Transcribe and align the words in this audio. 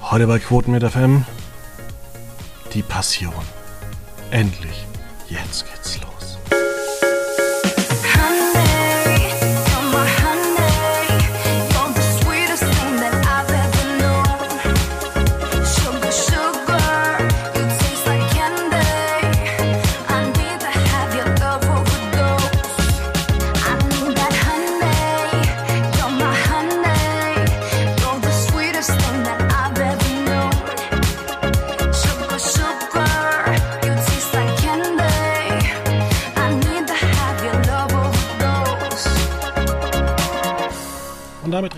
Heute 0.00 0.26
bei 0.26 0.38
Quoten 0.38 0.72
mit 0.72 0.82
FM 0.82 1.24
die 2.74 2.82
Passion. 2.82 3.32
Endlich, 4.30 4.86
jetzt 5.28 5.66
geht's 5.66 6.00
los. 6.00 6.11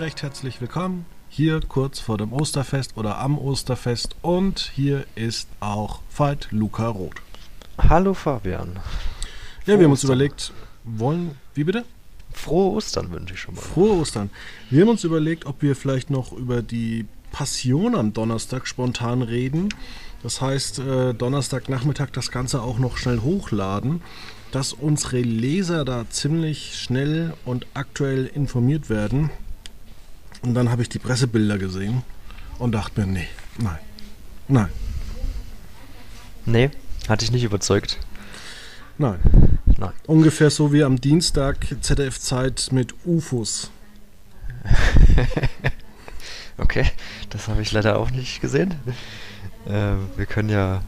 Recht 0.05 0.21
herzlich 0.21 0.61
willkommen 0.61 1.07
hier 1.29 1.61
kurz 1.67 1.99
vor 1.99 2.19
dem 2.19 2.31
Osterfest 2.31 2.95
oder 2.95 3.17
am 3.17 3.39
Osterfest. 3.39 4.15
Und 4.21 4.71
hier 4.75 5.03
ist 5.15 5.49
auch 5.61 6.01
Veit 6.15 6.47
Luca 6.51 6.89
Roth. 6.89 7.15
Hallo 7.79 8.13
Fabian. 8.13 8.79
Ja, 9.65 9.79
wir 9.79 9.85
haben 9.85 9.91
uns 9.91 10.03
Ostern. 10.03 10.17
überlegt, 10.17 10.53
wollen, 10.83 11.31
wie 11.55 11.63
bitte? 11.63 11.85
Frohe 12.31 12.75
Ostern 12.75 13.09
wünsche 13.09 13.33
ich 13.33 13.39
schon 13.39 13.55
mal. 13.55 13.61
Frohe 13.61 13.99
Ostern. 13.99 14.29
Wir 14.69 14.83
haben 14.83 14.89
uns 14.89 15.03
überlegt, 15.03 15.47
ob 15.47 15.63
wir 15.63 15.75
vielleicht 15.75 16.11
noch 16.11 16.33
über 16.33 16.61
die 16.61 17.07
Passion 17.31 17.95
am 17.95 18.13
Donnerstag 18.13 18.67
spontan 18.67 19.23
reden. 19.23 19.69
Das 20.21 20.39
heißt, 20.39 20.77
äh, 20.77 21.13
Donnerstagnachmittag 21.15 22.11
das 22.11 22.29
Ganze 22.29 22.61
auch 22.61 22.77
noch 22.77 22.97
schnell 22.97 23.21
hochladen, 23.21 24.03
dass 24.51 24.71
unsere 24.71 25.21
Leser 25.21 25.83
da 25.83 26.07
ziemlich 26.11 26.75
schnell 26.75 27.33
und 27.43 27.65
aktuell 27.73 28.27
informiert 28.27 28.91
werden. 28.91 29.31
Und 30.45 30.53
dann 30.53 30.69
habe 30.69 30.83
ich 30.83 30.89
die 30.89 30.99
Pressebilder 30.99 31.57
gesehen 31.57 32.03
und 32.59 32.73
dachte 32.73 33.01
mir, 33.01 33.07
nee, 33.07 33.27
nein, 33.57 33.79
nein, 34.47 34.69
Nee, 36.45 36.69
hatte 37.09 37.25
ich 37.25 37.31
nicht 37.31 37.43
überzeugt. 37.43 37.97
nein. 38.99 39.19
Nein. 39.77 39.91
Ungefähr 40.07 40.51
so 40.51 40.71
wie 40.71 40.83
am 40.83 41.01
Dienstag 41.01 41.65
ZDF-Zeit 41.81 42.69
mit 42.71 42.93
UFOs. 43.05 43.71
Okay, 46.57 46.85
das 47.31 47.49
habe 47.49 47.61
ich 47.61 47.73
leider 47.73 47.99
auch 47.99 48.11
nicht 48.11 48.39
gesehen. 48.39 48.75
Äh, 49.67 49.95
wir 50.15 50.25
können 50.25 50.47
ja. 50.47 50.81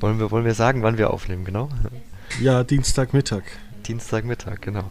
Wollen 0.00 0.18
wir, 0.18 0.30
wollen 0.30 0.44
wir 0.44 0.52
sagen, 0.52 0.82
wann 0.82 0.98
wir 0.98 1.10
aufnehmen, 1.10 1.46
genau? 1.46 1.70
Ja, 2.42 2.62
Dienstagmittag. 2.62 3.44
Dienstagmittag, 3.86 4.60
genau. 4.60 4.90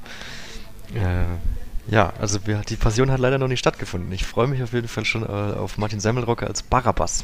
Äh, 0.95 1.25
ja, 1.89 2.13
also 2.19 2.45
wir, 2.45 2.59
die 2.61 2.75
Passion 2.75 3.11
hat 3.11 3.19
leider 3.19 3.37
noch 3.37 3.47
nicht 3.47 3.59
stattgefunden. 3.59 4.11
Ich 4.11 4.25
freue 4.25 4.47
mich 4.47 4.61
auf 4.63 4.73
jeden 4.73 4.87
Fall 4.87 5.05
schon 5.05 5.23
äh, 5.23 5.27
auf 5.27 5.77
Martin 5.77 5.99
Semmelrocke 5.99 6.47
als 6.47 6.63
Barabbas. 6.63 7.23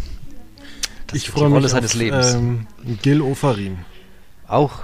Das 1.07 1.17
ich 1.17 1.29
freue 1.29 1.49
Rolle 1.49 1.61
mich 1.61 1.71
seines 1.71 1.91
auf 1.91 1.97
Lebens. 1.99 2.33
Ähm, 2.33 2.67
Gil 3.01 3.21
Ofarim. 3.21 3.79
Auch. 4.47 4.83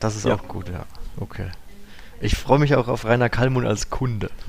Das 0.00 0.16
ist 0.16 0.26
Ja. 0.26 0.34
auch 0.34 0.48
gut, 0.48 0.68
ja. 0.68 0.84
Okay. 1.18 1.46
Ich 2.20 2.36
freue 2.36 2.58
mich 2.58 2.74
auch 2.76 2.88
auf 2.88 3.04
Rainer 3.04 3.28
Kallmund 3.28 3.66
als 3.66 3.90
Kunde. 3.90 4.30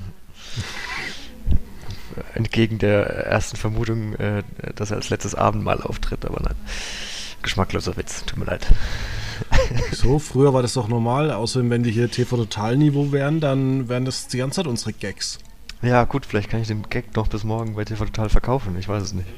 Entgegen 2.34 2.78
der 2.78 3.06
ersten 3.26 3.56
Vermutung, 3.56 4.14
äh, 4.16 4.42
dass 4.76 4.90
er 4.90 4.98
als 4.98 5.10
letztes 5.10 5.34
Abendmahl 5.34 5.82
auftritt, 5.82 6.24
aber 6.24 6.40
nein. 6.42 6.54
Geschmackloser 7.42 7.96
Witz, 7.96 8.24
tut 8.24 8.38
mir 8.38 8.44
leid. 8.44 8.66
So, 9.92 10.18
früher 10.18 10.52
war 10.52 10.62
das 10.62 10.74
doch 10.74 10.88
normal. 10.88 11.30
Außerdem, 11.30 11.70
wenn 11.70 11.82
die 11.82 11.90
hier 11.90 12.10
TV-Total-Niveau 12.10 13.12
wären, 13.12 13.40
dann 13.40 13.88
wären 13.88 14.04
das 14.04 14.28
die 14.28 14.38
ganze 14.38 14.56
Zeit 14.56 14.66
unsere 14.66 14.92
Gags. 14.92 15.38
Ja, 15.82 16.04
gut, 16.04 16.26
vielleicht 16.26 16.50
kann 16.50 16.60
ich 16.60 16.68
den 16.68 16.82
Gag 16.88 17.14
noch 17.16 17.28
bis 17.28 17.44
morgen 17.44 17.74
bei 17.74 17.84
TV 17.84 18.04
Total 18.06 18.28
verkaufen, 18.28 18.76
ich 18.78 18.88
weiß 18.88 19.02
es 19.02 19.12
nicht. 19.12 19.28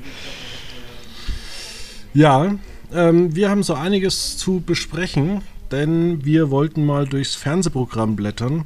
Ja, 2.14 2.54
ähm, 2.92 3.34
wir 3.34 3.50
haben 3.50 3.62
so 3.62 3.74
einiges 3.74 4.36
zu 4.36 4.62
besprechen, 4.64 5.42
denn 5.70 6.24
wir 6.24 6.50
wollten 6.50 6.84
mal 6.86 7.06
durchs 7.06 7.34
Fernsehprogramm 7.34 8.16
blättern. 8.16 8.64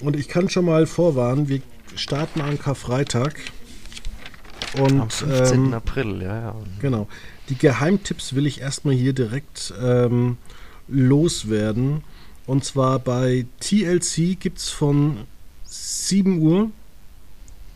Und 0.00 0.16
ich 0.16 0.28
kann 0.28 0.48
schon 0.48 0.64
mal 0.64 0.86
vorwarnen, 0.86 1.48
wir 1.48 1.60
starten 1.94 2.40
an 2.40 2.58
Karfreitag. 2.58 3.34
Und, 4.78 5.00
Am 5.00 5.10
15. 5.10 5.66
ähm, 5.66 5.74
April, 5.74 6.22
ja, 6.22 6.40
ja. 6.40 6.54
Genau. 6.80 7.06
Die 7.48 7.56
Geheimtipps 7.56 8.34
will 8.34 8.46
ich 8.46 8.60
erstmal 8.60 8.94
hier 8.94 9.12
direkt 9.12 9.74
ähm, 9.80 10.38
loswerden. 10.88 12.02
Und 12.46 12.64
zwar 12.64 12.98
bei 12.98 13.46
TLC 13.60 14.38
gibt 14.38 14.58
es 14.58 14.70
von 14.70 15.18
7 15.64 16.40
Uhr 16.40 16.70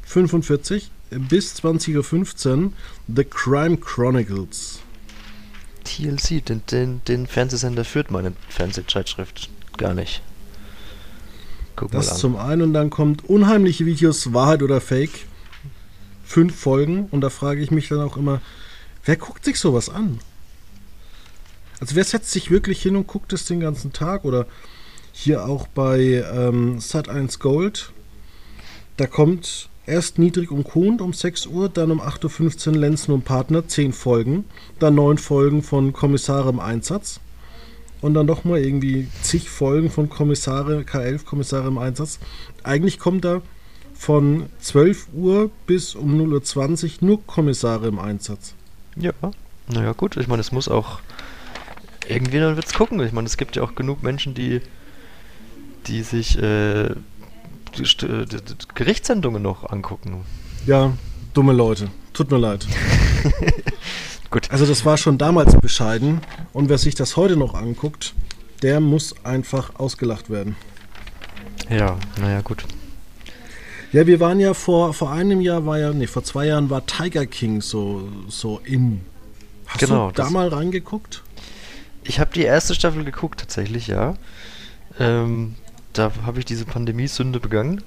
45 0.04 0.90
bis 1.10 1.54
20.15 1.56 2.64
Uhr 2.64 2.72
The 3.14 3.24
Crime 3.24 3.76
Chronicles. 3.78 4.80
TLC, 5.84 6.44
den, 6.44 6.62
den, 6.70 7.00
den 7.08 7.26
Fernsehsender 7.26 7.84
führt 7.84 8.10
meine 8.10 8.32
Fernsehzeitschrift 8.48 9.48
gar 9.78 9.94
nicht. 9.94 10.22
Guck 11.76 11.92
mal 11.92 11.98
Das 11.98 12.12
an. 12.12 12.16
zum 12.18 12.36
einen 12.36 12.62
und 12.62 12.74
dann 12.74 12.90
kommt 12.90 13.24
unheimliche 13.24 13.86
Videos, 13.86 14.32
Wahrheit 14.32 14.62
oder 14.62 14.80
Fake. 14.80 15.26
Fünf 16.24 16.54
Folgen 16.56 17.06
und 17.10 17.22
da 17.22 17.30
frage 17.30 17.62
ich 17.62 17.70
mich 17.70 17.88
dann 17.88 18.00
auch 18.00 18.18
immer, 18.18 18.42
wer 19.08 19.16
guckt 19.16 19.42
sich 19.42 19.58
sowas 19.58 19.88
an? 19.88 20.20
Also 21.80 21.96
wer 21.96 22.04
setzt 22.04 22.30
sich 22.30 22.50
wirklich 22.50 22.82
hin 22.82 22.94
und 22.94 23.06
guckt 23.06 23.32
es 23.32 23.46
den 23.46 23.58
ganzen 23.58 23.94
Tag 23.94 24.26
oder 24.26 24.46
hier 25.12 25.46
auch 25.46 25.66
bei 25.66 26.22
ähm, 26.30 26.78
Sat1 26.78 27.38
Gold, 27.38 27.90
da 28.98 29.06
kommt 29.06 29.70
erst 29.86 30.18
Niedrig 30.18 30.50
und 30.50 30.64
Kuhn 30.64 31.00
um 31.00 31.14
6 31.14 31.46
Uhr, 31.46 31.70
dann 31.70 31.90
um 31.90 32.02
8.15 32.02 32.68
Uhr 32.68 32.76
Lenzen 32.76 33.12
und 33.12 33.24
Partner, 33.24 33.66
10 33.66 33.94
Folgen, 33.94 34.44
dann 34.78 34.96
9 34.96 35.16
Folgen 35.16 35.62
von 35.62 35.94
Kommissare 35.94 36.50
im 36.50 36.60
Einsatz 36.60 37.20
und 38.02 38.12
dann 38.12 38.26
nochmal 38.26 38.60
irgendwie 38.60 39.08
zig 39.22 39.48
Folgen 39.48 39.90
von 39.90 40.10
Kommissare, 40.10 40.80
K11 40.82 41.24
Kommissare 41.24 41.68
im 41.68 41.78
Einsatz. 41.78 42.18
Eigentlich 42.62 42.98
kommt 42.98 43.24
da 43.24 43.40
von 43.94 44.50
12 44.60 45.08
Uhr 45.14 45.50
bis 45.66 45.94
um 45.94 46.20
0.20 46.20 47.00
Uhr 47.00 47.08
nur 47.08 47.26
Kommissare 47.26 47.88
im 47.88 47.98
Einsatz. 47.98 48.54
Ja, 48.98 49.12
naja 49.68 49.92
gut, 49.92 50.16
ich 50.16 50.28
meine, 50.28 50.40
es 50.40 50.52
muss 50.52 50.68
auch 50.68 51.00
irgendwie 52.08 52.38
dann 52.38 52.56
wird's 52.56 52.74
gucken. 52.74 53.00
Ich 53.00 53.12
meine, 53.12 53.26
es 53.26 53.36
gibt 53.36 53.56
ja 53.56 53.62
auch 53.62 53.74
genug 53.74 54.02
Menschen, 54.02 54.34
die 54.34 54.60
die 55.86 56.02
sich 56.02 56.36
äh, 56.38 56.90
die, 57.76 57.82
äh, 57.82 58.26
die, 58.26 58.36
die 58.42 58.54
Gerichtssendungen 58.74 59.42
noch 59.42 59.70
angucken. 59.70 60.24
Ja, 60.66 60.92
dumme 61.34 61.52
Leute. 61.52 61.88
Tut 62.12 62.30
mir 62.30 62.38
leid. 62.38 62.66
Gut. 64.30 64.50
Also 64.50 64.66
das 64.66 64.84
war 64.84 64.96
schon 64.96 65.16
damals 65.16 65.56
bescheiden 65.56 66.20
und 66.52 66.68
wer 66.68 66.78
sich 66.78 66.94
das 66.94 67.16
heute 67.16 67.36
noch 67.36 67.54
anguckt, 67.54 68.14
der 68.62 68.80
muss 68.80 69.14
einfach 69.24 69.78
ausgelacht 69.78 70.28
werden. 70.28 70.56
Ja, 71.70 71.96
naja 72.20 72.40
gut. 72.42 72.64
Ja, 73.92 74.06
wir 74.06 74.20
waren 74.20 74.38
ja 74.38 74.52
vor, 74.54 74.92
vor 74.92 75.10
einem 75.12 75.40
Jahr, 75.40 75.64
war 75.64 75.78
ja, 75.78 75.92
nee, 75.92 76.06
vor 76.06 76.22
zwei 76.22 76.46
Jahren 76.46 76.68
war 76.68 76.84
Tiger 76.84 77.26
King 77.26 77.62
so, 77.62 78.08
so 78.28 78.60
in. 78.64 79.00
Hast 79.66 79.80
Genau, 79.80 80.08
du 80.08 80.14
da 80.14 80.30
mal 80.30 80.48
reingeguckt? 80.48 81.22
Ich 82.04 82.20
habe 82.20 82.30
die 82.34 82.42
erste 82.42 82.74
Staffel 82.74 83.04
geguckt, 83.04 83.40
tatsächlich, 83.40 83.86
ja. 83.86 84.14
Ähm, 84.98 85.54
da 85.92 86.12
habe 86.24 86.38
ich 86.38 86.44
diese 86.44 86.64
Pandemiesünde 86.64 87.40
begangen. 87.40 87.82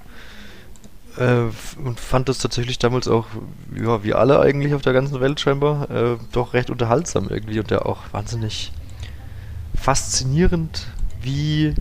Äh, 1.17 1.49
und 1.83 1.99
fand 1.99 2.29
das 2.29 2.37
tatsächlich 2.37 2.79
damals 2.79 3.07
auch, 3.07 3.27
ja, 3.75 4.03
wie 4.03 4.13
alle 4.13 4.39
eigentlich 4.39 4.73
auf 4.73 4.81
der 4.81 4.93
ganzen 4.93 5.19
Welt 5.19 5.39
scheinbar, 5.39 5.89
äh, 5.91 6.17
doch 6.31 6.53
recht 6.53 6.69
unterhaltsam 6.69 7.27
irgendwie 7.29 7.59
und 7.59 7.69
ja 7.69 7.81
auch 7.81 7.99
wahnsinnig 8.11 8.71
faszinierend, 9.75 10.87
wie 11.21 11.75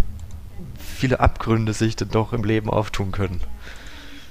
viele 0.78 1.20
Abgründe 1.20 1.72
sich 1.72 1.96
denn 1.96 2.10
doch 2.10 2.32
im 2.32 2.44
Leben 2.44 2.70
auftun 2.70 3.12
können. 3.12 3.40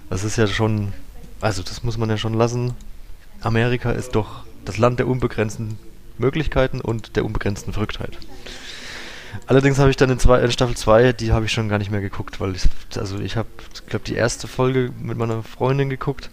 Das 0.10 0.24
ist 0.24 0.38
ja 0.38 0.48
schon, 0.48 0.94
also 1.42 1.62
das 1.64 1.84
muss 1.84 1.98
man 1.98 2.10
ja 2.10 2.18
schon 2.18 2.34
lassen. 2.34 2.74
Amerika 3.42 3.92
ist 3.92 4.16
doch 4.16 4.44
das 4.66 4.78
Land 4.78 5.00
der 5.00 5.08
unbegrenzten 5.08 5.78
Möglichkeiten 6.18 6.82
und 6.82 7.16
der 7.16 7.26
unbegrenzten 7.26 7.74
Verrücktheit. 7.74 8.18
Allerdings 9.46 9.80
habe 9.80 9.90
ich 9.90 9.98
dann 9.98 10.10
in, 10.10 10.20
zwei, 10.20 10.42
in 10.42 10.52
Staffel 10.52 10.76
2, 10.76 11.14
die 11.14 11.32
habe 11.32 11.46
ich 11.46 11.52
schon 11.52 11.70
gar 11.70 11.78
nicht 11.78 11.92
mehr 11.92 12.02
geguckt, 12.02 12.40
weil 12.40 12.56
ich, 12.56 12.64
also 12.98 13.20
ich 13.20 13.38
habe, 13.38 13.48
glaube 13.88 14.06
die 14.06 14.16
erste 14.16 14.48
Folge 14.48 14.92
mit 15.00 15.18
meiner 15.18 15.44
Freundin 15.44 15.90
geguckt, 15.90 16.30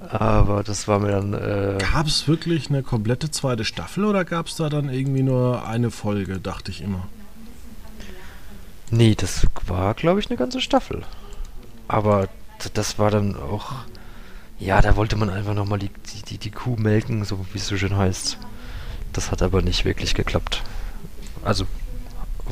aber 0.00 0.62
das 0.62 0.86
war 0.88 0.98
mir 0.98 1.12
dann, 1.12 1.34
äh, 1.34 1.78
Gab 1.78 2.06
es 2.06 2.28
wirklich 2.28 2.68
eine 2.68 2.82
komplette 2.82 3.30
zweite 3.30 3.64
Staffel 3.64 4.04
oder 4.04 4.24
gab 4.24 4.46
es 4.46 4.56
da 4.56 4.68
dann 4.68 4.88
irgendwie 4.88 5.22
nur 5.22 5.66
eine 5.66 5.90
Folge, 5.90 6.38
dachte 6.38 6.70
ich 6.70 6.82
immer. 6.82 7.08
nee, 8.90 9.14
das 9.14 9.46
war, 9.66 9.94
glaube 9.94 10.20
ich, 10.20 10.28
eine 10.28 10.36
ganze 10.36 10.60
Staffel. 10.60 11.02
Aber 11.88 12.28
das 12.74 12.98
war 12.98 13.10
dann 13.10 13.36
auch 13.36 13.72
Ja, 14.58 14.80
da 14.80 14.96
wollte 14.96 15.16
man 15.16 15.30
einfach 15.30 15.54
nochmal 15.54 15.78
die, 15.78 15.90
die, 15.90 16.22
die, 16.22 16.38
die 16.38 16.50
Kuh 16.50 16.76
melken, 16.76 17.24
so 17.24 17.44
wie 17.52 17.58
es 17.58 17.66
so 17.66 17.76
schön 17.76 17.96
heißt. 17.96 18.38
Das 19.12 19.30
hat 19.30 19.42
aber 19.42 19.62
nicht 19.62 19.84
wirklich 19.84 20.14
geklappt. 20.14 20.62
Also 21.44 21.66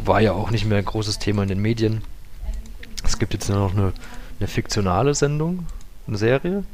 war 0.05 0.21
ja 0.21 0.33
auch 0.33 0.51
nicht 0.51 0.65
mehr 0.67 0.79
ein 0.79 0.85
großes 0.85 1.19
Thema 1.19 1.43
in 1.43 1.49
den 1.49 1.61
Medien. 1.61 2.03
Es 3.05 3.19
gibt 3.19 3.33
jetzt 3.33 3.49
nur 3.49 3.59
noch 3.59 3.73
eine, 3.73 3.93
eine 4.39 4.49
fiktionale 4.49 5.15
Sendung, 5.15 5.67
eine 6.07 6.17
Serie. 6.19 6.65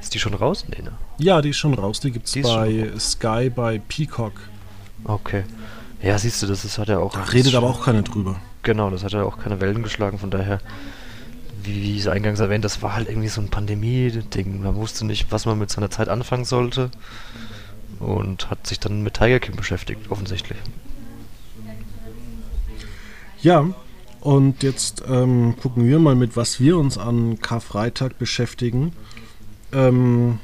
Ist 0.00 0.14
die 0.14 0.18
schon 0.18 0.34
raus? 0.34 0.64
Nee, 0.68 0.82
ne? 0.82 0.92
Ja, 1.18 1.40
die 1.40 1.50
ist 1.50 1.56
schon 1.56 1.74
raus. 1.74 2.00
Die 2.00 2.10
gibt 2.10 2.26
es 2.26 2.32
Die 2.32 2.42
bei 2.42 2.90
Sky, 2.98 3.50
bei 3.50 3.80
Peacock. 3.88 4.32
Okay. 5.04 5.44
Ja, 6.02 6.18
siehst 6.18 6.42
du, 6.42 6.46
das 6.46 6.64
ist, 6.64 6.78
hat 6.78 6.88
ja 6.88 6.98
auch. 6.98 7.12
Da 7.14 7.20
das 7.20 7.32
redet 7.32 7.54
aber 7.54 7.68
auch 7.68 7.84
keiner 7.84 8.02
drüber. 8.02 8.36
Genau, 8.62 8.90
das 8.90 9.02
hat 9.04 9.12
ja 9.12 9.22
auch 9.22 9.38
keine 9.38 9.60
Wellen 9.60 9.82
geschlagen, 9.82 10.18
von 10.18 10.30
daher, 10.30 10.60
wie, 11.64 11.82
wie 11.82 11.96
ich 11.96 12.08
eingangs 12.08 12.40
erwähnt, 12.40 12.64
das 12.64 12.82
war 12.82 12.94
halt 12.94 13.08
irgendwie 13.08 13.28
so 13.28 13.40
ein 13.40 13.48
Pandemie-Ding. 13.48 14.62
Man 14.62 14.74
wusste 14.76 15.04
nicht, 15.06 15.30
was 15.32 15.46
man 15.46 15.58
mit 15.58 15.70
seiner 15.70 15.90
Zeit 15.90 16.08
anfangen 16.08 16.44
sollte. 16.44 16.90
Und 18.00 18.50
hat 18.50 18.66
sich 18.66 18.80
dann 18.80 19.02
mit 19.02 19.14
Tiger 19.14 19.40
King 19.40 19.56
beschäftigt, 19.56 20.10
offensichtlich. 20.10 20.58
Ja, 23.40 23.66
und 24.20 24.62
jetzt 24.62 25.02
ähm, 25.06 25.54
gucken 25.60 25.86
wir 25.86 25.98
mal, 25.98 26.14
mit 26.14 26.36
was 26.36 26.58
wir 26.60 26.78
uns 26.78 26.96
an 26.98 27.40
Karfreitag 27.40 28.18
beschäftigen. 28.18 28.92
Ähm, 29.72 30.38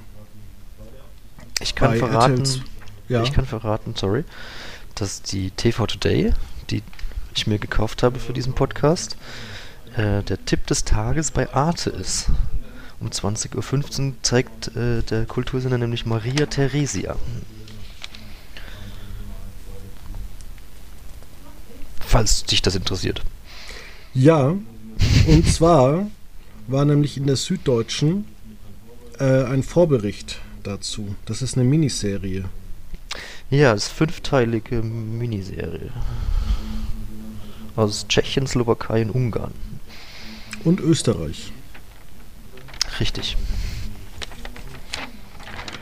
Ich 1.61 1.75
kann 1.75 1.96
verraten, 1.96 2.44
ja, 3.08 3.22
ich 3.22 3.32
kann 3.32 3.46
verraten, 3.46 3.94
sorry, 3.96 4.25
dass 4.94 5.22
die 5.22 5.50
TV 5.50 5.87
Today, 5.87 6.32
die 6.70 6.82
ich 7.34 7.46
mir 7.46 7.58
gekauft 7.58 8.02
habe 8.02 8.19
für 8.19 8.32
diesen 8.32 8.55
Podcast, 8.55 9.17
äh, 9.97 10.23
der 10.23 10.45
Tipp 10.45 10.67
des 10.67 10.85
Tages 10.85 11.31
bei 11.31 11.53
Arte 11.53 11.91
ist. 11.91 12.27
Um 13.01 13.09
20.15 13.09 14.07
Uhr 14.09 14.15
zeigt 14.23 14.77
äh, 14.77 15.03
der 15.03 15.25
Kultursender 15.25 15.79
nämlich 15.79 16.05
Maria 16.07 16.47
Theresia. 16.47 17.17
Falls 21.99 22.45
dich 22.45 22.61
das 22.61 22.75
interessiert. 22.75 23.23
ja, 24.15 24.57
und 25.27 25.49
zwar 25.49 26.07
war 26.67 26.85
nämlich 26.85 27.17
in 27.17 27.27
der 27.27 27.37
Süddeutschen 27.37 28.25
äh, 29.19 29.45
ein 29.45 29.63
Vorbericht 29.63 30.41
dazu. 30.63 31.15
Das 31.25 31.43
ist 31.43 31.57
eine 31.57 31.65
Miniserie. 31.65 32.45
Ja, 33.51 33.73
das 33.73 33.85
ist 33.87 33.93
fünfteilige 33.93 34.83
Miniserie. 34.83 35.91
Aus 37.77 38.07
Tschechien, 38.09 38.47
Slowakei 38.47 39.03
und 39.03 39.11
Ungarn. 39.11 39.53
Und 40.65 40.81
Österreich. 40.81 41.53
Richtig. 42.99 43.37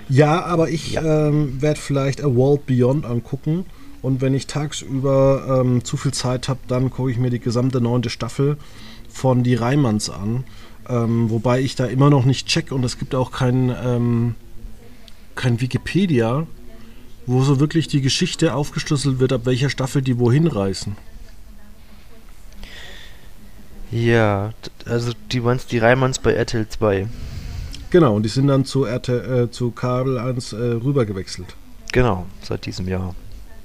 Ja, 0.08 0.44
aber 0.44 0.70
ich 0.70 0.92
Ja. 0.92 1.28
ähm, 1.28 1.60
werde 1.60 1.80
vielleicht 1.80 2.22
A 2.22 2.34
World 2.34 2.66
Beyond 2.66 3.04
angucken. 3.04 3.66
Und 4.00 4.20
wenn 4.20 4.32
ich 4.34 4.46
tagsüber 4.46 5.60
ähm, 5.60 5.84
zu 5.84 5.96
viel 5.96 6.12
Zeit 6.12 6.48
habe, 6.48 6.60
dann 6.68 6.90
gucke 6.90 7.10
ich 7.10 7.18
mir 7.18 7.30
die 7.30 7.40
gesamte 7.40 7.80
neunte 7.80 8.10
Staffel 8.10 8.56
von 9.08 9.42
Die 9.42 9.56
Reimanns 9.56 10.08
an. 10.08 10.44
Ähm, 10.88 11.28
wobei 11.30 11.60
ich 11.60 11.74
da 11.74 11.84
immer 11.86 12.08
noch 12.08 12.24
nicht 12.24 12.46
check 12.46 12.70
und 12.72 12.84
es 12.84 12.98
gibt 12.98 13.14
auch 13.14 13.32
kein, 13.32 13.74
ähm, 13.84 14.34
kein 15.34 15.60
Wikipedia, 15.60 16.46
wo 17.26 17.42
so 17.42 17.60
wirklich 17.60 17.88
die 17.88 18.00
Geschichte 18.00 18.54
aufgeschlüsselt 18.54 19.18
wird, 19.18 19.32
ab 19.32 19.42
welcher 19.44 19.68
Staffel 19.68 20.00
die 20.00 20.18
wohin 20.18 20.46
reißen. 20.46 20.96
Ja, 23.90 24.52
also 24.86 25.12
die 25.32 25.40
meinst 25.40 25.72
die 25.72 25.78
Reimanns 25.78 26.18
bei 26.18 26.32
RTL 26.32 26.68
2. 26.68 27.06
Genau, 27.90 28.16
und 28.16 28.22
die 28.22 28.28
sind 28.28 28.48
dann 28.48 28.64
zu, 28.66 28.84
RT, 28.84 29.08
äh, 29.08 29.50
zu 29.50 29.70
Kabel 29.70 30.18
1 30.18 30.52
äh, 30.52 30.56
rübergewechselt. 30.56 31.54
Genau, 31.92 32.26
seit 32.42 32.66
diesem 32.66 32.86
Jahr 32.86 33.14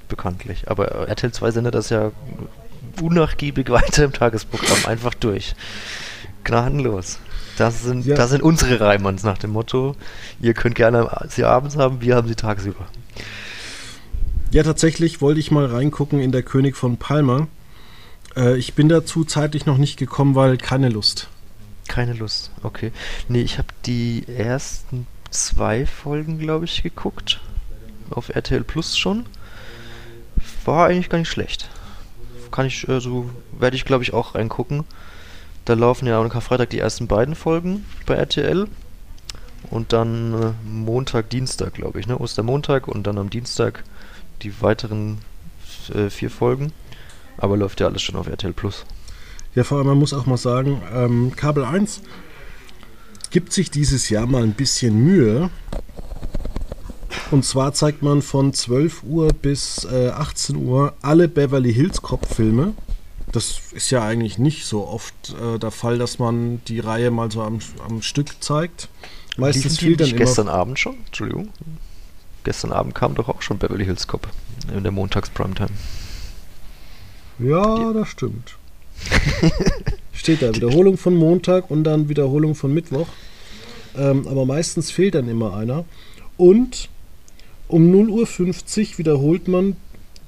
bekanntlich. 0.08 0.70
Aber 0.70 0.86
RTL 1.08 1.32
2 1.32 1.50
sendet 1.50 1.74
das 1.74 1.90
ja 1.90 2.10
unnachgiebig 3.02 3.68
weiter 3.70 4.04
im 4.04 4.12
Tagesprogramm 4.12 4.86
einfach 4.86 5.12
durch. 5.14 5.54
Gnadenlos. 6.44 7.18
Das 7.58 7.82
sind, 7.82 8.04
Ja. 8.06 8.16
das 8.16 8.30
sind 8.30 8.42
unsere 8.42 8.80
Reimanns 8.80 9.22
nach 9.22 9.38
dem 9.38 9.50
Motto, 9.50 9.94
ihr 10.40 10.54
könnt 10.54 10.74
gerne 10.74 11.08
sie 11.28 11.44
abends 11.44 11.76
haben, 11.76 12.00
wir 12.00 12.16
haben 12.16 12.26
sie 12.26 12.34
tagsüber. 12.34 12.86
Ja, 14.50 14.62
tatsächlich 14.64 15.20
wollte 15.20 15.38
ich 15.40 15.50
mal 15.50 15.66
reingucken 15.66 16.18
in 16.20 16.32
der 16.32 16.42
König 16.42 16.76
von 16.76 16.96
Palma. 16.96 17.46
Äh, 18.36 18.56
ich 18.56 18.74
bin 18.74 18.88
dazu 18.88 19.24
zeitlich 19.24 19.66
noch 19.66 19.78
nicht 19.78 19.96
gekommen, 19.96 20.34
weil 20.34 20.56
keine 20.56 20.88
Lust. 20.88 21.28
Keine 21.88 22.14
Lust, 22.14 22.50
okay. 22.62 22.92
Nee, 23.28 23.42
ich 23.42 23.58
habe 23.58 23.68
die 23.84 24.24
ersten 24.26 25.06
zwei 25.30 25.84
Folgen, 25.86 26.38
glaube 26.38 26.64
ich, 26.64 26.82
geguckt. 26.82 27.40
Auf 28.10 28.30
RTL 28.30 28.64
Plus 28.64 28.96
schon. 28.96 29.26
War 30.64 30.86
eigentlich 30.86 31.10
gar 31.10 31.18
nicht 31.18 31.28
schlecht. 31.28 31.68
Kann 32.50 32.66
ich, 32.66 32.88
also, 32.88 33.28
werde 33.52 33.76
ich, 33.76 33.84
glaube 33.84 34.04
ich, 34.04 34.14
auch 34.14 34.34
reingucken. 34.34 34.84
Da 35.64 35.74
laufen 35.74 36.06
ja 36.06 36.20
am 36.20 36.28
Karfreitag 36.28 36.70
die 36.70 36.78
ersten 36.78 37.06
beiden 37.06 37.34
Folgen 37.34 37.84
bei 38.06 38.14
RTL. 38.14 38.68
Und 39.70 39.92
dann 39.92 40.34
äh, 40.34 40.52
Montag, 40.68 41.30
Dienstag, 41.30 41.74
glaube 41.74 41.98
ich, 41.98 42.06
ne? 42.06 42.18
Ostermontag 42.18 42.86
und 42.86 43.06
dann 43.06 43.18
am 43.18 43.30
Dienstag 43.30 43.82
die 44.42 44.60
weiteren 44.60 45.18
äh, 45.92 46.10
vier 46.10 46.30
Folgen. 46.30 46.72
Aber 47.36 47.56
läuft 47.56 47.80
ja 47.80 47.86
alles 47.86 48.02
schon 48.02 48.16
auf 48.16 48.26
RTL 48.26 48.52
Plus. 48.52 48.84
Ja, 49.54 49.64
vor 49.64 49.78
allem, 49.78 49.86
man 49.86 49.98
muss 49.98 50.12
auch 50.12 50.26
mal 50.26 50.36
sagen, 50.36 50.82
ähm, 50.92 51.32
Kabel 51.36 51.64
1 51.64 52.02
gibt 53.30 53.52
sich 53.52 53.70
dieses 53.70 54.08
Jahr 54.08 54.26
mal 54.26 54.42
ein 54.42 54.52
bisschen 54.52 54.96
Mühe. 54.96 55.50
Und 57.30 57.44
zwar 57.44 57.72
zeigt 57.72 58.02
man 58.02 58.22
von 58.22 58.52
12 58.52 59.02
Uhr 59.04 59.28
bis 59.32 59.84
äh, 59.90 60.08
18 60.08 60.56
Uhr 60.56 60.94
alle 61.02 61.28
Beverly 61.28 61.72
Hills 61.72 62.02
Cop-Filme. 62.02 62.74
Das 63.32 63.60
ist 63.72 63.90
ja 63.90 64.04
eigentlich 64.04 64.38
nicht 64.38 64.66
so 64.66 64.86
oft 64.86 65.34
äh, 65.40 65.58
der 65.58 65.70
Fall, 65.70 65.98
dass 65.98 66.18
man 66.18 66.62
die 66.66 66.80
Reihe 66.80 67.10
mal 67.10 67.30
so 67.30 67.42
am, 67.42 67.58
am 67.88 68.02
Stück 68.02 68.42
zeigt. 68.42 68.88
Meistens 69.36 69.78
fiel 69.78 69.96
dann 69.96 70.08
immer 70.08 70.18
gestern 70.18 70.48
Abend 70.48 70.78
schon? 70.78 70.96
Entschuldigung. 71.06 71.48
Gestern 72.44 72.72
Abend 72.72 72.94
kam 72.94 73.14
doch 73.14 73.28
auch 73.28 73.42
schon 73.42 73.58
Beverly 73.58 73.84
Hills 73.84 74.06
Cop 74.06 74.28
in 74.72 74.82
der 74.82 74.92
Montags-Primetime. 74.92 75.70
Ja, 77.38 77.92
das 77.92 78.08
stimmt. 78.08 78.56
Steht 80.12 80.42
da 80.42 80.54
Wiederholung 80.54 80.96
von 80.96 81.14
Montag 81.14 81.70
und 81.70 81.84
dann 81.84 82.08
Wiederholung 82.08 82.54
von 82.54 82.72
Mittwoch. 82.72 83.08
Ähm, 83.96 84.26
aber 84.28 84.46
meistens 84.46 84.90
fehlt 84.90 85.14
dann 85.14 85.28
immer 85.28 85.56
einer. 85.56 85.84
Und 86.36 86.88
um 87.68 87.92
0.50 87.92 88.92
Uhr 88.92 88.98
wiederholt 88.98 89.48
man 89.48 89.76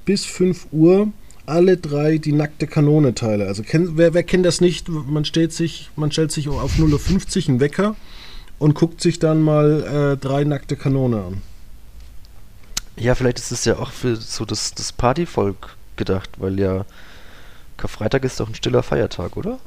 bis 0.04 0.24
5 0.24 0.68
Uhr 0.72 1.08
alle 1.46 1.76
drei 1.76 2.18
die 2.18 2.32
nackte 2.32 2.66
Kanone-Teile. 2.66 3.46
Also 3.46 3.62
kenn, 3.62 3.96
wer, 3.96 4.14
wer 4.14 4.22
kennt 4.24 4.44
das 4.44 4.60
nicht? 4.60 4.88
Man 4.88 5.24
stellt 5.24 5.52
sich, 5.52 5.90
man 5.94 6.10
stellt 6.10 6.32
sich 6.32 6.48
auf 6.48 6.76
0.50 6.76 7.44
Uhr 7.44 7.48
einen 7.48 7.60
Wecker 7.60 7.96
und 8.58 8.74
guckt 8.74 9.00
sich 9.00 9.18
dann 9.18 9.42
mal 9.42 10.14
äh, 10.14 10.16
drei 10.16 10.44
nackte 10.44 10.76
Kanone 10.76 11.22
an. 11.22 11.42
Ja, 12.96 13.14
vielleicht 13.14 13.38
ist 13.38 13.52
es 13.52 13.64
ja 13.64 13.78
auch 13.78 13.92
für 13.92 14.16
so 14.16 14.44
das, 14.44 14.74
das 14.74 14.92
Partyvolk 14.92 15.75
gedacht, 15.96 16.30
weil 16.38 16.58
ja 16.58 16.84
Karfreitag 17.76 18.24
ist 18.24 18.40
doch 18.40 18.48
ein 18.48 18.54
stiller 18.54 18.82
Feiertag, 18.82 19.36
oder? 19.36 19.58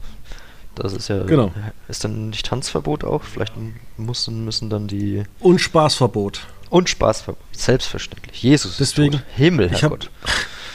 Das 0.76 0.94
ist 0.94 1.10
ja. 1.10 1.24
Genau. 1.24 1.52
Ist 1.88 2.04
dann 2.04 2.30
nicht 2.30 2.46
Tanzverbot 2.46 3.04
auch? 3.04 3.24
Vielleicht 3.24 3.54
müssen, 3.98 4.46
müssen 4.46 4.70
dann 4.70 4.88
die. 4.88 5.24
Und 5.40 5.60
Spaßverbot. 5.60 6.48
Und 6.70 6.90
Spaßverbot. 6.90 7.42
Selbstverständlich. 7.52 8.42
Jesus. 8.42 8.72
ist 8.74 8.80
Deswegen- 8.80 9.14
tot. 9.14 9.24
Himmel, 9.36 9.70
Herrgott. 9.70 10.10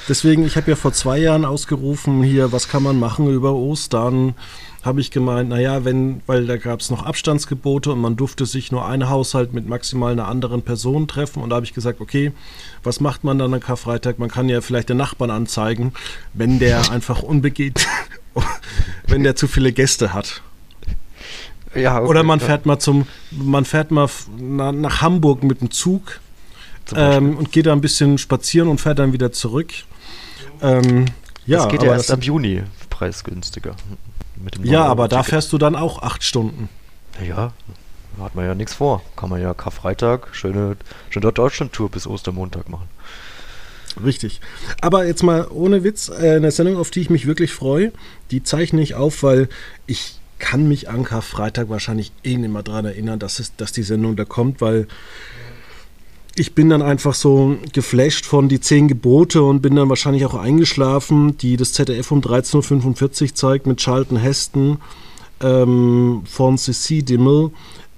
Deswegen, 0.08 0.44
ich 0.44 0.56
habe 0.56 0.70
ja 0.70 0.76
vor 0.76 0.92
zwei 0.92 1.18
Jahren 1.18 1.44
ausgerufen, 1.46 2.23
hier, 2.23 2.52
was 2.52 2.68
kann 2.68 2.82
man 2.82 2.99
machen 3.00 3.28
über 3.28 3.54
Ostern? 3.54 4.34
Habe 4.85 5.00
ich 5.00 5.11
gemeint, 5.11 5.49
naja, 5.49 5.87
wenn, 5.87 6.21
weil 6.26 6.47
da 6.47 6.59
gab 6.59 6.81
es 6.81 6.91
noch 6.91 7.07
Abstandsgebote 7.07 7.91
und 7.91 8.00
man 8.03 8.17
durfte 8.17 8.45
sich 8.45 8.71
nur 8.71 8.87
ein 8.87 9.09
Haushalt 9.09 9.55
mit 9.55 9.67
maximal 9.67 10.12
einer 10.12 10.29
anderen 10.29 10.61
Person 10.61 11.09
treffen. 11.09 11.43
Und 11.43 11.49
da 11.49 11.57
habe 11.57 11.64
ich 11.64 11.73
gesagt, 11.73 12.03
okay, 12.03 12.33
was 12.83 13.00
macht 13.00 13.25
man 13.25 13.38
dann 13.38 13.55
am 13.55 13.61
Karfreitag? 13.61 14.19
Man 14.19 14.31
kann 14.31 14.50
ja 14.50 14.61
vielleicht 14.61 14.91
den 14.91 14.99
Nachbarn 14.99 15.31
anzeigen, 15.31 15.95
wenn 16.35 16.59
der 16.59 16.91
einfach 16.91 17.23
unbegeht, 17.23 17.87
wenn 19.07 19.23
der 19.25 19.37
zu 19.37 19.49
viele 19.49 19.73
Gäste 19.73 20.12
hat. 20.12 20.43
Ja, 21.75 21.99
okay, 21.99 22.09
Oder 22.09 22.23
man 22.23 22.41
ja, 22.41 22.47
fährt 22.47 22.67
mal 22.67 22.79
zum, 22.79 23.07
man 23.31 23.64
fährt 23.64 23.91
mal 23.91 24.09
nach 24.38 25.00
Hamburg 25.00 25.43
mit 25.43 25.62
dem 25.62 25.71
Zug 25.71 26.21
ähm, 26.95 27.38
und 27.38 27.53
geht 27.53 27.64
da 27.64 27.73
ein 27.73 27.81
bisschen 27.81 28.19
spazieren 28.19 28.69
und 28.69 28.83
fährt 28.83 28.99
dann 28.99 29.14
wieder 29.14 29.33
zurück. 29.33 29.73
Ähm, 30.61 31.07
ja, 31.47 31.59
das 31.59 31.69
geht 31.69 31.83
ja 31.83 31.93
erst 31.93 32.11
ab 32.11 32.23
Juni 32.23 32.62
preisgünstiger. 32.91 33.75
Mit 34.44 34.56
dem 34.56 34.64
Ja, 34.64 34.80
9 34.80 34.90
aber 34.90 35.08
da 35.08 35.22
fährst 35.22 35.52
du 35.52 35.58
dann 35.58 35.74
auch 35.74 36.02
acht 36.02 36.22
Stunden. 36.22 36.68
Ja, 37.26 37.52
da 38.16 38.24
hat 38.24 38.34
man 38.34 38.44
ja 38.44 38.54
nichts 38.54 38.74
vor. 38.74 39.02
Kann 39.16 39.30
man 39.30 39.40
ja 39.40 39.54
Karfreitag, 39.54 40.28
schöne, 40.32 40.76
schöne 41.10 41.32
Deutschland-Tour 41.32 41.90
bis 41.90 42.06
Ostermontag 42.06 42.68
machen. 42.68 42.88
Richtig. 44.02 44.40
Aber 44.80 45.06
jetzt 45.06 45.22
mal 45.22 45.46
ohne 45.50 45.84
Witz, 45.84 46.08
äh, 46.08 46.36
eine 46.36 46.50
Sendung, 46.50 46.76
auf 46.76 46.90
die 46.90 47.00
ich 47.00 47.10
mich 47.10 47.26
wirklich 47.26 47.52
freue, 47.52 47.92
die 48.30 48.42
zeichne 48.42 48.82
ich 48.82 48.94
auf, 48.94 49.22
weil 49.22 49.48
ich 49.86 50.18
kann 50.38 50.66
mich 50.66 50.88
an 50.90 51.04
Karfreitag 51.04 51.68
wahrscheinlich 51.68 52.12
eh 52.24 52.36
nicht 52.36 52.52
mehr 52.52 52.62
daran 52.62 52.84
erinnern, 52.84 53.18
dass, 53.18 53.38
es, 53.38 53.56
dass 53.56 53.72
die 53.72 53.84
Sendung 53.84 54.16
da 54.16 54.24
kommt, 54.24 54.60
weil 54.60 54.88
ich 56.37 56.55
bin 56.55 56.69
dann 56.69 56.83
einfach 56.83 57.14
so 57.14 57.57
geflasht 57.73 58.26
von 58.26 58.49
die 58.49 58.61
zehn 58.61 58.88
Gebote 58.88 59.43
und 59.43 59.62
bin 59.62 59.76
dann 59.76 59.88
wahrscheinlich 59.88 60.26
auch 60.26 60.35
eingeschlafen, 60.35 61.38
die 61.38 61.57
das 61.57 61.73
ZDF 61.73 62.11
um 62.11 62.21
13.45 62.21 63.23
Uhr 63.23 63.35
zeigt 63.35 63.67
mit 63.67 63.79
Charlton 63.79 64.19
Heston 64.19 64.79
ähm, 65.41 66.23
von 66.25 66.59
Ceci 66.59 67.05
Dimmel. 67.05 67.50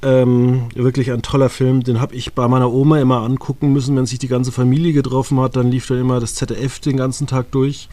Ähm, 0.03 0.69
wirklich 0.75 1.11
ein 1.11 1.23
toller 1.23 1.49
Film, 1.49 1.83
den 1.83 2.01
habe 2.01 2.15
ich 2.15 2.35
bei 2.35 2.47
meiner 2.47 2.71
Oma 2.71 3.01
immer 3.01 3.23
angucken 3.23 3.73
müssen, 3.73 3.97
wenn 3.97 4.05
sich 4.05 4.19
die 4.19 4.29
ganze 4.29 4.53
Familie 4.53 4.93
getroffen 4.93 5.41
hat, 5.41 5.57
dann 5.57 5.71
lief 5.71 5.87
dann 5.87 5.99
immer 5.99 6.21
das 6.21 6.35
ZDF 6.35 6.79
den 6.81 6.99
ganzen 6.99 7.27
Tag 7.27 7.51
durch. 7.51 7.89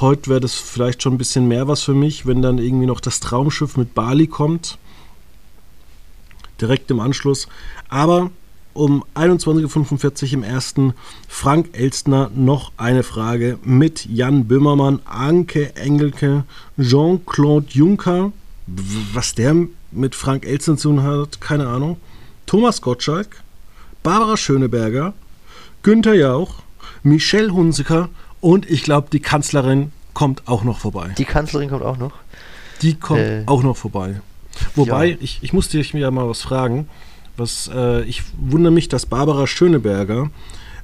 Heute 0.00 0.30
wäre 0.30 0.40
das 0.40 0.54
vielleicht 0.54 1.02
schon 1.02 1.14
ein 1.14 1.18
bisschen 1.18 1.48
mehr 1.48 1.66
was 1.66 1.82
für 1.82 1.92
mich, 1.92 2.24
wenn 2.26 2.40
dann 2.40 2.58
irgendwie 2.58 2.86
noch 2.86 3.00
das 3.00 3.18
Traumschiff 3.18 3.76
mit 3.76 3.94
Bali 3.94 4.28
kommt. 4.28 4.78
Direkt 6.60 6.90
im 6.92 7.00
Anschluss. 7.00 7.48
Aber 7.88 8.30
um 8.78 9.04
21.45 9.14 10.26
Uhr 10.26 10.32
im 10.34 10.42
ersten 10.44 10.94
Frank 11.28 11.70
Elstner 11.72 12.30
noch 12.34 12.72
eine 12.76 13.02
Frage 13.02 13.58
mit 13.64 14.06
Jan 14.06 14.46
Böhmermann, 14.46 15.00
Anke 15.04 15.74
Engelke, 15.74 16.44
Jean-Claude 16.80 17.66
Juncker. 17.70 18.32
Was 19.12 19.34
der 19.34 19.54
mit 19.90 20.14
Frank 20.14 20.46
Elstner 20.46 20.76
zu 20.76 20.88
tun 20.90 21.02
hat, 21.02 21.40
keine 21.40 21.66
Ahnung. 21.66 21.96
Thomas 22.46 22.80
Gottschalk, 22.80 23.42
Barbara 24.02 24.36
Schöneberger, 24.36 25.12
Günther 25.82 26.14
Jauch, 26.14 26.62
Michelle 27.02 27.52
Hunziker 27.52 28.08
und 28.40 28.70
ich 28.70 28.82
glaube, 28.84 29.08
die 29.10 29.20
Kanzlerin 29.20 29.90
kommt 30.14 30.46
auch 30.46 30.62
noch 30.64 30.78
vorbei. 30.78 31.14
Die 31.18 31.24
Kanzlerin 31.24 31.68
kommt 31.68 31.82
auch 31.82 31.96
noch. 31.96 32.12
Die 32.82 32.94
kommt 32.94 33.20
Äh, 33.20 33.42
auch 33.46 33.62
noch 33.62 33.76
vorbei. 33.76 34.20
Wobei, 34.74 35.06
ja. 35.06 35.16
ich, 35.20 35.38
ich 35.42 35.52
musste 35.52 35.78
dich 35.78 35.92
ja 35.92 36.10
mal 36.10 36.28
was 36.28 36.42
fragen. 36.42 36.88
Was, 37.38 37.70
äh, 37.72 38.02
ich 38.02 38.24
wundere 38.36 38.72
mich, 38.72 38.88
dass 38.88 39.06
Barbara 39.06 39.46
Schöneberger 39.46 40.30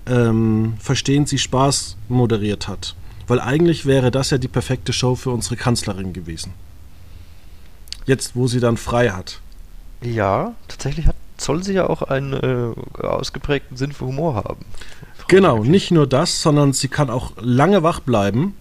ähm, 0.07 0.75
Verstehen 0.79 1.27
Sie 1.27 1.39
Spaß 1.39 1.97
moderiert 2.09 2.69
hat. 2.69 2.95
Weil 3.27 3.41
eigentlich 3.41 3.87
wäre 3.87 4.11
das 4.11 4.31
ja 4.31 4.39
die 4.39 4.49
perfekte 4.49 4.93
Show 4.93 5.15
für 5.15 5.31
unsere 5.31 5.57
Kanzlerin 5.57 6.13
gewesen. 6.13 6.53
Jetzt, 8.07 8.37
wo 8.37 8.47
sie 8.47 8.61
dann 8.61 8.77
frei 8.77 9.11
hat. 9.11 9.41
Ja, 10.03 10.55
tatsächlich 10.69 11.07
hat, 11.07 11.17
soll 11.39 11.65
sie 11.65 11.73
ja 11.73 11.89
auch 11.89 12.03
einen 12.03 12.35
äh, 12.35 13.03
ausgeprägten 13.03 13.79
Sinn 13.79 13.93
für 13.93 14.05
Humor 14.05 14.35
haben. 14.35 14.67
Genau, 15.29 15.65
nicht 15.65 15.91
nur 15.91 16.07
das, 16.07 16.43
sondern 16.43 16.75
sie 16.75 16.89
kann 16.89 17.09
auch 17.09 17.33
lange 17.41 17.83
wach 17.83 18.01
bleiben 18.01 18.55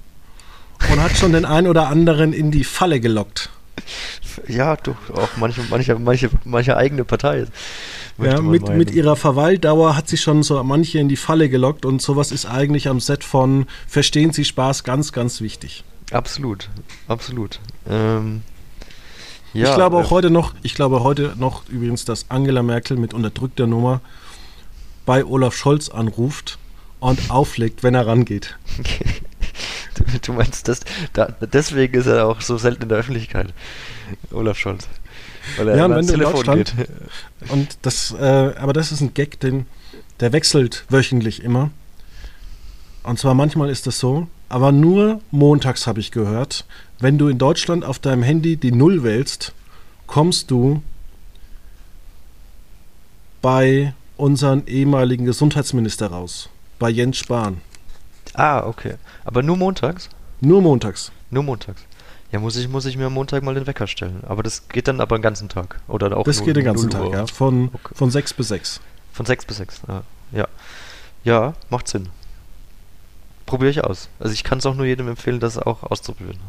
und 0.90 1.02
hat 1.02 1.18
schon 1.18 1.34
den 1.34 1.44
einen 1.44 1.68
oder 1.68 1.90
anderen 1.90 2.32
in 2.32 2.52
die 2.52 2.64
Falle 2.64 3.02
gelockt. 3.02 3.50
Ja, 4.48 4.76
doch, 4.76 4.96
auch 5.14 5.30
manche, 5.38 5.62
manche, 5.70 6.00
manche, 6.00 6.30
manche 6.44 6.76
eigene 6.76 7.06
Partei. 7.06 7.46
Ja, 8.18 8.42
mit, 8.42 8.64
meinen. 8.64 8.78
mit 8.78 8.92
ihrer 8.92 9.16
Verweildauer 9.16 9.96
hat 9.96 10.08
sie 10.08 10.18
schon 10.18 10.44
so 10.44 10.64
manche 10.64 11.00
in 11.00 11.10
die 11.10 11.16
Falle 11.16 11.50
gelockt 11.50 11.86
und 11.86 12.02
sowas 12.02 12.32
ist 12.32 12.46
eigentlich 12.46 12.88
am 12.88 13.00
Set 13.00 13.24
von 13.24 13.66
Verstehen 13.88 14.34
Sie 14.34 14.46
Spaß 14.46 14.84
ganz, 14.84 15.12
ganz 15.12 15.42
wichtig. 15.42 15.84
Absolut, 16.12 16.70
absolut. 17.08 17.60
Ähm, 17.90 18.42
ja, 19.54 19.70
ich 19.70 19.76
glaube 19.76 19.98
äh, 19.98 20.00
auch 20.02 20.12
heute 20.12 20.30
noch, 20.30 20.54
ich 20.64 20.76
glaube 20.76 21.04
heute 21.04 21.34
noch 21.38 21.68
übrigens, 21.70 22.06
dass 22.06 22.30
Angela 22.30 22.64
Merkel 22.64 22.98
mit 22.98 23.14
unterdrückter 23.14 23.68
Nummer 23.68 24.02
bei 25.06 25.26
Olaf 25.26 25.56
Scholz 25.56 25.90
anruft 25.90 26.58
und 27.00 27.30
auflegt, 27.30 27.84
wenn 27.84 27.96
er 27.96 28.08
rangeht. 28.08 28.58
du, 30.26 30.34
meinst, 30.34 30.68
das, 30.68 30.82
da, 31.14 31.28
deswegen 31.42 31.94
ist 31.96 32.06
er 32.08 32.28
auch 32.28 32.42
so 32.42 32.58
selten 32.58 32.84
in 32.84 32.90
der 32.90 32.98
Öffentlichkeit, 33.00 33.54
Olaf 34.32 34.58
Scholz. 34.58 34.88
Weil 35.58 35.70
er 35.70 35.78
Ja, 35.78 35.86
und 35.86 35.92
wenn 35.92 35.98
ans 35.98 36.08
du 36.08 36.14
in 36.14 36.20
Telefon 36.20 36.46
Deutschland- 36.46 36.76
geht. 36.78 37.50
Und 37.50 37.78
das, 37.82 38.12
äh, 38.12 38.54
aber 38.58 38.74
das 38.74 38.92
ist 38.92 39.02
ein 39.02 39.14
Gag, 39.14 39.40
den, 39.40 39.66
der 40.20 40.32
wechselt 40.34 40.86
wöchentlich 40.90 41.44
immer. 41.44 41.72
Und 43.04 43.20
zwar 43.20 43.34
manchmal 43.34 43.70
ist 43.70 43.86
das 43.86 44.00
so, 44.00 44.28
aber 44.48 44.72
nur 44.72 45.20
montags 45.32 45.88
habe 45.88 46.00
ich 46.00 46.12
gehört. 46.12 46.66
Wenn 47.00 47.18
du 47.18 47.28
in 47.28 47.38
Deutschland 47.38 47.84
auf 47.84 48.00
deinem 48.00 48.24
Handy 48.24 48.56
die 48.56 48.72
Null 48.72 49.04
wählst, 49.04 49.52
kommst 50.08 50.52
du 50.52 50.82
bei 53.42 53.94
unseren 54.16 54.66
ehemaligen 54.68 55.26
Gesundheitsminister 55.26 56.08
raus. 56.08 56.50
Bei 56.80 56.90
Jens 56.90 57.18
Spahn. 57.18 57.62
Ah, 58.34 58.66
okay. 58.66 58.96
Aber 59.26 59.44
nur 59.44 59.58
montags? 59.58 60.10
Nur 60.42 60.62
montags. 60.62 61.12
Nur 61.30 61.44
montags. 61.44 61.82
Ja, 62.32 62.40
muss 62.40 62.56
ich, 62.56 62.68
muss 62.68 62.86
ich 62.86 62.98
mir 62.98 63.06
am 63.06 63.14
Montag 63.14 63.44
mal 63.44 63.54
den 63.54 63.68
Wecker 63.68 63.86
stellen. 63.86 64.24
Aber 64.28 64.42
das 64.42 64.68
geht 64.68 64.88
dann 64.88 65.00
aber 65.02 65.18
den 65.18 65.22
ganzen 65.22 65.50
Tag. 65.50 65.80
Oder 65.88 66.18
auch 66.18 66.24
Das 66.24 66.44
geht 66.44 66.56
den 66.56 66.66
ganzen 66.66 66.90
0 66.90 67.12
Tag, 67.12 67.14
ja. 67.14 67.28
Von, 67.28 67.70
Okay. 67.72 67.94
von 67.94 68.10
6 68.10 68.34
bis 68.34 68.48
6. 68.48 68.82
Von 69.12 69.26
6 69.28 69.46
bis 69.46 69.58
6. 69.58 69.82
Ja. 69.88 70.04
ja. 70.32 70.48
Ja, 71.24 71.54
macht 71.70 71.88
Sinn. 71.88 72.10
Probiere 73.46 73.70
ich 73.70 73.84
aus. 73.84 74.10
Also 74.20 74.34
ich 74.34 74.44
kann 74.44 74.58
es 74.58 74.66
auch 74.66 74.74
nur 74.74 74.86
jedem 74.86 75.08
empfehlen, 75.08 75.40
das 75.40 75.60
auch 75.60 75.84
auszuprobieren. 75.84 76.40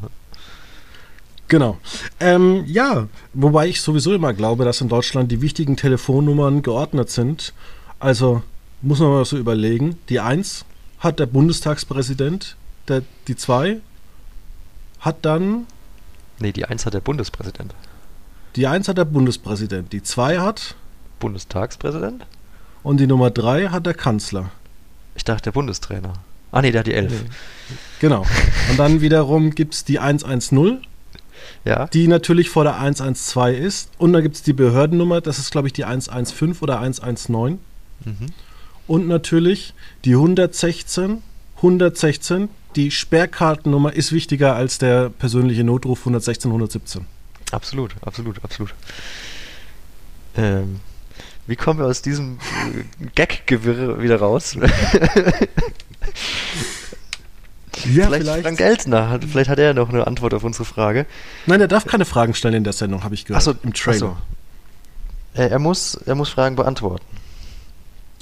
Genau. 1.48 1.76
Ähm, 2.18 2.64
ja, 2.66 3.08
wobei 3.34 3.68
ich 3.68 3.82
sowieso 3.82 4.14
immer 4.14 4.32
glaube, 4.32 4.64
dass 4.64 4.80
in 4.80 4.88
Deutschland 4.88 5.30
die 5.30 5.42
wichtigen 5.42 5.76
Telefonnummern 5.76 6.62
geordnet 6.62 7.10
sind. 7.10 7.52
Also 8.00 8.42
muss 8.80 9.00
man 9.00 9.10
mal 9.10 9.24
so 9.24 9.36
überlegen. 9.36 9.98
Die 10.08 10.20
1 10.20 10.64
hat 11.04 11.18
der 11.20 11.26
Bundestagspräsident, 11.26 12.56
der, 12.88 13.02
die 13.28 13.36
2 13.36 13.76
hat 15.00 15.16
dann, 15.22 15.66
Nee, 16.40 16.52
die 16.52 16.64
1 16.64 16.84
hat 16.86 16.94
der 16.94 17.00
Bundespräsident. 17.00 17.74
die 18.56 18.66
1 18.66 18.88
hat 18.88 18.98
der 18.98 19.04
Bundespräsident, 19.04 19.92
die 19.92 20.02
2 20.02 20.40
hat 20.40 20.74
Bundestagspräsident? 21.20 22.26
und 22.82 22.98
die 22.98 23.06
Nummer 23.06 23.30
3 23.30 23.68
hat 23.68 23.86
der 23.86 23.94
Kanzler. 23.94 24.50
Ich 25.14 25.24
dachte 25.24 25.44
der 25.44 25.52
Bundestrainer. 25.52 26.12
Ah 26.52 26.60
nee, 26.60 26.70
der 26.70 26.80
hat 26.80 26.86
die 26.86 26.94
11. 26.94 27.12
Nee. 27.12 27.28
Genau. 28.00 28.26
Und 28.70 28.78
dann 28.78 29.00
wiederum 29.00 29.54
gibt 29.54 29.74
es 29.74 29.84
die 29.84 29.98
110, 30.00 30.80
Ja? 31.64 31.86
die 31.88 32.06
natürlich 32.08 32.50
vor 32.50 32.64
der 32.64 32.78
112 32.78 33.58
ist. 33.58 33.90
Und 33.98 34.12
dann 34.12 34.22
gibt 34.22 34.36
es 34.36 34.42
die 34.42 34.52
Behördennummer, 34.52 35.20
das 35.20 35.38
ist 35.38 35.50
glaube 35.50 35.68
ich 35.68 35.72
die 35.72 35.84
115 35.84 36.52
oder 36.62 36.80
119. 36.80 37.58
Mhm. 38.04 38.26
Und 38.86 39.08
natürlich 39.08 39.74
die 40.04 40.12
116, 40.12 41.22
116, 41.56 42.48
die 42.76 42.90
Sperrkartennummer 42.90 43.92
ist 43.92 44.12
wichtiger 44.12 44.54
als 44.56 44.78
der 44.78 45.08
persönliche 45.10 45.64
Notruf 45.64 46.00
116, 46.00 46.50
117. 46.50 47.06
Absolut, 47.52 47.94
absolut, 48.02 48.42
absolut. 48.44 48.74
Ähm, 50.36 50.80
wie 51.46 51.56
kommen 51.56 51.78
wir 51.78 51.86
aus 51.86 52.02
diesem 52.02 52.38
äh, 52.38 53.06
Gag-Gewirr 53.14 54.02
wieder 54.02 54.16
raus? 54.16 54.56
Ja, 57.92 58.06
vielleicht, 58.06 58.42
Frank 58.42 58.60
Elsner, 58.60 59.10
hat, 59.10 59.24
vielleicht 59.24 59.50
hat 59.50 59.58
er 59.58 59.74
noch 59.74 59.90
eine 59.90 60.06
Antwort 60.06 60.32
auf 60.32 60.44
unsere 60.44 60.64
Frage. 60.64 61.06
Nein, 61.46 61.60
er 61.60 61.68
darf 61.68 61.84
keine 61.84 62.04
Fragen 62.04 62.32
stellen 62.32 62.54
in 62.54 62.64
der 62.64 62.72
Sendung, 62.72 63.04
habe 63.04 63.14
ich 63.14 63.24
gehört. 63.24 63.42
Ach 63.42 63.44
so, 63.44 63.54
Im 63.62 63.74
Trailer. 63.74 64.16
ach 64.16 65.36
so. 65.36 65.42
Er, 65.42 65.58
muss, 65.58 65.94
er 65.94 66.14
muss 66.14 66.30
Fragen 66.30 66.56
beantworten. 66.56 67.04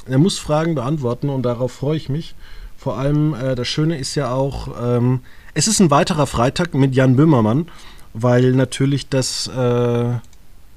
Er 0.06 0.18
muss 0.18 0.38
Fragen 0.38 0.74
beantworten 0.74 1.28
und 1.28 1.42
darauf 1.42 1.72
freue 1.72 1.96
ich 1.96 2.08
mich. 2.08 2.34
Vor 2.76 2.98
allem, 2.98 3.34
äh, 3.34 3.54
das 3.54 3.68
Schöne 3.68 3.98
ist 3.98 4.14
ja 4.14 4.32
auch, 4.32 4.68
ähm, 4.80 5.20
es 5.54 5.68
ist 5.68 5.80
ein 5.80 5.90
weiterer 5.90 6.26
Freitag 6.26 6.74
mit 6.74 6.94
Jan 6.94 7.16
Böhmermann, 7.16 7.68
weil 8.12 8.52
natürlich 8.52 9.08
das 9.08 9.46
äh, 9.46 10.14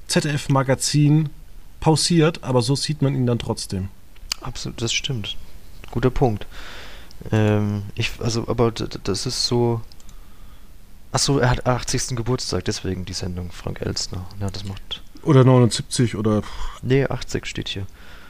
ZDF-Magazin 0.08 1.30
pausiert, 1.80 2.44
aber 2.44 2.62
so 2.62 2.76
sieht 2.76 3.02
man 3.02 3.16
ihn 3.16 3.26
dann 3.26 3.40
trotzdem. 3.40 3.90
Absolut, 4.42 4.82
das 4.82 4.94
stimmt. 4.94 5.38
Guter 5.92 6.12
Punkt. 6.12 6.46
Ähm, 7.32 7.84
ich, 7.96 8.12
also, 8.20 8.48
aber 8.48 8.72
das 8.72 9.26
ist 9.26 9.46
so. 9.46 9.82
Achso, 11.12 11.40
er 11.40 11.50
hat 11.50 11.66
80. 11.66 12.16
Geburtstag, 12.16 12.66
deswegen 12.66 13.06
die 13.06 13.14
Sendung, 13.14 13.52
Frank 13.52 13.82
Elstner. 13.82 14.26
Ja, 14.40 14.50
das 14.50 14.66
macht. 14.66 15.02
Oder 15.24 15.44
79 15.44 16.16
oder. 16.16 16.44
Nee, 16.82 17.06
80 17.06 17.46
steht 17.46 17.70
hier. 17.70 17.88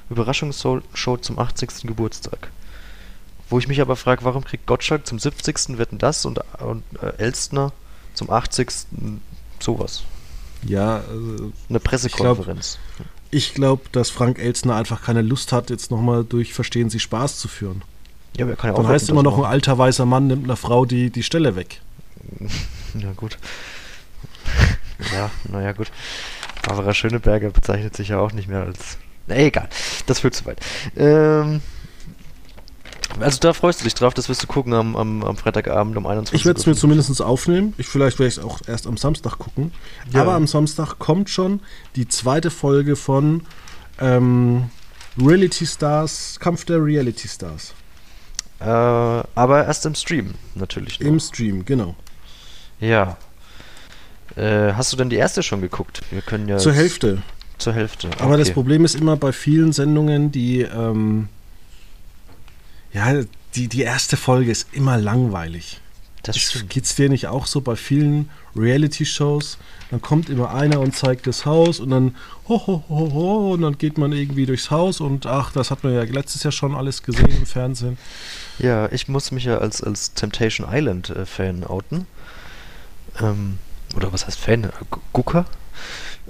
Überraschungsshow 0.09 0.81
Show 0.93 1.17
zum 1.17 1.39
80. 1.39 1.83
Geburtstag. 1.83 2.49
Wo 3.49 3.59
ich 3.59 3.67
mich 3.67 3.81
aber 3.81 3.95
frage, 3.95 4.23
warum 4.23 4.43
kriegt 4.43 4.65
Gottschalk 4.65 5.05
zum 5.05 5.19
70. 5.19 5.77
Wetten 5.77 5.97
das 5.99 6.25
und, 6.25 6.39
und 6.59 6.83
äh, 7.01 7.13
Elstner 7.17 7.71
zum 8.13 8.29
80. 8.29 8.67
sowas? 9.59 10.03
Ja, 10.63 10.99
äh, 10.99 11.01
Eine 11.69 11.79
Pressekonferenz. 11.79 12.79
ich 13.29 13.53
glaube, 13.53 13.83
dass 13.91 14.09
Frank 14.09 14.39
Elstner 14.39 14.75
einfach 14.75 15.03
keine 15.03 15.21
Lust 15.21 15.51
hat, 15.51 15.69
jetzt 15.69 15.91
nochmal 15.91 16.23
durch 16.23 16.53
Verstehen 16.53 16.89
Sie 16.89 16.99
Spaß 16.99 17.37
zu 17.37 17.47
führen. 17.47 17.83
ja, 18.35 18.45
aber 18.45 18.53
er 18.53 18.57
kann 18.57 18.71
ja 18.71 18.75
Dann 18.75 18.85
auch 18.85 18.89
heißt 18.89 19.03
Wetten, 19.05 19.11
immer 19.11 19.23
noch, 19.23 19.37
ein 19.37 19.45
alter 19.45 19.77
weißer 19.77 20.05
Mann 20.05 20.25
nimmt 20.27 20.45
einer 20.45 20.57
Frau 20.57 20.85
die, 20.85 21.11
die 21.11 21.23
Stelle 21.23 21.55
weg. 21.55 21.81
Ja, 22.97 23.11
gut. 23.11 23.37
ja, 25.13 25.29
naja, 25.51 25.73
gut. 25.73 25.91
Barbara 26.63 26.93
Schöneberger 26.93 27.49
bezeichnet 27.49 27.95
sich 27.95 28.07
ja 28.07 28.19
auch 28.19 28.31
nicht 28.31 28.47
mehr 28.47 28.61
als. 28.61 28.97
Na, 29.27 29.35
egal. 29.37 29.69
Das 30.05 30.19
führt 30.19 30.35
zu 30.35 30.45
weit. 30.45 30.59
Ähm, 30.95 31.61
Also 33.19 33.39
da 33.39 33.53
freust 33.53 33.79
du 33.79 33.83
dich 33.85 33.93
drauf, 33.93 34.13
das 34.13 34.27
wirst 34.29 34.43
du 34.43 34.47
gucken 34.47 34.73
am, 34.73 34.95
am, 34.95 35.23
am 35.23 35.37
Freitagabend 35.37 35.95
um 35.97 36.05
21 36.05 36.39
Ich 36.39 36.45
werde 36.45 36.59
es 36.59 36.65
mir 36.65 36.73
Uhr. 36.73 36.77
zumindest 36.77 37.21
aufnehmen. 37.21 37.73
Ich, 37.77 37.87
vielleicht 37.87 38.19
werde 38.19 38.27
ich 38.27 38.37
es 38.37 38.43
auch 38.43 38.59
erst 38.67 38.87
am 38.87 38.97
Samstag 38.97 39.37
gucken. 39.37 39.71
Ja. 40.11 40.21
Aber 40.21 40.33
am 40.33 40.47
Samstag 40.47 40.99
kommt 40.99 41.29
schon 41.29 41.61
die 41.95 42.07
zweite 42.07 42.51
Folge 42.51 42.95
von 42.95 43.43
ähm, 43.99 44.69
Reality 45.17 45.65
Stars, 45.65 46.37
Kampf 46.39 46.65
der 46.65 46.83
Reality 46.83 47.27
Stars. 47.27 47.73
Äh, 48.59 48.65
aber 48.65 49.65
erst 49.65 49.85
im 49.85 49.95
Stream, 49.95 50.33
natürlich. 50.55 50.99
noch. 50.99 51.07
Im 51.07 51.19
Stream, 51.19 51.63
genau. 51.65 51.95
Ja. 52.79 53.17
Äh, 54.35 54.73
hast 54.73 54.91
du 54.91 54.97
denn 54.97 55.09
die 55.09 55.15
erste 55.15 55.41
schon 55.43 55.61
geguckt? 55.61 56.01
Wir 56.11 56.21
können 56.21 56.49
ja 56.49 56.57
Zur 56.57 56.73
Hälfte. 56.73 57.21
Zur 57.57 57.73
Hälfte. 57.73 58.09
Aber 58.19 58.37
das 58.37 58.47
okay. 58.47 58.53
Problem 58.55 58.83
ist 58.85 58.95
immer 58.95 59.15
bei 59.15 59.31
vielen 59.31 59.71
Sendungen, 59.71 60.31
die, 60.31 60.61
ähm, 60.61 61.29
ja, 62.93 63.23
die, 63.55 63.67
die 63.67 63.81
erste 63.81 64.17
Folge 64.17 64.51
ist 64.51 64.67
immer 64.73 64.97
langweilig. 64.97 65.79
Das 66.23 66.37
stimmt. 66.37 66.71
Geht 66.71 66.85
es 66.85 66.95
dir 66.95 67.07
nicht 67.07 67.27
auch 67.27 67.45
so 67.45 67.61
bei 67.61 67.75
vielen 67.75 68.29
Reality-Shows? 68.55 69.59
Dann 69.91 70.01
kommt 70.01 70.29
immer 70.29 70.53
einer 70.53 70.79
und 70.79 70.95
zeigt 70.95 71.27
das 71.27 71.45
Haus 71.45 71.79
und 71.79 71.91
dann 71.91 72.15
ho, 72.49 72.65
ho, 72.65 72.83
ho, 72.89 73.13
ho, 73.13 73.53
und 73.53 73.61
dann 73.61 73.77
geht 73.77 73.99
man 73.99 74.11
irgendwie 74.11 74.47
durchs 74.47 74.71
Haus 74.71 74.99
und 74.99 75.27
ach, 75.27 75.51
das 75.51 75.69
hat 75.69 75.83
man 75.83 75.93
ja 75.93 76.01
letztes 76.01 76.41
Jahr 76.41 76.51
schon 76.51 76.73
alles 76.75 77.03
gesehen 77.03 77.29
im 77.29 77.45
Fernsehen. 77.45 77.97
Ja, 78.57 78.91
ich 78.91 79.07
muss 79.07 79.31
mich 79.31 79.43
ja 79.43 79.59
als, 79.59 79.83
als 79.83 80.13
Temptation 80.15 80.67
Island 80.69 81.11
äh, 81.11 81.27
Fan 81.27 81.63
outen. 81.63 82.07
Ähm, 83.21 83.59
oder 83.95 84.11
was 84.11 84.25
heißt 84.25 84.39
Fan? 84.39 84.71
Gu- 84.89 84.99
Gucker, 85.13 85.45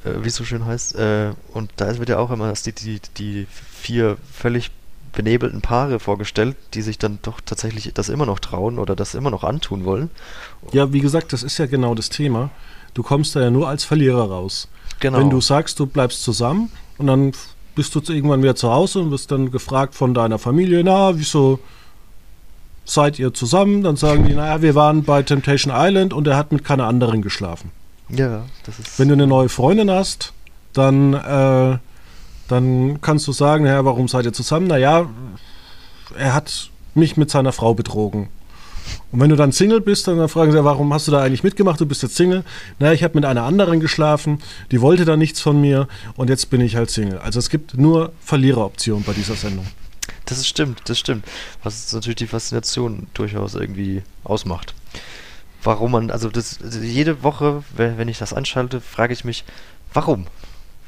wie 0.03 0.27
es 0.27 0.35
so 0.35 0.43
schön 0.43 0.65
heißt. 0.65 0.95
Äh, 0.95 1.31
und 1.53 1.71
da 1.77 1.97
wird 1.97 2.09
ja 2.09 2.17
auch 2.17 2.31
immer 2.31 2.51
die, 2.53 2.71
die, 2.73 2.99
die 3.17 3.47
vier 3.49 4.17
völlig 4.31 4.71
benebelten 5.13 5.61
Paare 5.61 5.99
vorgestellt, 5.99 6.55
die 6.73 6.81
sich 6.81 6.97
dann 6.99 7.19
doch 7.21 7.39
tatsächlich 7.41 7.91
das 7.93 8.09
immer 8.09 8.25
noch 8.25 8.39
trauen 8.39 8.77
oder 8.77 8.95
das 8.95 9.15
immer 9.15 9.31
noch 9.31 9.43
antun 9.43 9.85
wollen. 9.85 10.09
Ja, 10.71 10.91
wie 10.93 10.99
gesagt, 10.99 11.33
das 11.33 11.41
ist 11.41 11.57
ja 11.57 11.65
genau 11.65 11.95
das 11.95 12.09
Thema. 12.09 12.51
Du 12.93 13.01
kommst 13.01 13.35
da 13.35 13.41
ja 13.41 13.49
nur 13.49 13.67
als 13.67 13.83
Verlierer 13.83 14.29
raus. 14.29 14.67
Genau. 14.99 15.19
Wenn 15.19 15.29
du 15.29 15.41
sagst, 15.41 15.79
du 15.79 15.85
bleibst 15.85 16.23
zusammen 16.23 16.71
und 16.97 17.07
dann 17.07 17.31
bist 17.75 17.95
du 17.95 18.01
irgendwann 18.07 18.41
wieder 18.41 18.55
zu 18.55 18.71
Hause 18.71 18.99
und 18.99 19.11
wirst 19.11 19.31
dann 19.31 19.51
gefragt 19.51 19.95
von 19.95 20.13
deiner 20.13 20.39
Familie, 20.39 20.83
na, 20.83 21.17
wieso 21.17 21.59
seid 22.85 23.19
ihr 23.19 23.33
zusammen? 23.33 23.83
Dann 23.83 23.97
sagen 23.97 24.25
die, 24.25 24.33
naja, 24.33 24.61
wir 24.61 24.75
waren 24.75 25.03
bei 25.03 25.23
Temptation 25.23 25.73
Island 25.75 26.13
und 26.13 26.27
er 26.27 26.37
hat 26.37 26.51
mit 26.51 26.63
keiner 26.63 26.87
anderen 26.87 27.21
geschlafen. 27.21 27.71
Ja, 28.09 28.45
das 28.65 28.79
ist. 28.79 28.99
Wenn 28.99 29.07
du 29.07 29.13
eine 29.13 29.27
neue 29.27 29.49
Freundin 29.49 29.89
hast, 29.89 30.33
dann, 30.73 31.13
äh, 31.13 31.77
dann 32.47 33.01
kannst 33.01 33.27
du 33.27 33.31
sagen, 33.31 33.63
naja, 33.63 33.85
warum 33.85 34.07
seid 34.07 34.25
ihr 34.25 34.33
zusammen? 34.33 34.67
Naja, 34.67 35.07
er 36.17 36.33
hat 36.33 36.69
mich 36.93 37.17
mit 37.17 37.29
seiner 37.29 37.51
Frau 37.51 37.73
betrogen. 37.73 38.29
Und 39.11 39.19
wenn 39.19 39.29
du 39.29 39.35
dann 39.35 39.51
Single 39.51 39.81
bist, 39.81 40.07
dann 40.07 40.27
fragen 40.29 40.51
sie, 40.51 40.63
warum 40.63 40.93
hast 40.93 41.07
du 41.07 41.11
da 41.11 41.23
eigentlich 41.23 41.43
mitgemacht? 41.43 41.79
Du 41.79 41.85
bist 41.85 42.03
jetzt 42.03 42.15
Single. 42.15 42.43
Naja, 42.79 42.93
ich 42.93 43.03
habe 43.03 43.15
mit 43.15 43.25
einer 43.25 43.43
anderen 43.43 43.79
geschlafen, 43.79 44.39
die 44.71 44.81
wollte 44.81 45.05
da 45.05 45.17
nichts 45.17 45.41
von 45.41 45.59
mir 45.59 45.87
und 46.15 46.29
jetzt 46.29 46.49
bin 46.49 46.61
ich 46.61 46.75
halt 46.75 46.89
Single. 46.89 47.19
Also 47.19 47.39
es 47.39 47.49
gibt 47.49 47.77
nur 47.77 48.11
Verliereroptionen 48.21 49.03
bei 49.03 49.13
dieser 49.13 49.35
Sendung. 49.35 49.65
Das 50.25 50.37
ist 50.37 50.47
stimmt, 50.47 50.81
das 50.85 50.99
stimmt. 50.99 51.25
Was 51.63 51.91
natürlich 51.93 52.17
die 52.17 52.27
Faszination 52.27 53.07
durchaus 53.13 53.55
irgendwie 53.55 54.03
ausmacht. 54.23 54.73
Warum 55.65 55.91
man, 55.91 56.11
also 56.11 56.29
das, 56.29 56.59
jede 56.61 57.23
Woche, 57.23 57.63
wenn, 57.75 58.07
ich 58.07 58.19
das 58.19 58.33
anschalte, 58.33 58.79
frage 58.79 59.13
ich 59.13 59.25
mich, 59.25 59.43
warum? 59.93 60.27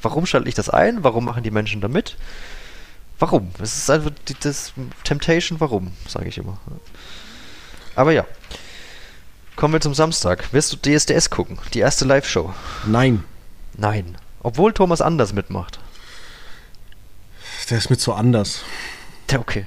Warum 0.02 0.26
schalte 0.26 0.48
ich 0.48 0.56
das 0.56 0.70
ein? 0.70 1.04
Warum 1.04 1.26
machen 1.26 1.44
die 1.44 1.52
Menschen 1.52 1.82
da 1.82 1.88
mit? 1.88 2.16
Warum? 3.20 3.52
Es 3.62 3.76
ist 3.76 3.90
einfach 3.90 4.12
die, 4.28 4.36
das 4.40 4.74
Temptation, 5.04 5.60
warum, 5.60 5.92
sage 6.08 6.30
ich 6.30 6.38
immer. 6.38 6.60
Aber 7.96 8.12
ja. 8.12 8.26
Kommen 9.56 9.74
wir 9.74 9.82
zum 9.82 9.96
Samstag. 9.96 10.54
Wirst 10.54 10.72
du 10.72 10.78
DSDS 10.78 11.32
gucken? 11.32 11.58
Die 11.74 11.80
erste 11.80 12.06
Live-Show? 12.06 12.54
Nein, 12.86 13.24
Nein. 13.78 14.18
Obwohl 14.42 14.74
Thomas 14.74 15.02
Anders 15.02 15.34
mitmacht. 15.34 15.80
der 17.70 17.78
ist 17.78 17.90
mir 17.90 17.98
zu 17.98 18.14
anders. 18.14 18.62
Ja, 19.30 19.40
okay. 19.40 19.66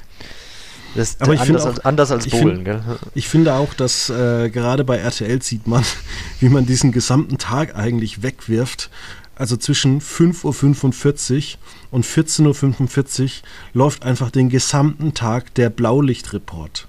Das 0.94 1.10
ist 1.10 1.22
Aber 1.22 1.34
ich 1.34 1.40
finde 1.40 1.60
anders, 1.60 1.64
auch- 1.66 1.76
als, 1.76 1.84
anders 1.84 2.10
als 2.12 2.26
ich 2.26 2.32
Bowlen, 2.32 2.54
find- 2.56 2.64
gell? 2.64 2.82
Ich 3.14 3.28
finde 3.28 3.54
auch, 3.54 3.74
dass 3.74 4.10
äh, 4.10 4.50
gerade 4.50 4.84
bei 4.84 4.96
RTL 4.96 5.40
sieht 5.42 5.66
man, 5.66 5.84
wie 6.40 6.48
man 6.48 6.66
diesen 6.66 6.92
gesamten 6.92 7.38
Tag 7.38 7.76
eigentlich 7.76 8.22
wegwirft. 8.22 8.90
Also 9.36 9.56
zwischen 9.56 10.00
5.45 10.02 11.54
Uhr 11.54 11.58
und 11.92 12.04
14.45 12.04 13.22
Uhr 13.22 13.30
läuft 13.72 14.04
einfach 14.04 14.30
den 14.30 14.48
gesamten 14.50 15.14
Tag 15.14 15.54
der 15.54 15.70
Blaulichtreport. 15.70 16.86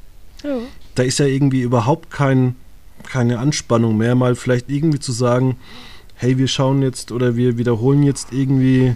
Da 0.96 1.04
ist 1.04 1.20
ja 1.20 1.26
irgendwie 1.28 1.62
überhaupt 1.62 2.10
kein, 2.12 2.56
keine 3.08 3.40
Anspannung 3.40 3.96
mehr, 3.98 4.16
mal 4.16 4.36
vielleicht 4.36 4.70
irgendwie 4.70 5.00
zu 5.00 5.12
sagen, 5.14 5.58
hey, 6.16 6.38
wir 6.38 6.48
schauen 6.48 6.82
jetzt 6.82 7.12
oder 7.12 7.36
wir 7.36 7.58
wiederholen 7.58 8.04
jetzt 8.04 8.30
irgendwie 8.34 8.96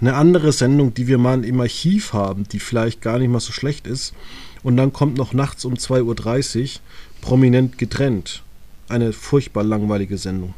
eine 0.00 0.14
andere 0.14 0.52
Sendung, 0.52 0.94
die 0.94 1.06
wir 1.06 1.18
mal 1.18 1.44
im 1.44 1.60
Archiv 1.60 2.12
haben, 2.12 2.44
die 2.44 2.58
vielleicht 2.60 3.00
gar 3.02 3.18
nicht 3.18 3.28
mal 3.28 3.40
so 3.40 3.52
schlecht 3.52 3.86
ist. 3.86 4.14
Und 4.62 4.76
dann 4.76 4.92
kommt 4.92 5.16
noch 5.16 5.32
nachts 5.32 5.64
um 5.64 5.74
2.30 5.74 6.62
Uhr 6.62 6.80
prominent 7.20 7.78
getrennt. 7.78 8.42
Eine 8.88 9.12
furchtbar 9.12 9.62
langweilige 9.64 10.18
Sendung. 10.18 10.54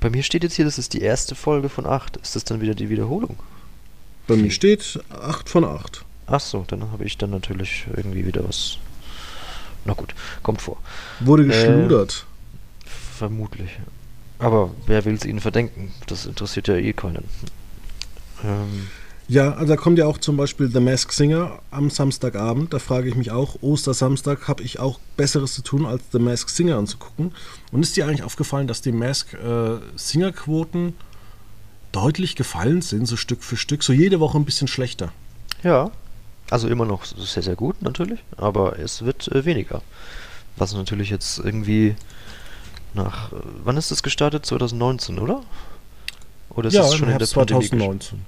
Bei 0.00 0.10
mir 0.10 0.22
steht 0.22 0.42
jetzt 0.42 0.54
hier, 0.54 0.64
das 0.64 0.78
ist 0.78 0.92
die 0.94 1.00
erste 1.02 1.34
Folge 1.34 1.68
von 1.68 1.86
8. 1.86 2.16
Ist 2.18 2.34
das 2.36 2.44
dann 2.44 2.60
wieder 2.60 2.74
die 2.74 2.88
Wiederholung? 2.88 3.36
Bei 4.26 4.36
mir 4.36 4.50
steht 4.50 5.00
8 5.10 5.48
von 5.48 5.64
8. 5.64 6.04
Ach 6.26 6.40
so, 6.40 6.64
dann 6.68 6.90
habe 6.92 7.04
ich 7.04 7.16
dann 7.16 7.30
natürlich 7.30 7.86
irgendwie 7.96 8.26
wieder 8.26 8.46
was. 8.46 8.78
Na 9.84 9.94
gut, 9.94 10.14
kommt 10.42 10.60
vor. 10.60 10.76
Wurde 11.20 11.44
Äh, 11.44 11.46
geschludert. 11.46 12.26
Vermutlich. 13.16 13.70
Aber 14.38 14.70
wer 14.86 15.04
will 15.04 15.14
es 15.14 15.24
ihnen 15.24 15.40
verdenken? 15.40 15.92
Das 16.06 16.26
interessiert 16.26 16.68
ja 16.68 16.76
eh 16.76 16.92
keinen. 16.92 17.24
Ähm, 18.44 18.88
Ja, 19.30 19.52
also 19.52 19.66
da 19.66 19.76
kommt 19.76 19.98
ja 19.98 20.06
auch 20.06 20.16
zum 20.16 20.38
Beispiel 20.38 20.70
The 20.70 20.80
Mask 20.80 21.12
Singer 21.12 21.58
am 21.70 21.90
Samstagabend. 21.90 22.72
Da 22.72 22.78
frage 22.78 23.10
ich 23.10 23.14
mich 23.14 23.30
auch, 23.30 23.56
Ostersamstag 23.60 24.48
habe 24.48 24.62
ich 24.62 24.78
auch 24.78 24.98
Besseres 25.18 25.52
zu 25.52 25.60
tun, 25.60 25.84
als 25.84 26.02
The 26.12 26.18
Mask 26.18 26.48
Singer 26.48 26.78
anzugucken. 26.78 27.32
Und 27.70 27.82
ist 27.82 27.96
dir 27.96 28.06
eigentlich 28.06 28.22
aufgefallen, 28.22 28.66
dass 28.66 28.80
die 28.80 28.92
Mask 28.92 29.34
äh, 29.34 29.78
Singer-Quoten 29.96 30.94
deutlich 31.92 32.36
gefallen 32.36 32.80
sind, 32.80 33.06
so 33.06 33.16
Stück 33.16 33.42
für 33.42 33.56
Stück, 33.58 33.82
so 33.82 33.92
jede 33.92 34.18
Woche 34.20 34.38
ein 34.38 34.44
bisschen 34.44 34.68
schlechter? 34.68 35.12
ja, 35.62 35.90
also 36.50 36.68
immer 36.68 36.86
noch 36.86 37.04
sehr, 37.04 37.42
sehr 37.42 37.56
gut 37.56 37.82
natürlich, 37.82 38.20
aber 38.36 38.78
es 38.78 39.04
wird 39.04 39.28
äh, 39.28 39.44
weniger. 39.44 39.82
Was 40.56 40.72
natürlich 40.74 41.10
jetzt 41.10 41.38
irgendwie 41.38 41.94
nach. 42.94 43.32
Äh, 43.32 43.36
wann 43.64 43.76
ist 43.76 43.90
das 43.90 44.02
gestartet? 44.02 44.46
2019, 44.46 45.18
oder? 45.18 45.42
Oder 46.50 46.68
ist 46.68 46.74
ja, 46.74 46.82
es 46.82 46.92
im 46.92 46.98
schon 46.98 47.08
in 47.08 47.12
der 47.12 47.18
Herbst 47.20 47.34
Pandemie 47.34 47.64
gesch- 47.64 47.68
2019. 47.70 48.24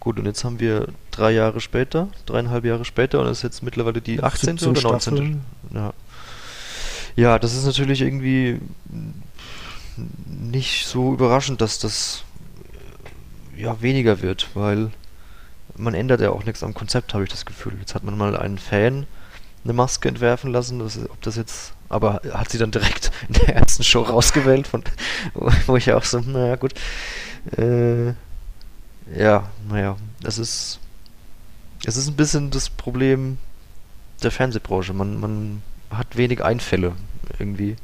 Gut, 0.00 0.18
und 0.18 0.26
jetzt 0.26 0.42
haben 0.42 0.58
wir 0.58 0.88
drei 1.12 1.30
Jahre 1.30 1.60
später, 1.60 2.08
dreieinhalb 2.26 2.64
Jahre 2.64 2.84
später, 2.84 3.20
und 3.20 3.26
es 3.26 3.38
ist 3.38 3.42
jetzt 3.44 3.62
mittlerweile 3.62 4.00
die 4.00 4.20
18. 4.22 4.58
17 4.58 4.68
oder 4.70 4.82
19. 4.82 5.16
Staffeln. 5.16 5.44
Ja. 5.72 5.92
ja, 7.14 7.38
das 7.38 7.54
ist 7.54 7.64
natürlich 7.64 8.00
irgendwie 8.00 8.58
nicht 10.26 10.86
so 10.86 11.12
überraschend, 11.12 11.60
dass 11.60 11.78
das 11.78 12.24
ja 13.56 13.80
weniger 13.80 14.22
wird, 14.22 14.48
weil 14.54 14.90
man 15.76 15.94
ändert 15.94 16.20
ja 16.20 16.30
auch 16.30 16.44
nichts 16.44 16.62
am 16.62 16.74
Konzept, 16.74 17.14
habe 17.14 17.24
ich 17.24 17.30
das 17.30 17.46
Gefühl. 17.46 17.74
Jetzt 17.78 17.94
hat 17.94 18.02
man 18.04 18.16
mal 18.18 18.36
einen 18.36 18.58
Fan 18.58 19.06
eine 19.64 19.72
Maske 19.72 20.08
entwerfen 20.08 20.50
lassen, 20.52 20.80
das, 20.80 20.98
ob 20.98 21.20
das 21.22 21.36
jetzt, 21.36 21.74
aber 21.88 22.20
hat 22.32 22.50
sie 22.50 22.58
dann 22.58 22.72
direkt 22.72 23.12
in 23.28 23.34
der 23.34 23.54
ersten 23.56 23.84
Show 23.84 24.02
rausgewählt, 24.02 24.66
von, 24.66 24.82
wo, 25.34 25.50
wo 25.66 25.76
ich 25.76 25.92
auch 25.92 26.04
so, 26.04 26.18
naja 26.18 26.56
gut, 26.56 26.74
äh, 27.56 28.08
ja, 29.16 29.48
naja, 29.68 29.96
das 30.22 30.38
ist, 30.38 30.78
es 31.84 31.96
ist 31.96 32.08
ein 32.08 32.16
bisschen 32.16 32.50
das 32.50 32.70
Problem 32.70 33.38
der 34.22 34.30
Fernsehbranche. 34.30 34.92
Man, 34.92 35.18
man 35.20 35.62
hat 35.90 36.16
wenig 36.16 36.44
Einfälle 36.44 36.92
irgendwie. 37.38 37.76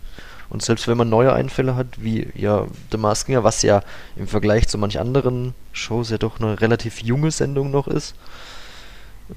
Und 0.51 0.63
selbst 0.63 0.89
wenn 0.89 0.97
man 0.97 1.11
neue 1.11 1.33
Einfälle 1.33 1.77
hat, 1.77 2.03
wie 2.03 2.29
ja 2.35 2.67
The 2.91 2.97
Masked 2.97 3.27
Singer, 3.27 3.45
was 3.45 3.61
ja 3.63 3.83
im 4.17 4.27
Vergleich 4.29 4.67
zu 4.69 4.79
manch 4.79 4.99
anderen 4.99 5.55
Shows 5.73 6.09
ja 6.11 6.17
doch 6.19 6.41
eine 6.41 6.61
relativ 6.61 7.03
junge 7.03 7.31
Sendung 7.31 7.71
noch 7.71 7.87
ist, 7.87 8.15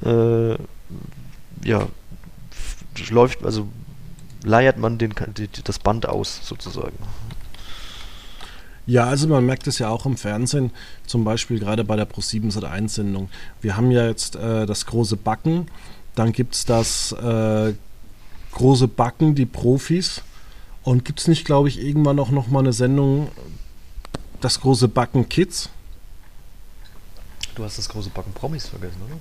äh, 0.05 0.53
ja, 1.63 1.87
läuft, 3.09 3.43
also 3.43 3.67
leiert 4.43 4.77
man 4.77 4.97
den, 4.97 5.13
die- 5.37 5.49
das 5.63 5.79
Band 5.79 6.07
aus 6.07 6.39
sozusagen. 6.43 6.97
Ja, 8.91 9.05
also 9.05 9.25
man 9.29 9.45
merkt 9.45 9.67
es 9.67 9.79
ja 9.79 9.87
auch 9.87 10.05
im 10.05 10.17
Fernsehen, 10.17 10.69
zum 11.07 11.23
Beispiel 11.23 11.59
gerade 11.59 11.85
bei 11.85 11.95
der 11.95 12.09
Pro7 12.09 12.51
Sat1 12.51 12.89
Sendung. 12.89 13.29
Wir 13.61 13.77
haben 13.77 13.89
ja 13.89 14.05
jetzt 14.05 14.35
äh, 14.35 14.65
das 14.65 14.85
große 14.85 15.15
Backen, 15.15 15.67
dann 16.13 16.33
gibt 16.33 16.55
es 16.55 16.65
das 16.65 17.13
äh, 17.13 17.73
große 18.51 18.89
Backen, 18.89 19.33
die 19.33 19.45
Profis. 19.45 20.23
Und 20.83 21.05
gibt 21.05 21.21
es 21.21 21.29
nicht, 21.29 21.45
glaube 21.45 21.69
ich, 21.69 21.79
irgendwann 21.79 22.19
auch 22.19 22.31
noch 22.31 22.49
mal 22.49 22.59
eine 22.59 22.73
Sendung, 22.73 23.31
das 24.41 24.59
große 24.59 24.89
Backen 24.89 25.29
Kids? 25.29 25.69
Du 27.55 27.63
hast 27.63 27.77
das 27.77 27.87
große 27.87 28.09
Backen 28.09 28.33
Promis 28.33 28.67
vergessen, 28.67 28.97
oder? 29.05 29.15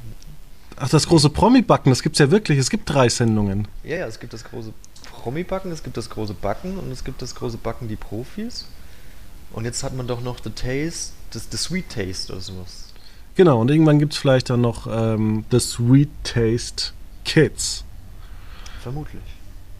Ach, 0.78 0.88
das 0.88 1.06
große 1.06 1.30
Promi-Backen, 1.30 1.92
das 1.92 2.02
gibt 2.02 2.16
es 2.16 2.18
ja 2.18 2.32
wirklich. 2.32 2.58
Es 2.58 2.70
gibt 2.70 2.90
drei 2.90 3.08
Sendungen. 3.08 3.68
Ja, 3.84 3.98
ja, 3.98 4.06
es 4.08 4.18
gibt 4.18 4.32
das 4.32 4.42
große 4.42 4.72
Promi-Backen, 5.12 5.70
es 5.70 5.84
gibt 5.84 5.96
das 5.96 6.10
große 6.10 6.34
Backen 6.34 6.76
und 6.76 6.90
es 6.90 7.04
gibt 7.04 7.22
das 7.22 7.36
große 7.36 7.58
Backen 7.58 7.86
die 7.86 7.94
Profis. 7.94 8.66
Und 9.52 9.64
jetzt 9.64 9.82
hat 9.82 9.96
man 9.96 10.06
doch 10.06 10.20
noch 10.20 10.38
The 10.42 10.50
Taste, 10.50 11.12
das 11.32 11.48
The 11.50 11.56
Sweet 11.56 11.88
Taste 11.88 12.32
oder 12.32 12.40
sowas. 12.40 12.86
Genau, 13.34 13.60
und 13.60 13.70
irgendwann 13.70 13.98
gibt 13.98 14.12
es 14.12 14.18
vielleicht 14.18 14.50
dann 14.50 14.60
noch 14.60 14.86
ähm, 14.90 15.44
The 15.50 15.60
Sweet 15.60 16.10
Taste 16.24 16.92
Kids 17.24 17.84
Vermutlich. 18.82 19.22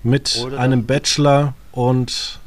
mit 0.02 0.40
Oder 0.44 0.58
einem 0.60 0.86
Bachelor 0.86 1.54
und 1.72 2.38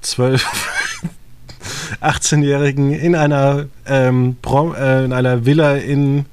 zwölf 0.00 0.44
18-Jährigen 2.00 2.92
in 2.92 3.14
einer 3.14 3.66
ähm, 3.86 4.36
Prom 4.42 4.74
äh, 4.74 5.04
in 5.04 5.12
einer 5.12 5.46
Villa 5.46 5.76
in 5.76 6.26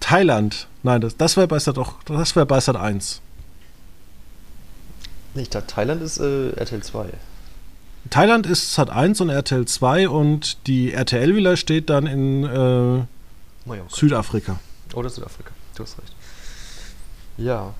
Thailand. 0.00 0.66
Nein, 0.82 1.00
das, 1.00 1.16
das 1.16 1.36
wäre 1.36 1.46
bei 1.46 1.58
Sat 1.58 1.78
auch, 1.78 2.02
das 2.04 2.34
wäre 2.34 2.46
bei 2.46 2.58
Sat 2.60 2.76
1. 2.76 3.20
Nee, 5.34 5.42
ich 5.42 5.50
dachte, 5.50 5.68
Thailand 5.68 6.02
ist 6.02 6.18
äh, 6.18 6.50
RTL 6.50 6.82
2. 6.82 7.06
Thailand 8.10 8.46
ist 8.46 8.74
Sat 8.74 8.90
1 8.90 9.20
und 9.20 9.30
RTL 9.30 9.64
2 9.64 10.08
und 10.08 10.66
die 10.66 10.92
RTL 10.92 11.34
Villa 11.34 11.56
steht 11.56 11.88
dann 11.90 12.06
in 12.06 12.44
äh. 12.44 13.04
Südafrika. 13.88 14.58
Oder 14.94 15.08
Südafrika. 15.08 15.50
Du 15.76 15.84
hast 15.84 15.98
recht. 15.98 16.12
Ja. 17.36 17.74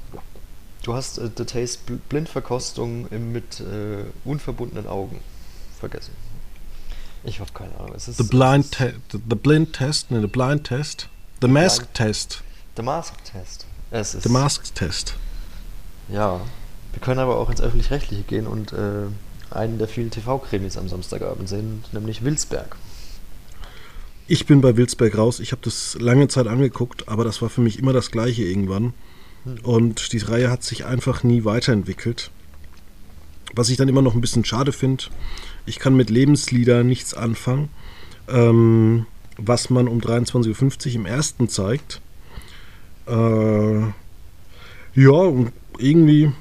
Du 0.83 0.95
hast 0.95 1.19
äh, 1.19 1.29
The 1.37 1.45
Taste 1.45 1.79
Bl 1.87 1.99
Blindverkostung 2.09 3.09
mit 3.33 3.61
äh, 3.61 4.05
unverbundenen 4.25 4.87
Augen 4.87 5.21
vergessen. 5.79 6.13
Ich 7.25 7.41
habe 7.41 7.53
keine 7.53 7.77
Ahnung. 7.79 7.95
Ist, 7.95 8.07
The 8.17 8.23
blind, 8.25 8.65
es 8.65 8.71
ist 8.73 8.79
te 8.79 8.95
the 9.29 9.37
blind 9.37 9.73
test, 9.73 10.11
ne, 10.11 10.21
the 10.21 10.27
blind 10.27 10.65
test, 10.65 11.09
the 11.41 11.49
mask 11.49 11.83
Blind- 11.83 11.95
test, 11.95 12.43
The 12.77 12.83
Mask 12.83 13.15
Test. 13.25 13.67
Es 13.91 14.15
ist, 14.15 14.23
the 14.23 14.29
mask 14.31 14.75
test. 14.75 15.15
Ja. 16.09 16.41
Wir 16.93 17.01
können 17.01 17.21
aber 17.21 17.37
auch 17.37 17.51
ins 17.51 17.61
Öffentlich-Rechtliche 17.61 18.23
gehen 18.23 18.47
und 18.47 18.73
äh, 18.73 19.07
einen 19.53 19.79
der 19.79 19.89
vielen 19.89 20.11
TV-Krimis 20.11 20.77
am 20.77 20.89
Samstagabend 20.89 21.49
sehen, 21.49 21.85
nämlich 21.93 22.25
Wilsberg. 22.25 22.77
Ich 24.27 24.47
bin 24.47 24.61
bei 24.61 24.77
Wilsberg 24.77 25.17
raus. 25.19 25.41
Ich 25.41 25.53
habe 25.53 25.63
das 25.63 25.97
lange 26.01 26.29
Zeit 26.29 26.47
angeguckt, 26.47 27.09
aber 27.09 27.25
das 27.25 27.43
war 27.43 27.51
für 27.51 27.61
mich 27.61 27.79
immer 27.79 27.93
das 27.93 28.11
Gleiche 28.11 28.45
irgendwann. 28.45 28.95
Und 29.63 30.13
die 30.13 30.19
Reihe 30.19 30.51
hat 30.51 30.63
sich 30.63 30.85
einfach 30.85 31.25
nie 31.25 31.45
weiterentwickelt. 31.45 32.31
Was 33.55 33.69
ich 33.69 33.77
dann 33.77 33.89
immer 33.89 34.03
noch 34.03 34.15
ein 34.15 34.21
bisschen 34.21 34.45
schade 34.45 34.73
finde, 34.73 35.05
ich 35.67 35.79
kann 35.79 35.95
mit 35.95 36.11
Lebenslieder 36.11 36.85
nichts 36.85 37.13
anfangen, 37.13 37.69
ähm, 38.29 39.07
was 39.37 39.69
man 39.69 39.89
um 39.89 40.01
23.50 40.01 40.87
Uhr 40.89 40.95
im 40.95 41.07
ersten 41.07 41.49
zeigt. 41.49 42.01
Äh, 43.07 43.81
ja, 44.95 45.11
und 45.11 45.53
irgendwie 45.79 46.33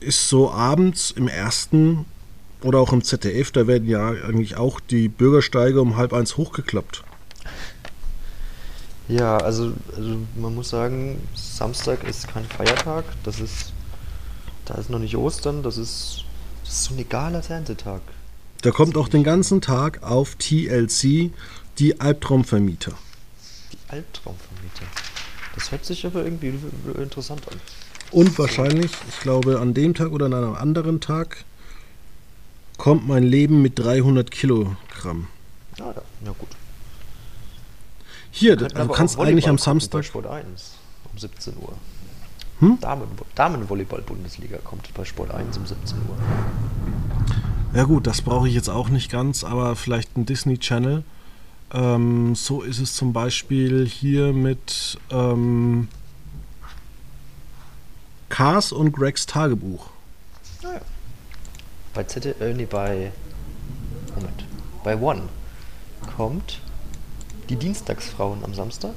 ist 0.00 0.28
so 0.28 0.50
abends 0.50 1.10
im 1.10 1.28
ersten 1.28 2.06
oder 2.62 2.80
auch 2.80 2.92
im 2.92 3.04
ZDF, 3.04 3.52
da 3.52 3.66
werden 3.66 3.88
ja 3.88 4.08
eigentlich 4.08 4.56
auch 4.56 4.80
die 4.80 5.08
Bürgersteige 5.08 5.80
um 5.80 5.96
halb 5.96 6.12
eins 6.12 6.36
hochgeklappt. 6.36 7.04
Ja, 9.08 9.38
also, 9.38 9.72
also 9.96 10.16
man 10.36 10.54
muss 10.54 10.68
sagen, 10.68 11.26
Samstag 11.34 12.04
ist 12.04 12.28
kein 12.28 12.44
Feiertag. 12.44 13.04
Das 13.24 13.40
ist, 13.40 13.72
da 14.66 14.74
ist 14.74 14.90
noch 14.90 14.98
nicht 14.98 15.16
Ostern. 15.16 15.62
Das 15.62 15.78
ist, 15.78 16.24
das 16.64 16.74
ist 16.74 16.84
so 16.84 16.94
ein 16.94 16.98
egaler 16.98 17.42
Erntetag. 17.48 18.02
Da 18.62 18.70
kommt 18.70 18.96
auch 18.96 19.08
den 19.08 19.24
ganzen 19.24 19.60
Tag 19.60 20.02
auf 20.02 20.34
TLC 20.34 21.30
die 21.78 22.00
Albtraumvermieter. 22.00 22.92
Die 23.72 23.78
Albtraumvermieter. 23.92 24.84
Das 25.54 25.70
hört 25.70 25.84
sich 25.84 26.04
aber 26.04 26.24
irgendwie 26.24 26.52
interessant 27.00 27.48
an. 27.48 27.60
Und 28.10 28.38
wahrscheinlich, 28.38 28.90
ich 29.08 29.20
glaube, 29.20 29.60
an 29.60 29.74
dem 29.74 29.94
Tag 29.94 30.12
oder 30.12 30.26
an 30.26 30.34
einem 30.34 30.54
anderen 30.54 31.00
Tag 31.00 31.44
kommt 32.78 33.06
mein 33.06 33.22
Leben 33.22 33.60
mit 33.60 33.78
300 33.78 34.30
Kilogramm. 34.30 35.26
Ah, 35.78 35.92
ja, 35.94 35.94
ja 36.24 36.32
gut. 36.38 36.48
Hier, 38.30 38.56
du 38.56 38.66
aber 38.74 38.94
kannst 38.94 39.18
eigentlich 39.18 39.48
am 39.48 39.56
gucken 39.56 39.58
Bei 39.58 39.64
Samstag. 39.64 40.04
Sport 40.04 40.26
1 40.26 40.74
um 41.12 41.18
17 41.18 41.56
Uhr. 41.56 41.72
Hm? 42.60 42.78
Damen, 42.80 43.08
Damenvolleyball-Bundesliga 43.34 44.58
kommt 44.58 44.92
bei 44.94 45.04
Sport 45.04 45.30
1 45.30 45.58
um 45.58 45.66
17 45.66 45.98
Uhr. 45.98 46.16
Ja 47.74 47.84
gut, 47.84 48.06
das 48.06 48.22
brauche 48.22 48.48
ich 48.48 48.54
jetzt 48.54 48.70
auch 48.70 48.88
nicht 48.88 49.10
ganz, 49.10 49.44
aber 49.44 49.76
vielleicht 49.76 50.16
ein 50.16 50.24
Disney 50.24 50.58
Channel. 50.58 51.04
Ähm, 51.72 52.34
so 52.34 52.62
ist 52.62 52.78
es 52.78 52.94
zum 52.94 53.12
Beispiel 53.12 53.86
hier 53.86 54.32
mit 54.32 54.98
ähm, 55.10 55.88
Cars 58.28 58.72
und 58.72 58.92
Gregs 58.92 59.26
Tagebuch. 59.26 59.90
Naja. 60.62 60.80
Bei 61.94 62.04
ZDF, 62.04 62.40
äh, 62.40 62.54
nee, 62.54 62.66
bei. 62.66 63.12
Moment. 64.14 64.44
Bei 64.84 64.96
One 64.96 65.22
kommt 66.16 66.60
die 67.48 67.56
Dienstagsfrauen 67.56 68.44
am 68.44 68.54
Samstag. 68.54 68.94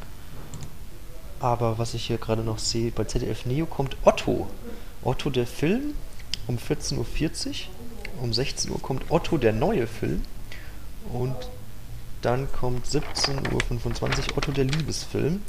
Aber 1.40 1.80
was 1.80 1.94
ich 1.94 2.06
hier 2.06 2.18
gerade 2.18 2.44
noch 2.44 2.60
sehe, 2.60 2.92
bei 2.92 3.04
ZDF 3.06 3.46
Neo 3.46 3.66
kommt 3.66 3.98
Otto. 4.04 4.48
Otto 5.04 5.30
der 5.30 5.48
Film 5.48 5.96
um 6.48 6.58
14.40 6.58 6.98
Uhr. 6.98 7.04
Um 8.22 8.34
16 8.34 8.72
Uhr 8.72 8.80
kommt 8.82 9.10
Otto 9.10 9.38
der 9.38 9.54
neue 9.54 9.88
Film. 9.88 10.22
Und 11.12 11.36
dann 12.22 12.52
kommt 12.52 12.86
17.25 12.86 14.32
Uhr 14.32 14.38
Otto 14.38 14.52
der 14.52 14.66
Liebesfilm. 14.66 15.42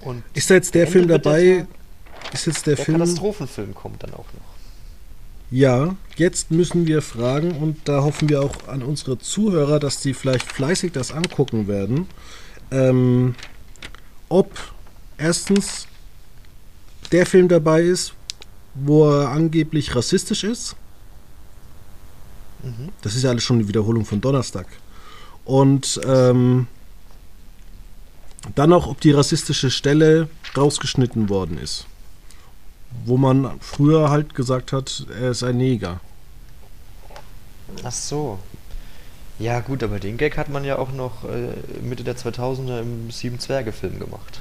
Und 0.00 0.22
Ist 0.32 0.48
da 0.48 0.54
jetzt 0.54 0.74
der 0.74 0.86
Film 0.86 1.08
dabei? 1.08 1.66
Ist 2.32 2.46
jetzt 2.46 2.66
der, 2.66 2.76
der 2.76 2.84
Film? 2.84 2.98
Katastrophenfilm 2.98 3.74
kommt 3.74 4.02
dann 4.02 4.12
auch 4.14 4.26
noch. 4.32 4.56
Ja, 5.50 5.94
jetzt 6.16 6.50
müssen 6.50 6.86
wir 6.86 7.02
fragen 7.02 7.52
und 7.52 7.88
da 7.88 8.02
hoffen 8.02 8.28
wir 8.28 8.42
auch 8.42 8.66
an 8.66 8.82
unsere 8.82 9.18
Zuhörer, 9.18 9.78
dass 9.78 10.00
die 10.00 10.12
vielleicht 10.12 10.50
fleißig 10.50 10.92
das 10.92 11.12
angucken 11.12 11.68
werden, 11.68 12.08
ähm, 12.72 13.36
ob 14.28 14.50
erstens 15.18 15.86
der 17.12 17.26
Film 17.26 17.48
dabei 17.48 17.82
ist, 17.82 18.14
wo 18.74 19.08
er 19.08 19.28
angeblich 19.28 19.94
rassistisch 19.94 20.42
ist. 20.42 20.74
Mhm. 22.64 22.88
Das 23.02 23.14
ist 23.14 23.22
ja 23.22 23.30
alles 23.30 23.44
schon 23.44 23.58
eine 23.58 23.68
Wiederholung 23.68 24.04
von 24.04 24.20
Donnerstag. 24.20 24.66
Und 25.44 26.00
ähm, 26.04 26.66
dann 28.54 28.72
auch, 28.72 28.88
ob 28.88 29.00
die 29.00 29.12
rassistische 29.12 29.70
Stelle 29.70 30.28
rausgeschnitten 30.56 31.28
worden 31.28 31.58
ist. 31.58 31.86
Wo 33.04 33.16
man 33.16 33.60
früher 33.60 34.10
halt 34.10 34.34
gesagt 34.34 34.72
hat, 34.72 35.06
er 35.20 35.30
ist 35.30 35.42
ein 35.42 35.56
Neger. 35.56 36.00
Ach 37.84 37.92
so. 37.92 38.38
Ja 39.38 39.60
gut, 39.60 39.82
aber 39.82 40.00
den 40.00 40.16
Gag 40.16 40.36
hat 40.36 40.48
man 40.48 40.64
ja 40.64 40.78
auch 40.78 40.92
noch 40.92 41.24
äh, 41.24 41.80
Mitte 41.82 42.04
der 42.04 42.16
2000er 42.16 42.80
im 42.80 43.10
Sieben 43.10 43.38
Zwerge 43.38 43.72
Film 43.72 43.98
gemacht. 43.98 44.40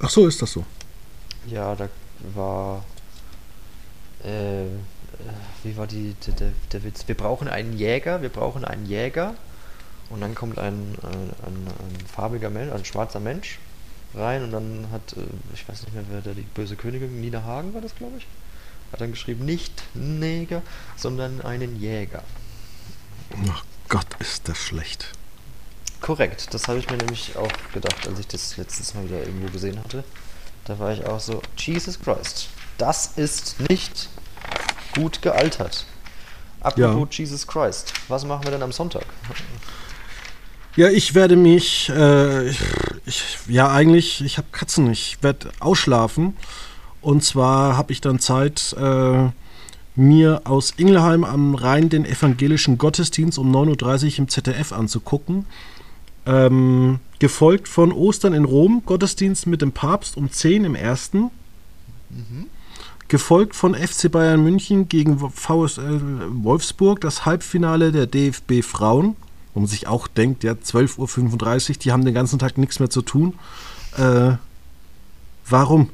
Ach 0.00 0.10
so, 0.10 0.26
ist 0.26 0.42
das 0.42 0.52
so. 0.52 0.64
Ja, 1.46 1.74
da 1.74 1.88
war 2.34 2.84
äh, 4.24 4.66
äh, 5.18 5.64
wie 5.64 5.76
war 5.76 5.86
die 5.86 6.14
der, 6.26 6.34
der, 6.34 6.52
der 6.72 6.84
Witz? 6.84 7.06
Wir 7.06 7.16
brauchen 7.16 7.48
einen 7.48 7.76
Jäger, 7.76 8.22
wir 8.22 8.28
brauchen 8.28 8.64
einen 8.64 8.86
Jäger 8.86 9.34
und 10.10 10.20
dann 10.20 10.34
kommt 10.34 10.58
ein, 10.58 10.96
ein, 11.02 11.30
ein, 11.46 11.66
ein 11.66 12.06
farbiger 12.06 12.50
Mensch, 12.50 12.72
ein 12.72 12.84
schwarzer 12.84 13.20
Mensch 13.20 13.58
rein 14.14 14.42
und 14.42 14.52
dann 14.52 14.88
hat 14.92 15.14
äh, 15.14 15.20
ich 15.54 15.68
weiß 15.68 15.82
nicht 15.82 15.94
mehr 15.94 16.04
wer 16.10 16.20
der 16.20 16.34
die 16.34 16.42
böse 16.42 16.76
Königin 16.76 17.20
Nina 17.20 17.42
Hagen 17.42 17.74
war 17.74 17.80
das 17.80 17.94
glaube 17.94 18.18
ich 18.18 18.26
hat 18.92 19.00
dann 19.00 19.10
geschrieben 19.10 19.44
nicht 19.44 19.82
Neger, 19.94 20.62
sondern 20.96 21.42
einen 21.42 21.78
Jäger. 21.80 22.22
Ach 23.50 23.64
Gott, 23.88 24.06
ist 24.18 24.48
das 24.48 24.58
schlecht. 24.58 25.12
Korrekt, 26.00 26.54
das 26.54 26.68
habe 26.68 26.78
ich 26.78 26.88
mir 26.88 26.96
nämlich 26.96 27.36
auch 27.36 27.52
gedacht, 27.72 28.06
als 28.06 28.18
ich 28.18 28.28
das 28.28 28.56
letztes 28.56 28.94
Mal 28.94 29.04
wieder 29.04 29.20
irgendwo 29.20 29.50
gesehen 29.50 29.78
hatte. 29.78 30.04
Da 30.64 30.78
war 30.78 30.92
ich 30.92 31.04
auch 31.04 31.20
so, 31.20 31.42
Jesus 31.56 31.98
Christ, 31.98 32.48
das 32.78 33.12
ist 33.16 33.56
nicht 33.68 34.08
gut 34.94 35.20
gealtert. 35.22 35.86
Apropos 36.60 37.16
Jesus 37.16 37.46
Christ, 37.46 37.92
was 38.08 38.24
machen 38.24 38.44
wir 38.44 38.52
denn 38.52 38.62
am 38.62 38.72
Sonntag? 38.72 39.04
Ja, 40.76 40.88
ich 40.88 41.14
werde 41.14 41.36
mich, 41.36 41.88
äh, 41.88 42.48
ich, 42.48 42.60
ich, 43.08 43.38
ja 43.48 43.70
eigentlich, 43.70 44.24
ich 44.24 44.38
habe 44.38 44.48
Katzen, 44.52 44.90
ich 44.90 45.18
werde 45.22 45.50
ausschlafen. 45.60 46.36
Und 47.00 47.24
zwar 47.24 47.76
habe 47.76 47.92
ich 47.92 48.00
dann 48.00 48.18
Zeit, 48.18 48.74
äh, 48.78 49.28
mir 49.98 50.42
aus 50.44 50.74
Ingelheim 50.76 51.24
am 51.24 51.56
Rhein 51.56 51.88
den 51.88 52.04
evangelischen 52.04 52.78
Gottesdienst 52.78 53.36
um 53.36 53.54
9.30 53.54 54.12
Uhr 54.12 54.18
im 54.20 54.28
ZDF 54.28 54.72
anzugucken. 54.72 55.44
Ähm, 56.24 57.00
gefolgt 57.18 57.66
von 57.66 57.90
Ostern 57.90 58.32
in 58.32 58.44
Rom, 58.44 58.82
Gottesdienst 58.86 59.46
mit 59.46 59.60
dem 59.60 59.72
Papst 59.72 60.16
um 60.16 60.30
10 60.30 60.64
im 60.64 60.74
ersten. 60.76 61.30
Gefolgt 63.08 63.56
von 63.56 63.74
FC 63.74 64.10
Bayern 64.10 64.42
München 64.42 64.88
gegen 64.88 65.18
VSL 65.18 66.00
Wolfsburg, 66.30 67.00
das 67.00 67.26
Halbfinale 67.26 67.90
der 67.90 68.06
DFB 68.06 68.62
Frauen. 68.62 69.16
Wo 69.58 69.62
man 69.62 69.68
sich 69.68 69.88
auch 69.88 70.06
denkt, 70.06 70.44
ja, 70.44 70.52
12.35 70.52 71.70
Uhr, 71.70 71.76
die 71.78 71.90
haben 71.90 72.04
den 72.04 72.14
ganzen 72.14 72.38
Tag 72.38 72.58
nichts 72.58 72.78
mehr 72.78 72.90
zu 72.90 73.02
tun. 73.02 73.36
Äh, 73.96 74.34
warum? 75.48 75.90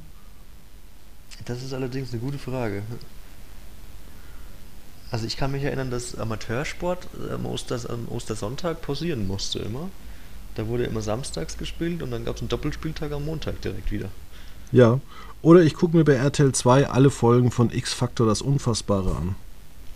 Das 1.47 1.63
ist 1.63 1.73
allerdings 1.73 2.13
eine 2.13 2.21
gute 2.21 2.37
Frage. 2.37 2.83
Also 5.11 5.27
ich 5.27 5.39
kann 5.39 5.51
mich 5.51 5.63
erinnern, 5.63 5.91
dass 5.91 6.15
Amateursport 6.15 7.09
am, 7.33 7.47
Osters, 7.47 7.87
am 7.87 8.07
Ostersonntag 8.09 8.83
pausieren 8.83 9.27
musste 9.27 9.61
immer. 9.61 9.89
Da 10.57 10.67
wurde 10.67 10.85
immer 10.85 11.01
samstags 11.01 11.57
gespielt 11.57 12.03
und 12.03 12.11
dann 12.11 12.27
gab 12.27 12.37
es 12.37 12.43
einen 12.43 12.51
Doppelspieltag 12.51 13.13
am 13.13 13.25
Montag 13.25 13.63
direkt 13.63 13.91
wieder. 13.91 14.11
Ja. 14.73 15.01
Oder 15.41 15.63
ich 15.63 15.73
gucke 15.73 15.97
mir 15.97 16.05
bei 16.05 16.15
RTL 16.15 16.53
2 16.53 16.89
alle 16.89 17.09
Folgen 17.09 17.51
von 17.51 17.71
X-Factor 17.71 18.27
das 18.27 18.43
Unfassbare 18.43 19.17
an. 19.17 19.37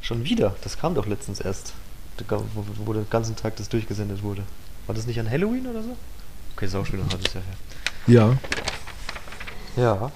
Schon 0.00 0.24
wieder? 0.24 0.56
Das 0.62 0.78
kam 0.78 0.94
doch 0.94 1.06
letztens 1.06 1.40
erst. 1.40 1.74
Wo, 2.84 2.92
der 2.92 3.04
ganzen 3.04 3.36
Tag 3.36 3.56
das 3.56 3.68
durchgesendet 3.68 4.22
wurde. 4.22 4.42
War 4.86 4.94
das 4.94 5.06
nicht 5.06 5.20
an 5.20 5.30
Halloween 5.30 5.66
oder 5.66 5.82
so? 5.82 5.96
Okay, 6.54 6.66
ist 6.66 6.74
auch 6.74 6.84
schon 6.86 6.94
wieder 6.98 7.04
ein 7.04 7.10
halbes 7.12 7.34
Jahr 7.34 7.44
her. 7.44 7.54
Ja. 8.06 8.38
Ja. 9.76 10.12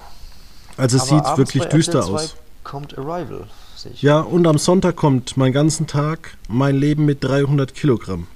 Also 0.77 0.97
es 0.97 1.11
Aber 1.11 1.25
sieht 1.27 1.37
wirklich 1.37 1.63
düster 1.65 1.99
RTL 1.99 2.11
2 2.17 2.23
aus. 2.23 2.35
kommt 2.63 2.97
Arrival, 2.97 3.47
sehe 3.75 3.91
ich. 3.91 4.01
Ja, 4.01 4.19
und 4.19 4.47
am 4.47 4.57
Sonntag 4.57 4.95
kommt 4.95 5.37
mein 5.37 5.53
ganzen 5.53 5.87
Tag 5.87 6.37
mein 6.47 6.75
Leben 6.75 7.05
mit 7.05 7.23
300 7.23 7.73
Kilogramm. 7.73 8.27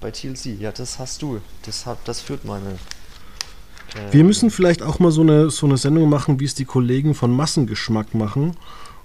Bei 0.00 0.10
TLC, 0.10 0.58
ja, 0.60 0.70
das 0.70 0.98
hast 0.98 1.22
du. 1.22 1.40
Das, 1.62 1.86
hat, 1.86 1.98
das 2.04 2.20
führt 2.20 2.44
meine. 2.44 2.78
äh, 3.94 4.12
Wir 4.12 4.22
müssen 4.24 4.50
vielleicht 4.50 4.82
auch 4.82 4.98
mal 5.00 5.10
so 5.10 5.22
eine, 5.22 5.50
so 5.50 5.66
eine 5.66 5.76
Sendung 5.76 6.08
machen, 6.08 6.38
wie 6.40 6.44
es 6.44 6.54
die 6.54 6.64
Kollegen 6.66 7.14
von 7.14 7.32
Massengeschmack 7.34 8.14
machen, 8.14 8.56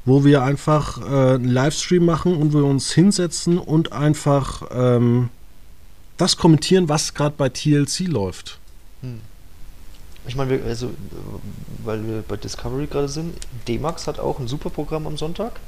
wo 0.05 0.25
wir 0.25 0.43
einfach 0.43 1.01
äh, 1.01 1.35
einen 1.35 1.45
Livestream 1.45 2.05
machen 2.05 2.35
und 2.35 2.53
wir 2.53 2.65
uns 2.65 2.91
hinsetzen 2.91 3.57
und 3.57 3.93
einfach 3.93 4.63
ähm, 4.71 5.29
das 6.17 6.37
kommentieren, 6.37 6.89
was 6.89 7.13
gerade 7.13 7.35
bei 7.37 7.49
TLC 7.49 8.07
läuft. 8.07 8.59
Ich 10.25 10.35
meine, 10.35 10.61
also, 10.63 10.91
weil 11.83 12.05
wir 12.07 12.21
bei 12.21 12.37
Discovery 12.37 12.87
gerade 12.87 13.09
sind, 13.09 13.35
D-Max 13.67 14.07
hat 14.07 14.19
auch 14.19 14.39
ein 14.39 14.47
super 14.47 14.69
Programm 14.69 15.05
am 15.05 15.17
Sonntag. 15.17 15.59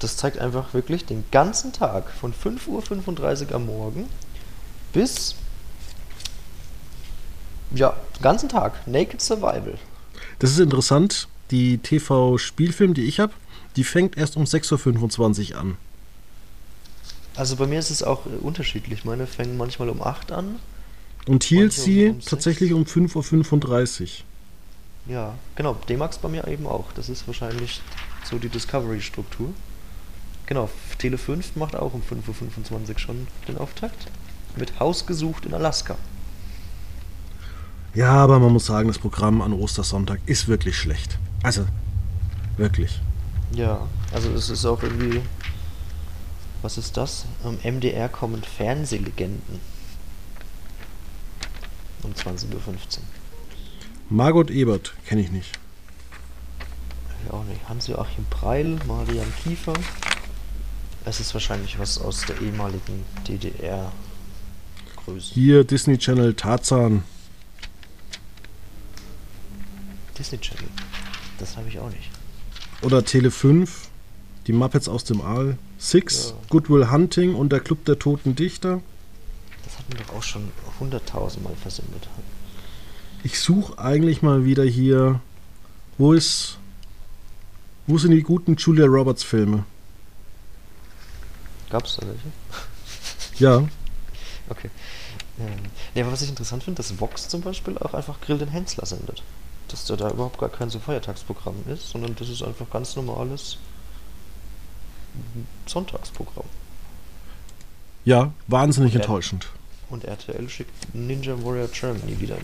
Das 0.00 0.16
zeigt 0.16 0.38
einfach 0.38 0.74
wirklich 0.74 1.04
den 1.04 1.24
ganzen 1.30 1.72
Tag 1.72 2.10
von 2.10 2.34
5.35 2.34 3.48
Uhr 3.48 3.54
am 3.54 3.66
Morgen 3.66 4.08
bis. 4.92 5.36
Ja, 7.74 7.96
den 8.16 8.22
ganzen 8.22 8.48
Tag. 8.48 8.86
Naked 8.86 9.20
Survival. 9.20 9.78
Das 10.38 10.50
ist 10.50 10.58
interessant. 10.58 11.28
Die 11.50 11.78
TV-Spielfilm, 11.78 12.92
die 12.92 13.04
ich 13.04 13.20
habe, 13.20 13.32
die 13.76 13.84
fängt 13.84 14.16
erst 14.16 14.36
um 14.36 14.44
6.25 14.44 15.52
Uhr 15.52 15.60
an. 15.60 15.76
Also 17.36 17.56
bei 17.56 17.66
mir 17.66 17.78
ist 17.78 17.90
es 17.90 18.02
auch 18.02 18.26
äh, 18.26 18.30
unterschiedlich. 18.40 19.04
Meine 19.04 19.26
fängen 19.26 19.56
manchmal 19.56 19.90
um 19.90 20.02
8 20.02 20.32
an. 20.32 20.56
Und 21.26 21.50
Manche 21.50 21.68
TLC 21.68 22.10
um 22.10 22.20
tatsächlich 22.20 22.72
um 22.72 22.84
5.35 22.84 24.02
Uhr. 24.02 24.08
Ja, 25.12 25.34
genau. 25.54 25.74
D-Max 25.88 26.18
bei 26.18 26.28
mir 26.28 26.48
eben 26.48 26.66
auch. 26.66 26.92
Das 26.94 27.08
ist 27.08 27.26
wahrscheinlich 27.26 27.80
so 28.24 28.38
die 28.38 28.48
Discovery-Struktur. 28.48 29.52
Genau, 30.46 30.70
Tele 30.98 31.18
5 31.18 31.56
macht 31.56 31.76
auch 31.76 31.92
um 31.92 32.02
5.25 32.02 32.72
Uhr 32.92 32.98
schon 32.98 33.26
den 33.48 33.58
Auftakt. 33.58 34.06
Mit 34.56 34.80
Haus 34.80 35.06
gesucht 35.06 35.44
in 35.44 35.54
Alaska. 35.54 35.96
Ja, 37.94 38.12
aber 38.12 38.38
man 38.38 38.52
muss 38.52 38.66
sagen, 38.66 38.88
das 38.88 38.98
Programm 38.98 39.42
an 39.42 39.52
Ostersonntag 39.52 40.20
ist 40.26 40.48
wirklich 40.48 40.76
schlecht. 40.76 41.18
Also, 41.42 41.66
wirklich. 42.56 43.00
Ja, 43.52 43.86
also 44.12 44.30
es 44.32 44.50
ist 44.50 44.64
auch 44.64 44.82
irgendwie. 44.82 45.22
Was 46.62 46.78
ist 46.78 46.96
das? 46.96 47.26
Am 47.44 47.58
MDR 47.62 48.08
kommen 48.08 48.42
Fernsehlegenden. 48.42 49.60
Um 52.02 52.12
20.15 52.12 52.54
Uhr. 52.54 52.74
Margot 54.08 54.50
Ebert 54.50 54.94
kenne 55.06 55.20
ich 55.20 55.30
nicht. 55.30 55.58
Ja, 57.26 57.34
auch 57.34 57.44
nicht. 57.44 57.60
Hans-Joachim 57.68 58.24
Preil, 58.30 58.78
Marian 58.86 59.32
Kiefer. 59.42 59.74
Es 61.04 61.20
ist 61.20 61.34
wahrscheinlich 61.34 61.78
was 61.78 61.98
aus 61.98 62.24
der 62.26 62.40
ehemaligen 62.40 63.04
DDR-Größe. 63.28 65.34
Hier 65.34 65.64
Disney 65.64 65.98
Channel 65.98 66.34
Tarzan. 66.34 67.04
Disney 70.18 70.38
Channel. 70.38 70.68
Das 71.38 71.56
habe 71.56 71.68
ich 71.68 71.78
auch 71.78 71.90
nicht. 71.90 72.10
Oder 72.82 73.04
Tele 73.04 73.30
5. 73.30 73.88
Die 74.46 74.52
Muppets 74.52 74.88
aus 74.88 75.04
dem 75.04 75.20
Aal. 75.20 75.58
Six. 75.78 76.30
Ja. 76.30 76.46
Goodwill 76.50 76.90
Hunting 76.90 77.34
und 77.34 77.50
der 77.50 77.60
Club 77.60 77.84
der 77.84 77.98
Toten 77.98 78.36
Dichter. 78.36 78.80
Das 79.64 79.78
hat 79.78 79.88
man 79.88 79.98
doch 79.98 80.14
auch 80.14 80.22
schon 80.22 80.50
hunderttausendmal 80.78 81.54
versendet. 81.56 82.08
Ich 83.24 83.40
suche 83.40 83.78
eigentlich 83.78 84.22
mal 84.22 84.44
wieder 84.44 84.64
hier. 84.64 85.20
Wo 85.98 86.12
ist. 86.12 86.58
Wo 87.86 87.98
sind 87.98 88.12
die 88.12 88.22
guten 88.22 88.56
Julia 88.56 88.86
Roberts 88.86 89.22
Filme? 89.22 89.64
Gab 91.70 91.84
es 91.84 91.96
da 91.96 92.06
welche? 92.06 92.32
Ja, 93.38 93.68
Okay. 94.48 94.70
Ähm, 95.38 95.46
nee, 95.94 96.02
aber 96.02 96.12
was 96.12 96.22
ich 96.22 96.28
interessant 96.28 96.62
finde, 96.64 96.78
dass 96.78 96.98
Vox 97.00 97.28
zum 97.28 97.42
Beispiel 97.42 97.76
auch 97.78 97.94
einfach 97.94 98.20
Grill 98.20 98.38
den 98.38 98.48
Hensler 98.48 98.86
sendet. 98.86 99.22
Dass 99.68 99.84
da, 99.86 99.96
da 99.96 100.10
überhaupt 100.10 100.38
gar 100.38 100.48
kein 100.48 100.70
so 100.70 100.78
Feiertagsprogramm 100.78 101.56
ist, 101.72 101.88
sondern 101.90 102.14
das 102.16 102.28
ist 102.28 102.42
einfach 102.42 102.68
ganz 102.70 102.94
normales 102.96 103.58
Sonntagsprogramm. 105.66 106.44
ja, 108.04 108.32
wahnsinnig 108.46 108.92
Ja. 108.94 109.00
enttäuschend. 109.00 109.48
Und 109.90 110.04
RTL 110.04 110.48
schickt 110.48 110.94
Ninja 110.94 111.34
Warrior 111.42 111.68
Germany 111.68 112.20
wieder 112.20 112.36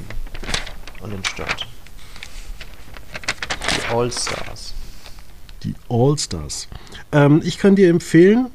an 1.02 1.10
den 1.10 1.24
Start. 1.24 1.66
Die 3.76 3.94
All-Stars. 3.94 4.74
Die 5.62 5.74
All-Stars. 5.88 6.68
Ähm, 7.12 7.40
ich 7.44 7.58
kann 7.58 7.76
dir 7.76 7.90
empfehlen, 7.90 8.48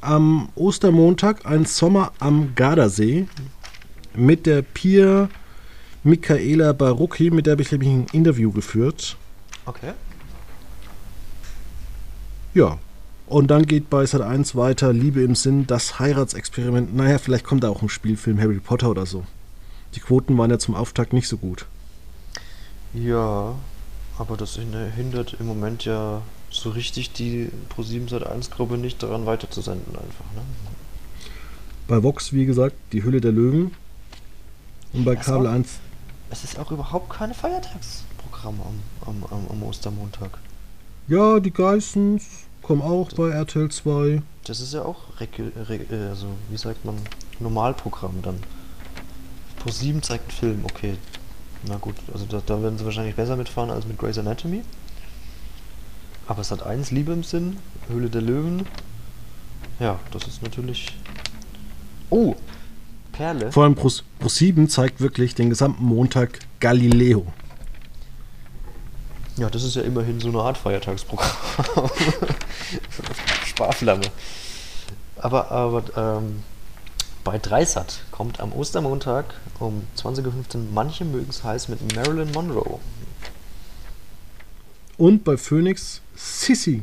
am 0.00 0.48
Ostermontag 0.54 1.46
ein 1.46 1.64
Sommer 1.64 2.12
am 2.18 2.54
Gardasee 2.54 3.26
mit 4.14 4.46
der 4.46 4.62
Pia 4.62 5.28
Michaela 6.04 6.72
Barucki, 6.72 7.30
mit 7.30 7.46
der 7.46 7.52
habe 7.52 7.62
ich 7.62 7.70
nämlich 7.70 7.88
ein 7.90 8.06
Interview 8.12 8.50
geführt. 8.50 9.16
Okay. 9.66 9.92
Ja. 12.54 12.78
Und 13.26 13.46
dann 13.50 13.64
geht 13.64 13.88
bei 13.88 14.04
Sat 14.04 14.20
1 14.20 14.56
weiter 14.56 14.92
Liebe 14.92 15.22
im 15.22 15.34
Sinn, 15.34 15.66
das 15.66 15.98
Heiratsexperiment. 15.98 16.94
Naja, 16.94 17.18
vielleicht 17.18 17.44
kommt 17.44 17.64
da 17.64 17.70
auch 17.70 17.80
ein 17.82 17.88
Spielfilm 17.88 18.38
Harry 18.40 18.58
Potter 18.58 18.90
oder 18.90 19.06
so. 19.06 19.24
Die 19.94 20.00
Quoten 20.00 20.36
waren 20.36 20.50
ja 20.50 20.58
zum 20.58 20.74
Auftakt 20.74 21.12
nicht 21.12 21.28
so 21.28 21.38
gut. 21.38 21.66
Ja, 22.92 23.54
aber 24.18 24.36
das 24.36 24.56
hin- 24.56 24.74
hindert 24.94 25.36
im 25.40 25.46
Moment 25.46 25.84
ja 25.86 26.20
so 26.50 26.70
richtig 26.70 27.12
die 27.12 27.48
Pro7 27.74 28.08
Sat1 28.10 28.50
Gruppe 28.50 28.76
nicht 28.76 29.02
daran 29.02 29.24
weiterzusenden 29.24 29.94
einfach, 29.94 30.26
ne? 30.34 30.42
Bei 31.88 32.02
Vox, 32.02 32.32
wie 32.34 32.44
gesagt, 32.44 32.74
die 32.92 33.02
Hülle 33.02 33.20
der 33.22 33.32
Löwen. 33.32 33.70
Und 34.92 35.04
bei 35.06 35.16
Kabel 35.16 35.46
auch- 35.46 35.52
1 35.52 35.78
Es 36.32 36.44
ist 36.44 36.58
auch 36.58 36.70
überhaupt 36.70 37.10
keine 37.10 37.34
Feiertagsprogramm 37.34 38.58
am, 39.06 39.22
am, 39.30 39.46
am, 39.50 39.62
Ostermontag. 39.64 40.38
Ja, 41.06 41.38
die 41.40 41.50
Geissens 41.50 42.46
kommen 42.62 42.80
auch 42.80 43.12
bei 43.12 43.28
RTL 43.28 43.70
2. 43.70 44.22
Das 44.44 44.60
ist 44.60 44.72
ja 44.72 44.82
auch, 44.82 44.96
äh, 45.20 46.08
also 46.08 46.28
wie 46.48 46.56
sagt 46.56 46.86
man, 46.86 46.96
Normalprogramm 47.38 48.22
dann. 48.22 48.38
Pro7 49.62 50.00
zeigt 50.00 50.30
einen 50.30 50.30
Film, 50.30 50.64
okay. 50.64 50.96
Na 51.68 51.76
gut, 51.76 51.96
also 52.10 52.24
da, 52.24 52.40
da 52.44 52.62
werden 52.62 52.78
sie 52.78 52.86
wahrscheinlich 52.86 53.14
besser 53.14 53.36
mitfahren 53.36 53.70
als 53.70 53.86
mit 53.86 53.98
Grey's 53.98 54.16
Anatomy. 54.16 54.62
Aber 56.26 56.40
es 56.40 56.50
hat 56.50 56.62
eins, 56.62 56.90
Liebe 56.90 57.12
im 57.12 57.24
Sinn, 57.24 57.58
Höhle 57.88 58.08
der 58.08 58.22
Löwen. 58.22 58.66
Ja, 59.78 60.00
das 60.12 60.26
ist 60.26 60.42
natürlich. 60.42 60.96
Oh! 62.08 62.36
Perle. 63.12 63.52
Vor 63.52 63.64
allem 63.64 63.74
Pro, 63.74 63.90
Pro 64.18 64.28
7 64.28 64.68
zeigt 64.68 65.00
wirklich 65.00 65.34
den 65.34 65.50
gesamten 65.50 65.84
Montag 65.84 66.38
Galileo. 66.60 67.26
Ja, 69.36 69.48
das 69.48 69.62
ist 69.62 69.76
ja 69.76 69.82
immerhin 69.82 70.20
so 70.20 70.28
eine 70.28 70.40
Art 70.40 70.58
Feiertagsprogramm. 70.58 71.30
Sparflamme. 73.46 74.04
Aber, 75.16 75.50
aber 75.50 75.84
ähm, 75.96 76.42
bei 77.24 77.38
Dreisat 77.38 78.00
kommt 78.10 78.40
am 78.40 78.52
Ostermontag 78.52 79.26
um 79.58 79.84
20.15 79.96 80.24
Uhr 80.26 80.32
Manche 80.74 81.04
mögen 81.04 81.30
es 81.30 81.44
heiß 81.44 81.68
mit 81.68 81.94
Marilyn 81.94 82.32
Monroe. 82.32 82.80
Und 84.98 85.24
bei 85.24 85.36
Phoenix 85.36 86.02
Sissy. 86.14 86.82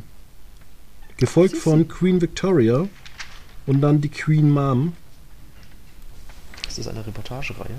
Gefolgt 1.18 1.50
Sissi. 1.50 1.62
von 1.62 1.88
Queen 1.88 2.20
Victoria. 2.20 2.88
Und 3.66 3.80
dann 3.82 4.00
die 4.00 4.08
Queen 4.08 4.50
Mom. 4.50 4.94
Das 6.70 6.78
ist 6.78 6.86
eine 6.86 7.04
Reportagereihe. 7.04 7.74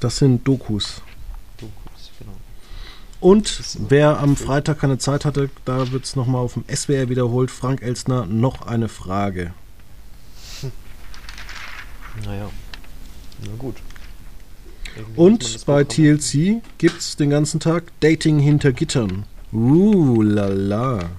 Das 0.00 0.16
sind 0.16 0.48
Dokus. 0.48 1.02
Dokus, 1.58 2.10
genau. 2.18 2.32
Und 3.20 3.60
wer 3.90 4.18
am 4.18 4.34
Freitag 4.34 4.78
keine 4.78 4.96
Zeit 4.96 5.26
hatte, 5.26 5.50
da 5.66 5.92
wird 5.92 6.04
es 6.04 6.16
nochmal 6.16 6.40
auf 6.40 6.54
dem 6.54 6.64
SWR 6.74 7.10
wiederholt. 7.10 7.50
Frank 7.50 7.82
Elstner, 7.82 8.24
noch 8.24 8.66
eine 8.66 8.88
Frage. 8.88 9.52
Naja. 12.24 12.48
Na 13.44 13.56
gut. 13.58 13.76
Irgendwie 14.96 15.20
Und 15.20 15.66
bei 15.66 15.84
TLC 15.84 16.62
gibt's 16.78 17.16
den 17.16 17.28
ganzen 17.28 17.60
Tag 17.60 17.92
Dating 18.00 18.38
hinter 18.38 18.72
Gittern. 18.72 19.24
Uh, 19.52 20.22
lala. 20.22 21.10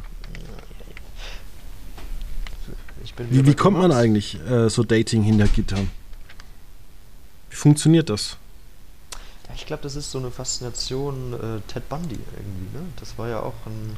Wie, 3.29 3.45
wie 3.45 3.53
kommt 3.53 3.77
man 3.77 3.91
eigentlich 3.91 4.39
äh, 4.49 4.71
so 4.71 4.83
Dating 4.83 5.21
hinter 5.21 5.47
Gittern? 5.47 5.91
Wie 7.53 7.57
funktioniert 7.57 8.09
das? 8.09 8.37
Ja, 9.47 9.53
ich 9.53 9.67
glaube, 9.67 9.83
das 9.83 9.95
ist 9.95 10.09
so 10.09 10.17
eine 10.17 10.31
Faszination 10.31 11.33
äh, 11.33 11.71
Ted 11.71 11.87
Bundy 11.87 12.17
irgendwie. 12.35 12.75
Ne? 12.75 12.83
Das 12.99 13.15
war 13.19 13.27
ja 13.27 13.41
auch 13.41 13.53
ein 13.67 13.95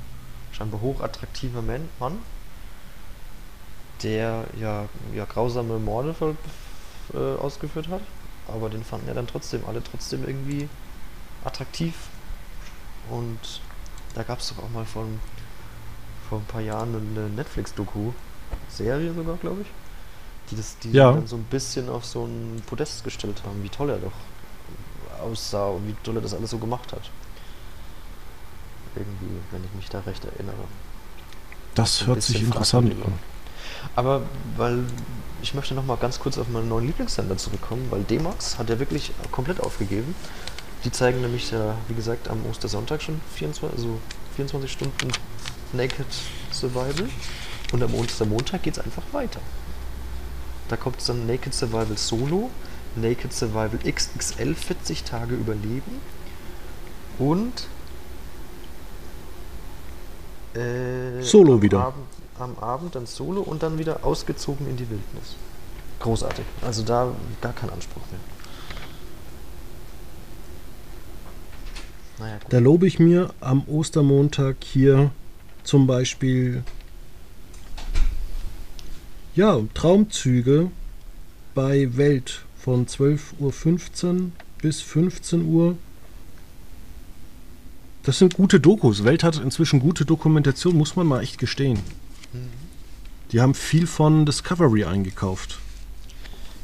scheinbar 0.51 0.81
hochattraktiver 0.81 1.61
Man 1.61 1.87
Mann, 1.97 2.17
der 4.03 4.43
ja, 4.59 4.89
ja 5.15 5.23
grausame 5.23 5.79
Morde 5.79 6.13
äh, 7.13 7.17
ausgeführt 7.17 7.87
hat. 7.87 8.01
Aber 8.49 8.69
den 8.69 8.83
fanden 8.83 9.07
ja 9.07 9.13
dann 9.13 9.25
trotzdem 9.25 9.63
alle 9.65 9.81
trotzdem 9.81 10.27
irgendwie 10.27 10.67
attraktiv. 11.45 11.93
Und 13.09 13.61
da 14.15 14.23
gab 14.23 14.39
es 14.39 14.49
doch 14.49 14.65
auch 14.65 14.69
mal 14.71 14.83
vor, 14.83 15.05
vor 16.27 16.39
ein 16.39 16.45
paar 16.45 16.59
Jahren 16.59 16.93
eine 16.93 17.29
Netflix-Doku, 17.29 18.11
Serie 18.67 19.13
sogar, 19.13 19.37
glaube 19.37 19.61
ich, 19.61 19.67
die 20.51 20.55
das 20.55 20.77
die 20.79 20.91
Ja. 20.91 21.12
dann 21.12 21.27
so 21.27 21.36
ein 21.36 21.43
bisschen 21.43 21.89
auf 21.89 22.05
so 22.05 22.25
ein 22.25 22.62
Podest 22.65 23.03
gestellt 23.03 23.41
haben, 23.45 23.63
wie 23.63 23.69
toll 23.69 23.89
er 23.89 23.97
doch 23.97 24.12
aussah 25.21 25.67
und 25.67 25.88
wie 25.88 25.95
toll 26.03 26.15
er 26.15 26.21
das 26.21 26.34
alles 26.34 26.49
so 26.51 26.58
gemacht 26.58 26.91
hat. 26.93 27.10
Irgendwie, 28.95 29.39
wenn 29.51 29.63
ich 29.63 29.73
mich 29.73 29.89
da 29.89 29.99
recht 30.01 30.23
erinnere. 30.23 30.55
Das 31.73 32.05
hört 32.08 32.23
sich 32.23 32.41
interessant 32.41 32.91
an. 32.91 33.13
Aber 33.95 34.21
weil 34.55 34.84
ich 35.41 35.53
möchte 35.53 35.75
noch 35.75 35.86
mal 35.86 35.97
ganz 35.97 36.19
kurz 36.19 36.38
auf 36.38 36.47
meinen 36.49 36.69
neuen 36.69 36.88
Lieblingssender 36.88 37.38
zurückkommen, 37.38 37.88
weil 37.91 38.03
D-Max 38.03 38.58
hat 38.58 38.69
er 38.69 38.79
wirklich 38.79 39.12
komplett 39.31 39.60
aufgegeben. 39.60 40.15
Die 40.84 40.91
zeigen 40.91 41.21
nämlich 41.21 41.51
ja, 41.51 41.75
wie 41.88 41.93
gesagt, 41.93 42.29
am 42.29 42.45
Ostersonntag 42.49 43.01
schon 43.01 43.19
24, 43.36 43.77
also 43.77 43.99
24 44.36 44.71
Stunden 44.71 45.12
Naked 45.73 46.05
Survival 46.51 47.10
und 47.73 47.84
am 47.84 47.93
Ostermontag 47.95 48.63
geht 48.63 48.77
es 48.77 48.84
einfach 48.84 49.03
weiter. 49.12 49.39
Da 50.69 50.78
kommt 50.78 50.99
es 50.99 51.06
dann 51.06 51.28
Naked 51.28 51.54
Survival 51.54 51.97
Solo, 51.97 52.49
Naked 52.95 53.34
Survival 53.34 53.80
XXL 53.86 54.56
40 54.56 55.04
Tage 55.04 55.36
Überleben 55.36 56.01
und 57.19 57.67
äh, 60.56 61.21
Solo 61.21 61.54
am 61.54 61.62
wieder. 61.62 61.80
Abend, 61.80 62.06
am 62.39 62.58
Abend 62.60 62.95
dann 62.95 63.06
Solo 63.06 63.41
und 63.41 63.63
dann 63.63 63.78
wieder 63.78 64.06
ausgezogen 64.06 64.67
in 64.67 64.78
die 64.78 64.89
Wildnis. 64.89 65.36
Großartig. 65.99 66.45
Also 66.62 66.84
da 66.84 67.13
gar 67.41 67.54
kein 67.54 67.69
Anspruch 67.69 68.04
mehr. 68.12 68.19
Naja. 72.17 72.39
Da 72.49 72.60
lobe 72.60 72.88
ich 72.88 72.99
mir 72.99 73.34
am 73.41 73.67
Ostermontag 73.67 74.58
hier 74.62 75.12
zum 75.63 75.88
Beispiel 75.88 76.63
ja, 79.36 79.60
Traumzüge 79.74 80.71
bei 81.54 81.95
Welt 81.98 82.41
von 82.58 82.88
12.15 82.88 83.39
Uhr 83.39 84.32
bis 84.62 84.82
15 84.82 85.45
Uhr. 85.45 85.78
Das 88.04 88.19
sind 88.19 88.36
gute 88.36 88.60
Dokus. 88.60 89.04
Welt 89.04 89.24
hat 89.24 89.38
inzwischen 89.38 89.80
gute 89.80 90.06
Dokumentation, 90.06 90.76
muss 90.76 90.95
man 90.95 91.08
mal 91.08 91.21
echt 91.21 91.38
gestehen. 91.38 91.80
Mhm. 92.34 92.50
Die 93.32 93.41
haben 93.41 93.54
viel 93.54 93.88
von 93.88 94.26
Discovery 94.26 94.86
eingekauft. 94.86 95.60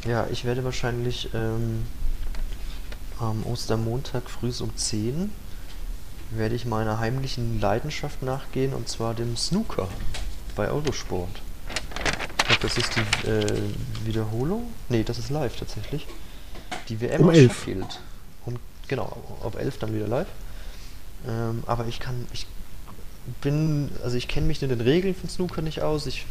Ja, 0.08 0.28
ich 0.32 0.46
werde 0.46 0.64
wahrscheinlich 0.64 1.30
ähm, 1.34 1.84
am 3.20 3.44
Ostermontag 3.46 4.30
früh 4.30 4.52
um 4.60 4.76
10 4.76 5.32
werde 6.32 6.56
ich 6.56 6.66
meiner 6.66 7.00
heimlichen 7.00 7.60
Leidenschaft 7.60 8.24
nachgehen 8.24 8.74
und 8.74 8.88
zwar 8.88 9.14
dem 9.14 9.36
Snooker 9.36 9.90
bei 10.56 10.70
Eurosport. 10.70 11.42
Das 12.62 12.78
ist 12.78 12.96
die 12.96 13.28
äh, 13.28 13.62
Wiederholung. 14.06 14.72
Nee, 14.90 15.04
das 15.04 15.18
ist 15.18 15.30
live 15.30 15.56
tatsächlich. 15.56 16.08
Die 16.90 17.02
WM 17.02 17.22
Um 17.22 17.30
aus 17.30 17.36
11. 17.36 17.54
Sheffield. 17.54 18.00
Um, 18.46 18.58
genau, 18.88 19.18
auf 19.42 19.56
11 19.56 19.80
dann 19.80 19.94
wieder 19.94 20.08
live. 20.08 20.28
Ähm, 21.28 21.64
aber 21.66 21.88
ich 21.88 22.00
kann, 22.00 22.28
ich 22.34 22.46
bin, 23.42 23.90
also 24.04 24.16
ich 24.16 24.28
kenne 24.28 24.48
mich 24.48 24.62
in 24.62 24.70
den 24.70 24.82
Regeln 24.82 25.16
von 25.16 25.30
Snooker 25.30 25.62
nicht 25.62 25.82
aus. 25.82 26.06
Ich 26.06 26.26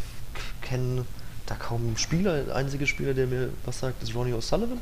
kenne 0.63 1.05
da 1.47 1.57
kaum 1.57 1.87
einen 1.87 1.97
Spieler. 1.97 2.45
Der 2.45 2.55
einzige 2.55 2.87
Spieler, 2.87 3.15
der 3.15 3.27
mir 3.27 3.51
was 3.65 3.81
sagt, 3.81 4.03
ist 4.03 4.15
Ronnie 4.15 4.33
O'Sullivan. 4.33 4.79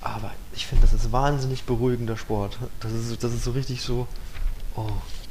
Aber 0.00 0.30
ich 0.54 0.66
finde, 0.66 0.82
das 0.82 0.92
ist 0.92 1.12
wahnsinnig 1.12 1.64
beruhigender 1.64 2.16
Sport. 2.16 2.58
Das 2.80 2.92
ist, 2.92 3.22
das 3.22 3.32
ist 3.32 3.44
so 3.44 3.52
richtig 3.52 3.82
so, 3.82 4.06
oh, 4.76 4.90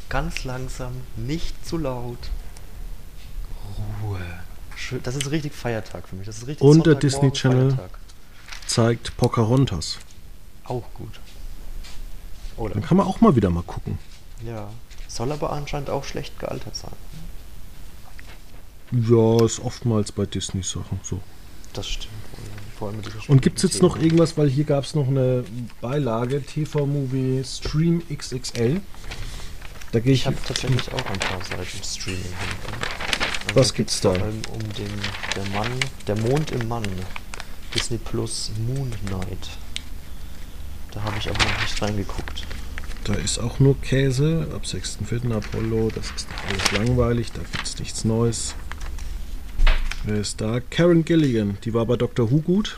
ganz 0.09 0.43
langsam, 0.43 0.93
nicht 1.15 1.65
zu 1.65 1.77
laut. 1.77 2.17
Schön, 4.75 5.01
das 5.03 5.15
ist 5.15 5.29
richtig 5.31 5.53
Feiertag 5.53 6.07
für 6.07 6.15
mich. 6.15 6.25
Das 6.25 6.37
ist 6.37 6.47
richtig 6.47 6.61
Und 6.67 6.85
der 6.85 6.95
Disney 6.95 7.31
Channel. 7.31 7.71
Feiertag. 7.71 7.99
Zeigt 8.67 9.17
Pocahontas. 9.17 9.99
Auch 10.65 10.83
gut. 10.93 11.19
Oder? 12.57 12.73
Dann 12.75 12.83
kann 12.83 12.97
man 12.97 13.07
auch 13.07 13.21
mal 13.21 13.35
wieder 13.35 13.49
mal 13.49 13.63
gucken. 13.63 13.97
Ja. 14.45 14.69
Soll 15.07 15.31
aber 15.31 15.51
anscheinend 15.51 15.89
auch 15.89 16.03
schlecht 16.03 16.39
gealtert 16.39 16.75
sein. 16.75 16.91
Ja, 18.91 19.43
ist 19.45 19.59
oftmals 19.59 20.11
bei 20.11 20.25
Disney-Sachen 20.25 20.99
so. 21.03 21.19
Das 21.73 21.87
stimmt. 21.87 22.13
Vor 22.77 22.89
allem 22.89 22.97
mit 22.97 23.29
Und 23.29 23.41
gibt 23.41 23.57
es 23.57 23.63
jetzt 23.63 23.81
noch 23.81 23.97
irgendwas, 23.97 24.37
weil 24.37 24.49
hier 24.49 24.63
gab 24.63 24.83
es 24.83 24.93
noch 24.95 25.07
eine 25.07 25.43
Beilage, 25.81 26.43
TV-Movie 26.43 27.43
Stream 27.43 28.03
XXL. 28.13 28.81
Da 29.91 29.99
gehe 29.99 30.13
Ich 30.13 30.21
ich. 30.21 30.25
habe 30.27 30.37
tatsächlich 30.45 30.91
auch 30.91 31.05
ein 31.05 31.19
paar 31.19 31.43
Seiten 31.43 31.83
Streaming 31.83 32.21
hinten. 32.23 33.02
Was 33.53 33.73
gibt's 33.73 34.01
da? 34.01 34.13
Vor 34.13 34.23
allem 34.23 34.41
um 34.53 34.73
den 34.73 34.89
der 35.35 35.45
Mann, 35.59 35.71
der 36.07 36.15
Mond 36.17 36.51
im 36.51 36.67
Mann. 36.67 36.83
Disney 37.75 37.97
Plus 37.97 38.51
Moon 38.67 38.91
Knight. 39.05 39.49
Da 40.91 41.03
habe 41.03 41.17
ich 41.17 41.29
aber 41.29 41.43
noch 41.43 41.61
nicht 41.61 41.81
reingeguckt. 41.81 42.45
Da 43.03 43.13
ist 43.15 43.39
auch 43.39 43.59
nur 43.59 43.79
Käse. 43.81 44.47
Ab 44.53 44.63
6.4. 44.63 45.35
Apollo. 45.35 45.91
Das 45.93 46.11
ist 46.11 46.27
alles 46.47 46.71
langweilig. 46.71 47.31
Da 47.31 47.41
gibt 47.41 47.65
es 47.65 47.79
nichts 47.79 48.05
Neues. 48.05 48.55
Wer 50.03 50.17
ist 50.17 50.39
da? 50.39 50.59
Karen 50.59 51.03
Gilligan. 51.03 51.57
Die 51.63 51.73
war 51.73 51.85
bei 51.85 51.95
Dr. 51.95 52.29
Who 52.31 52.41
gut. 52.41 52.77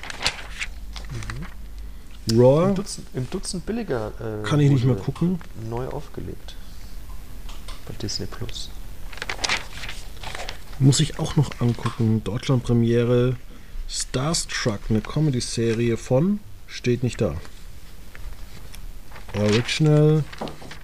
Raw. 2.32 2.70
Im 2.70 2.76
Dutzend, 2.76 3.08
im 3.14 3.30
Dutzend 3.30 3.66
billiger. 3.66 4.12
Äh, 4.20 4.44
Kann 4.44 4.60
ich 4.60 4.72
nicht 4.72 4.86
mehr 4.86 4.96
gucken. 4.96 5.40
Neu 5.70 5.88
aufgelegt. 5.88 6.56
Bei 7.88 7.94
Disney 8.02 8.26
Plus. 8.26 8.70
Muss 10.80 11.00
ich 11.00 11.20
auch 11.20 11.36
noch 11.36 11.52
angucken. 11.60 12.24
Deutschland-Premiere. 12.24 13.36
Starstruck, 13.88 14.80
eine 14.90 15.02
Comedy-Serie 15.02 15.98
von. 15.98 16.40
Steht 16.68 17.04
nicht 17.04 17.22
da. 17.22 17.36
Original. 19.36 20.24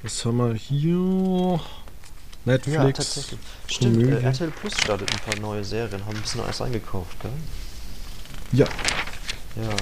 Was 0.04 0.23
haben 0.25 0.38
wir 0.38 0.54
hier? 0.54 1.60
Netflix. 2.45 2.75
Ja, 2.75 2.91
tatsächlich. 2.91 3.39
Stimmt, 3.67 3.95
Komödie. 3.97 4.13
äh, 4.13 4.27
RTL 4.27 4.51
Plus 4.51 4.73
startet 4.73 5.12
ein 5.13 5.19
paar 5.19 5.39
neue 5.39 5.63
Serien. 5.63 6.06
Haben 6.06 6.15
ein 6.15 6.21
bisschen 6.21 6.41
alles 6.41 6.62
eingekauft, 6.62 7.19
gell? 7.21 7.32
Ja. 8.51 8.65
Ja. 9.56 9.75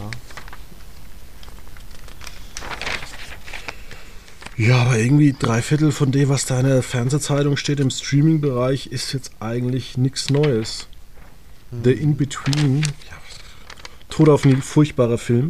Ja, 4.59 4.81
aber 4.81 4.97
irgendwie 4.97 5.33
drei 5.39 5.61
Viertel 5.61 5.93
von 5.93 6.11
dem, 6.11 6.27
was 6.27 6.45
da 6.45 6.59
in 6.59 6.65
der 6.65 6.83
Fernsehzeitung 6.83 7.55
steht 7.55 7.79
im 7.79 7.89
Streaming-Bereich, 7.89 8.87
ist 8.87 9.13
jetzt 9.13 9.31
eigentlich 9.39 9.97
nichts 9.97 10.29
Neues. 10.29 10.87
The 11.81 11.93
In-Between. 11.93 12.81
Ja. 12.81 13.17
Tod 14.09 14.27
auf 14.27 14.43
nie, 14.43 14.57
furchtbarer 14.57 15.17
Film. 15.17 15.47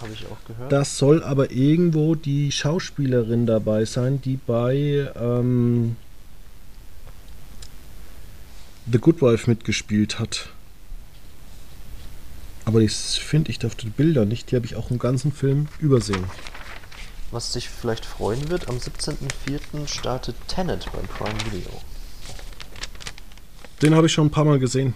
Habe 0.00 0.14
ich 0.14 0.24
auch 0.24 0.42
gehört. 0.46 0.72
Das 0.72 0.96
soll 0.96 1.22
aber 1.22 1.50
irgendwo 1.50 2.14
die 2.14 2.50
Schauspielerin 2.50 3.44
dabei 3.44 3.84
sein, 3.84 4.22
die 4.22 4.38
bei 4.38 5.10
ähm, 5.14 5.96
The 8.90 8.96
Good 8.96 9.20
Wife 9.20 9.50
mitgespielt 9.50 10.18
hat. 10.18 10.48
Aber 12.64 12.80
das 12.80 13.18
finde 13.18 13.50
ich 13.50 13.62
auf 13.66 13.74
den 13.74 13.90
Bildern 13.90 14.28
nicht. 14.28 14.50
Die 14.50 14.56
habe 14.56 14.64
ich 14.64 14.76
auch 14.76 14.90
im 14.90 14.98
ganzen 14.98 15.30
Film 15.30 15.68
übersehen. 15.78 16.24
Was 17.30 17.52
dich 17.52 17.68
vielleicht 17.68 18.06
freuen 18.06 18.48
wird, 18.48 18.68
am 18.68 18.76
17.04. 18.78 19.86
startet 19.86 20.36
Tenet 20.48 20.90
beim 20.92 21.06
Prime 21.06 21.38
Video. 21.52 21.70
Den 23.82 23.94
habe 23.94 24.06
ich 24.06 24.12
schon 24.12 24.26
ein 24.26 24.30
paar 24.30 24.44
Mal 24.44 24.58
gesehen. 24.58 24.94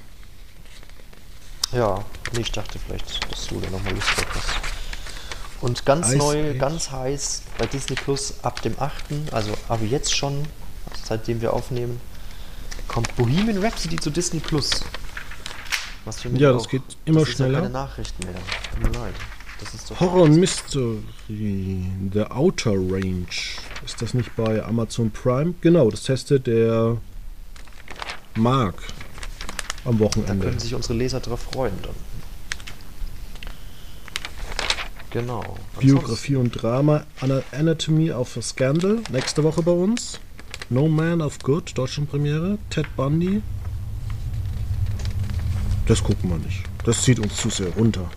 Ja, 1.73 2.05
nee, 2.33 2.41
ich 2.41 2.53
dachte 2.53 2.79
vielleicht, 2.79 3.31
dass 3.31 3.47
du 3.47 3.61
da 3.61 3.71
nochmal 3.71 3.93
Lust 3.95 4.09
drauf 4.17 4.27
hast. 4.35 5.63
Und 5.63 5.85
ganz 5.87 6.09
Ice 6.09 6.17
neu, 6.19 6.51
Age. 6.51 6.59
ganz 6.59 6.91
heiß 6.91 7.43
bei 7.59 7.67
Disney 7.67 7.95
Plus 7.97 8.35
ab 8.43 8.61
dem 8.63 8.79
8., 8.81 9.05
also 9.31 9.53
aber 9.69 9.85
jetzt 9.85 10.15
schon, 10.15 10.45
seitdem 11.05 11.41
wir 11.41 11.53
aufnehmen, 11.53 12.01
kommt 12.89 13.15
Bohemian 13.17 13.63
Rhapsody 13.63 13.97
zu 13.97 14.11
Disney 14.11 14.41
Plus. 14.41 14.83
Was 16.05 16.21
für 16.23 16.31
mich 16.31 16.41
Ja, 16.41 16.53
das 16.53 16.65
auch. 16.65 16.69
geht 16.69 16.83
immer 17.05 17.21
das 17.21 17.29
Ist 17.29 17.39
ja 17.39 17.45
schneller. 17.47 17.61
keine 17.61 17.73
Nachrichten 17.73 18.27
mehr. 18.27 18.35
Tut 18.75 18.83
mir 18.83 18.99
leid. 18.99 19.15
Das 19.63 19.75
ist 19.75 19.91
doch 19.91 20.01
Horror 20.01 20.29
Mystery, 20.29 20.99
The 22.13 22.23
Outer 22.31 22.73
Range. 22.73 23.27
Ist 23.85 24.01
das 24.03 24.13
nicht 24.15 24.35
bei 24.35 24.63
Amazon 24.65 25.11
Prime? 25.11 25.55
Genau, 25.61 25.89
das 25.91 26.03
testet 26.03 26.47
der 26.49 26.97
Mark 28.35 28.75
am 29.85 29.99
Da 29.99 30.05
Wochenende. 30.05 30.47
können 30.47 30.59
sich 30.59 30.75
unsere 30.75 30.95
Leser 30.95 31.21
drauf 31.21 31.43
freuen 31.43 31.75
dann. 31.83 31.95
Genau. 35.11 35.45
Biografie 35.79 36.37
und 36.37 36.51
Drama 36.63 37.05
Ana- 37.21 37.43
Anatomy 37.53 38.11
of 38.11 38.37
a 38.37 38.43
Scandal. 38.43 39.01
Nächste 39.13 39.45
Woche 39.45 39.63
bei 39.63 39.73
uns. 39.73 40.19
No 40.71 40.89
Man 40.89 41.21
of 41.21 41.39
Good, 41.41 41.77
Deutschlandpremiere. 41.77 42.57
Ted 42.71 42.87
Bundy. 42.97 43.43
Das 45.87 46.03
gucken 46.03 46.31
wir 46.31 46.39
nicht. 46.39 46.63
Das 46.85 47.03
zieht 47.03 47.19
uns 47.19 47.37
zu 47.37 47.51
sehr 47.51 47.69
runter. 47.75 48.11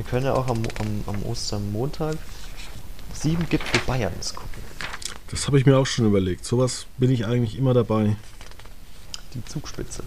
Wir 0.00 0.06
können 0.06 0.24
ja 0.24 0.32
auch 0.32 0.48
am, 0.48 0.62
am, 0.78 1.04
am 1.14 1.22
Ostermontag 1.26 2.16
sieben 3.12 3.46
Gipfel 3.50 3.82
Bayerns 3.86 4.34
gucken. 4.34 4.62
Das 5.30 5.46
habe 5.46 5.58
ich 5.58 5.66
mir 5.66 5.76
auch 5.76 5.84
schon 5.84 6.06
überlegt. 6.06 6.46
Sowas 6.46 6.86
bin 6.96 7.10
ich 7.10 7.26
eigentlich 7.26 7.58
immer 7.58 7.74
dabei. 7.74 8.16
Die 9.34 9.44
Zugspitze. 9.44 10.02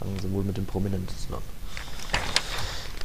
Fangen 0.00 0.18
sie 0.20 0.32
wohl 0.32 0.42
mit 0.42 0.56
dem 0.56 0.66
Prominentesten 0.66 1.36
an. 1.36 1.42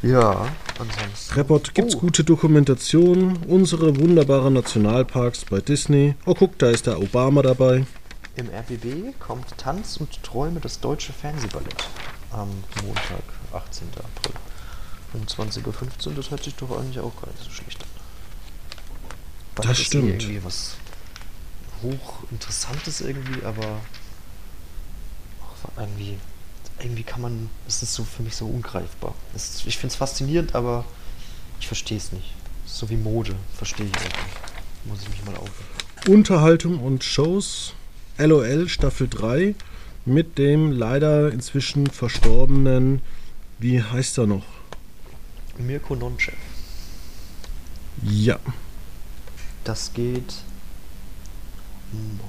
Ja, 0.02 0.48
ansonsten. 0.80 1.34
Report, 1.34 1.72
gibt's 1.72 1.94
Oh, 1.94 2.00
gute 2.00 2.24
Dokumentation? 2.24 3.44
Unsere 3.46 3.96
wunderbaren 3.96 4.54
Nationalparks 4.54 5.44
bei 5.44 5.60
Disney. 5.60 6.16
Oh, 6.26 6.34
guck, 6.34 6.58
da 6.58 6.68
ist 6.68 6.88
der 6.88 7.00
Obama 7.00 7.42
dabei. 7.42 7.86
Im 8.34 8.48
RBB 8.48 9.16
kommt 9.20 9.56
Tanz 9.56 9.98
und 9.98 10.20
Träume 10.24 10.58
das 10.58 10.80
deutsche 10.80 11.12
Fernsehballett 11.12 11.88
am 12.32 12.48
Montag, 12.84 13.22
18. 13.52 13.86
April. 13.96 14.49
Um 15.12 15.22
20.15 15.22 16.08
Uhr, 16.08 16.14
das 16.14 16.30
hört 16.30 16.44
sich 16.44 16.54
doch 16.54 16.78
eigentlich 16.78 17.00
auch 17.00 17.14
gar 17.20 17.28
nicht 17.30 17.42
so 17.42 17.50
schlecht 17.50 17.82
an. 17.82 17.88
Ist 19.70 19.80
eh 19.80 19.84
stimmt. 19.84 20.22
irgendwie 20.22 20.44
was 20.44 20.76
hochinteressantes 21.82 23.00
irgendwie, 23.00 23.44
aber 23.44 23.80
irgendwie, 25.76 26.16
irgendwie 26.78 27.02
kann 27.02 27.20
man, 27.20 27.50
es 27.66 27.82
ist 27.82 27.94
so 27.94 28.04
für 28.04 28.22
mich 28.22 28.36
so 28.36 28.46
ungreifbar. 28.46 29.14
Ist, 29.34 29.66
ich 29.66 29.76
finde 29.76 29.92
es 29.92 29.96
faszinierend, 29.96 30.54
aber 30.54 30.84
ich 31.58 31.66
verstehe 31.66 31.98
es 31.98 32.12
nicht. 32.12 32.34
So 32.64 32.88
wie 32.88 32.96
Mode, 32.96 33.34
verstehe 33.54 33.86
ich 33.86 33.92
nicht. 33.92 34.16
Muss 34.84 35.02
ich 35.02 35.08
mich 35.10 35.24
mal 35.24 35.36
auf. 35.36 35.50
Unterhaltung 36.08 36.80
und 36.80 37.04
Shows. 37.04 37.74
LOL 38.16 38.68
Staffel 38.68 39.08
3 39.08 39.54
mit 40.04 40.38
dem 40.38 40.72
leider 40.72 41.32
inzwischen 41.32 41.86
verstorbenen, 41.86 43.00
wie 43.58 43.82
heißt 43.82 44.18
er 44.18 44.26
noch? 44.26 44.59
Mirko 45.60 45.94
Nonchev. 45.94 46.36
Ja, 48.02 48.38
Das 49.64 49.92
geht 49.92 50.42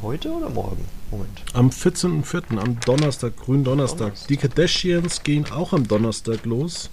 heute 0.02 0.32
oder 0.32 0.50
morgen? 0.50 0.86
Moment. 1.12 1.44
am 1.54 1.70
14.04., 1.70 2.58
am 2.58 2.80
Donnerstag, 2.80 3.38
grünen 3.38 3.64
Donnerstag. 3.64 4.00
Donnerstag. 4.00 4.28
Die 4.28 4.38
Kardashians 4.38 5.24
gehen 5.24 5.50
auch 5.52 5.72
am 5.74 5.88
Donnerstag 5.88 6.46
los. 6.46 6.90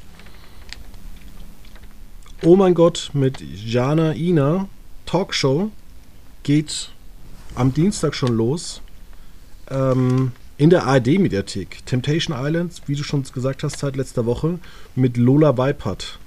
Oh 2.43 2.57
mein 2.57 2.75
Gott, 2.75 3.11
mit 3.15 3.41
Jana 3.41 4.15
Ina, 4.15 4.69
Talkshow, 5.07 5.71
geht 6.43 6.91
am 7.55 7.73
Dienstag 7.75 8.15
schon 8.15 8.37
los. 8.37 8.81
Ähm, 9.71 10.33
in 10.57 10.71
der 10.71 10.87
ARD-Mediathek. 10.87 11.85
Temptation 11.87 12.37
Islands, 12.39 12.83
wie 12.87 12.97
du 12.97 13.03
schon 13.05 13.23
gesagt 13.23 13.63
hast, 13.63 13.79
seit 13.79 13.97
letzter 13.97 14.27
Woche, 14.27 14.59
mit 14.95 15.17
Lola 15.17 15.57
Weipert. 15.57 16.19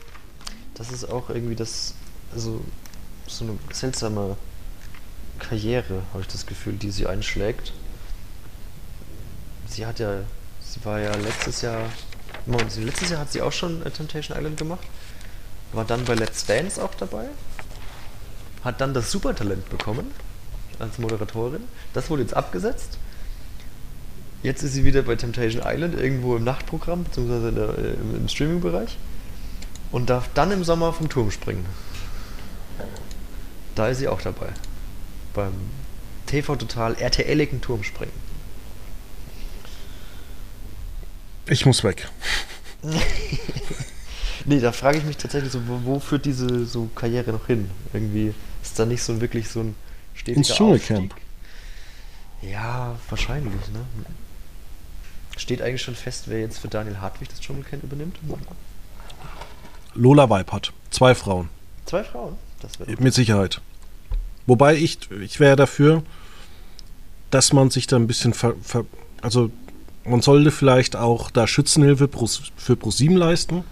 Das 0.82 0.92
ist 0.92 1.12
auch 1.12 1.30
irgendwie 1.30 1.54
das, 1.54 1.94
also 2.34 2.60
so 3.28 3.46
eine 3.46 3.56
seltsame 3.72 4.36
Karriere, 5.38 6.02
habe 6.12 6.22
ich 6.22 6.28
das 6.28 6.48
Gefühl, 6.48 6.74
die 6.74 6.90
sie 6.90 7.06
einschlägt. 7.06 7.72
Sie 9.68 9.86
hat 9.86 10.00
ja, 10.00 10.22
sie 10.60 10.84
war 10.84 11.00
ja 11.00 11.14
letztes 11.18 11.62
Jahr, 11.62 11.84
Moment, 12.48 12.76
letztes 12.78 13.12
Jahr 13.12 13.20
hat 13.20 13.32
sie 13.32 13.44
auch 13.44 13.52
schon 13.52 13.84
Temptation 13.94 14.36
Island 14.36 14.58
gemacht, 14.58 14.88
war 15.72 15.86
dann 15.86 16.04
bei 16.04 16.16
Let's 16.16 16.48
Dance 16.48 16.84
auch 16.84 16.96
dabei, 16.96 17.28
hat 18.64 18.82
dann 18.82 18.96
das 18.96 19.12
Supertalent 19.12 19.70
bekommen 19.70 20.10
als 20.80 20.98
Moderatorin. 20.98 21.62
Das 21.94 22.10
wurde 22.10 22.24
jetzt 22.24 22.34
abgesetzt. 22.34 22.98
Jetzt 24.42 24.64
ist 24.64 24.74
sie 24.74 24.84
wieder 24.84 25.04
bei 25.04 25.16
Temptation 25.16 25.62
Island 25.64 25.94
irgendwo 25.94 26.36
im 26.38 26.44
Nachtprogramm, 26.44 27.04
beziehungsweise 27.04 27.52
der, 27.52 27.78
äh, 27.78 27.94
im, 27.94 28.16
im 28.16 28.28
Streaming-Bereich 28.28 28.98
und 29.92 30.10
darf 30.10 30.30
dann 30.34 30.52
im 30.52 30.64
Sommer 30.64 30.94
vom 30.94 31.10
Turm 31.10 31.32
springen. 31.32 31.66
Da 33.76 33.88
ist 33.88 34.00
sie 34.00 34.08
auch 34.08 34.22
dabei. 34.22 34.50
Beim 35.34 35.54
TV 36.26 36.56
Total 36.56 36.96
RTL-igen 36.96 37.62
Turmspringen. 37.62 38.14
Ich 41.48 41.66
muss 41.66 41.84
weg. 41.84 42.08
Nee, 44.46 44.60
da 44.60 44.72
frage 44.72 44.98
ich 44.98 45.04
mich 45.04 45.18
tatsächlich 45.18 45.52
so, 45.52 45.68
wo, 45.68 45.82
wo 45.84 46.00
führt 46.00 46.26
diese 46.26 46.66
so 46.66 46.90
Karriere 46.96 47.32
noch 47.32 47.48
hin? 47.48 47.70
Irgendwie 47.94 48.34
ist 48.64 48.80
da 48.80 48.86
nicht 48.86 49.04
so 49.04 49.14
ein 49.14 49.22
wirklich 49.22 49.48
so 49.50 49.60
ein 49.62 49.76
stetiger 50.16 50.38
Ins 50.38 50.48
Dschungelcamp. 50.48 51.16
Ja, 52.42 52.98
wahrscheinlich, 53.10 53.54
ne? 53.54 53.86
Steht 55.38 55.62
eigentlich 55.62 55.82
schon 55.82 55.96
fest, 55.96 56.24
wer 56.28 56.40
jetzt 56.40 56.58
für 56.58 56.68
Daniel 56.70 57.00
Hartwig 57.00 57.30
das 57.30 57.40
Dschungelcamp 57.40 57.84
übernimmt? 57.84 58.18
Lola 59.94 60.30
Weipert. 60.30 60.74
Zwei 60.90 61.16
Frauen. 61.16 61.50
Zwei 61.86 62.04
Frauen. 62.04 62.36
Mit 63.00 63.14
Sicherheit. 63.14 63.62
Wobei 64.46 64.76
ich, 64.76 65.00
ich 65.22 65.40
wäre 65.40 65.56
dafür, 65.56 66.04
dass 67.30 67.54
man 67.54 67.70
sich 67.70 67.88
da 67.88 67.96
ein 67.96 68.08
bisschen 68.08 68.34
ver, 68.34 68.54
ver, 68.62 68.86
also 69.22 69.50
man 70.04 70.22
sollte 70.22 70.52
vielleicht 70.52 70.96
auch 70.96 71.32
da 71.32 71.48
Schützenhilfe 71.48 72.08
pros, 72.08 72.52
für 72.56 72.76
ProSieben 72.76 73.18
leisten 73.18 73.64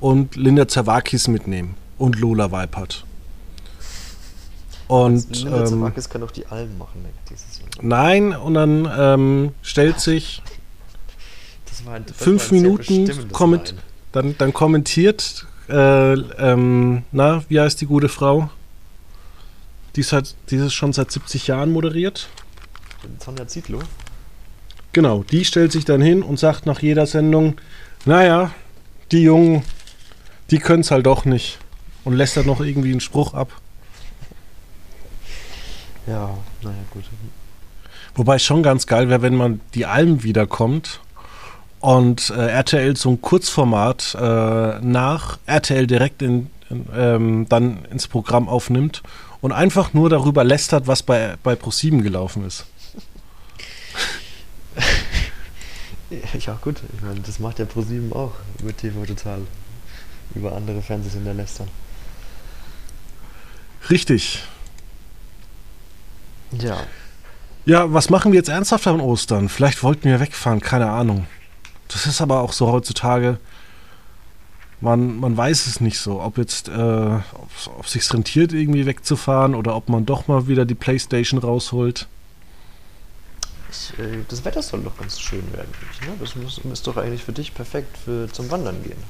und 0.00 0.36
Linda 0.36 0.68
Zawakis 0.68 1.28
mitnehmen 1.28 1.74
und 1.98 2.18
Lola 2.18 2.52
Weipert. 2.52 3.04
Und 4.88 5.36
Linda 5.36 5.60
ähm, 5.60 5.66
Zawakis 5.66 6.08
kann 6.08 6.20
doch 6.20 6.30
die 6.30 6.46
Alben 6.46 6.78
machen, 6.78 7.04
dieses 7.28 7.58
Jahr. 7.58 7.68
nein, 7.80 8.32
und 8.32 8.54
dann 8.54 8.90
ähm, 8.96 9.52
stellt 9.62 10.00
sich 10.00 10.42
Das 11.68 11.84
war 11.84 11.94
ein, 11.94 12.06
das 12.06 12.16
fünf 12.16 12.50
Minuten 12.50 13.06
Line. 13.06 13.74
Dann, 14.12 14.36
dann 14.38 14.52
kommentiert, 14.52 15.46
äh, 15.68 16.12
ähm, 16.12 17.04
na, 17.12 17.44
wie 17.48 17.60
heißt 17.60 17.80
die 17.80 17.86
gute 17.86 18.08
Frau? 18.08 18.50
Die 19.96 20.00
ist, 20.00 20.12
halt, 20.12 20.34
die 20.50 20.56
ist 20.56 20.74
schon 20.74 20.92
seit 20.92 21.10
70 21.10 21.46
Jahren 21.46 21.72
moderiert. 21.72 22.28
Sonja 23.18 23.46
Zietlow. 23.46 23.80
Genau, 24.92 25.22
die 25.22 25.44
stellt 25.44 25.72
sich 25.72 25.84
dann 25.84 26.00
hin 26.00 26.22
und 26.22 26.38
sagt 26.38 26.66
nach 26.66 26.80
jeder 26.80 27.06
Sendung, 27.06 27.60
naja, 28.04 28.50
die 29.12 29.22
Jungen, 29.22 29.62
die 30.50 30.58
können 30.58 30.80
es 30.80 30.90
halt 30.90 31.06
doch 31.06 31.24
nicht. 31.24 31.58
Und 32.02 32.14
lässt 32.14 32.36
dann 32.36 32.46
noch 32.46 32.60
irgendwie 32.60 32.90
einen 32.90 33.00
Spruch 33.00 33.34
ab. 33.34 33.60
Ja, 36.06 36.36
naja, 36.62 36.78
gut. 36.90 37.04
Wobei 38.14 38.36
es 38.36 38.42
schon 38.42 38.62
ganz 38.62 38.86
geil 38.86 39.08
wäre, 39.08 39.22
wenn 39.22 39.36
man 39.36 39.60
die 39.74 39.86
Alm 39.86 40.22
wiederkommt 40.24 41.00
und 41.80 42.30
äh, 42.30 42.46
RTL 42.48 42.96
so 42.96 43.10
ein 43.10 43.20
Kurzformat 43.20 44.16
äh, 44.18 44.78
nach 44.80 45.38
RTL 45.46 45.86
direkt 45.86 46.22
in, 46.22 46.48
in, 46.68 46.86
ähm, 46.94 47.46
dann 47.48 47.84
ins 47.86 48.06
Programm 48.06 48.48
aufnimmt 48.48 49.02
und 49.40 49.52
einfach 49.52 49.94
nur 49.94 50.10
darüber 50.10 50.44
lästert, 50.44 50.86
was 50.86 51.02
bei, 51.02 51.36
bei 51.42 51.56
ProSieben 51.56 52.02
gelaufen 52.02 52.46
ist. 52.46 52.66
Ja, 56.40 56.58
gut. 56.60 56.80
Ich 56.92 57.02
meine, 57.02 57.20
das 57.20 57.38
macht 57.38 57.60
ja 57.60 57.64
ProSieben 57.64 58.12
auch 58.12 58.32
mit 58.64 58.78
TV 58.78 59.04
Total. 59.04 59.42
Über 60.34 60.56
andere 60.56 60.82
Fernsehsender 60.82 61.34
lästern. 61.34 61.68
Richtig. 63.88 64.42
Ja. 66.50 66.78
Ja, 67.64 67.92
was 67.92 68.10
machen 68.10 68.32
wir 68.32 68.38
jetzt 68.38 68.48
ernsthaft 68.48 68.88
an 68.88 69.00
Ostern? 69.00 69.48
Vielleicht 69.48 69.84
wollten 69.84 70.08
wir 70.08 70.18
wegfahren, 70.18 70.60
keine 70.60 70.90
Ahnung. 70.90 71.28
Das 71.92 72.06
ist 72.06 72.20
aber 72.20 72.40
auch 72.40 72.52
so 72.52 72.70
heutzutage. 72.70 73.38
Man, 74.80 75.18
man 75.18 75.36
weiß 75.36 75.66
es 75.66 75.80
nicht 75.80 75.98
so, 75.98 76.22
ob 76.22 76.38
jetzt, 76.38 76.68
äh, 76.68 76.72
ob, 76.72 77.50
ob 77.78 77.86
sich 77.86 78.12
rentiert, 78.14 78.52
irgendwie 78.52 78.86
wegzufahren 78.86 79.54
oder 79.54 79.76
ob 79.76 79.88
man 79.88 80.06
doch 80.06 80.26
mal 80.26 80.46
wieder 80.46 80.64
die 80.64 80.74
Playstation 80.74 81.38
rausholt. 81.38 82.06
Ich, 83.70 83.98
äh, 83.98 84.24
das 84.28 84.44
Wetter 84.44 84.62
soll 84.62 84.82
doch 84.82 84.96
ganz 84.96 85.20
schön 85.20 85.52
werden. 85.52 85.70
Ne? 86.06 86.14
Das 86.18 86.34
muss, 86.34 86.58
ist 86.58 86.86
doch 86.86 86.96
eigentlich 86.96 87.24
für 87.24 87.32
dich 87.32 87.52
perfekt 87.52 87.98
für, 87.98 88.32
zum 88.32 88.50
Wandern 88.50 88.82
gehen. 88.82 89.02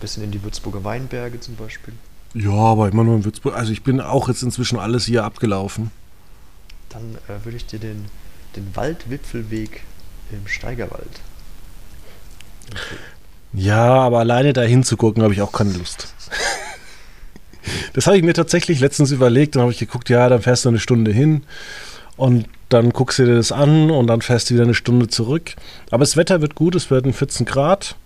Bisschen 0.00 0.22
in 0.22 0.30
die 0.30 0.42
Würzburger 0.42 0.84
Weinberge 0.84 1.38
zum 1.40 1.56
Beispiel. 1.56 1.94
Ja, 2.32 2.52
aber 2.52 2.88
immer 2.88 3.04
nur 3.04 3.16
in 3.16 3.24
Würzburg. 3.24 3.54
Also 3.54 3.72
ich 3.72 3.82
bin 3.82 4.00
auch 4.00 4.28
jetzt 4.28 4.42
inzwischen 4.42 4.78
alles 4.78 5.06
hier 5.06 5.24
abgelaufen. 5.24 5.90
Dann 6.88 7.16
äh, 7.28 7.44
würde 7.44 7.56
ich 7.56 7.66
dir 7.66 7.78
den, 7.78 8.06
den 8.56 8.74
Waldwipfelweg 8.74 9.82
im 10.30 10.46
Steigerwald. 10.46 11.20
Okay. 12.70 12.96
Ja, 13.52 13.94
aber 13.94 14.18
alleine 14.18 14.52
da 14.52 14.62
hinzugucken 14.62 15.22
habe 15.22 15.32
ich 15.32 15.40
auch 15.42 15.52
keine 15.52 15.72
Lust. 15.72 16.12
Das 17.94 18.06
habe 18.06 18.16
ich 18.16 18.22
mir 18.22 18.34
tatsächlich 18.34 18.80
letztens 18.80 19.10
überlegt. 19.10 19.56
Dann 19.56 19.62
habe 19.62 19.72
ich 19.72 19.78
geguckt, 19.78 20.08
ja, 20.08 20.28
dann 20.28 20.42
fährst 20.42 20.64
du 20.64 20.68
eine 20.68 20.78
Stunde 20.78 21.10
hin 21.10 21.44
und 22.16 22.48
dann 22.68 22.90
guckst 22.90 23.18
du 23.18 23.24
dir 23.24 23.36
das 23.36 23.52
an 23.52 23.90
und 23.90 24.06
dann 24.06 24.22
fährst 24.22 24.50
du 24.50 24.54
wieder 24.54 24.64
eine 24.64 24.74
Stunde 24.74 25.08
zurück. 25.08 25.54
Aber 25.90 26.00
das 26.00 26.16
Wetter 26.16 26.40
wird 26.40 26.54
gut, 26.54 26.74
es 26.74 26.90
werden 26.90 27.12
14 27.12 27.46
Grad. 27.46 27.96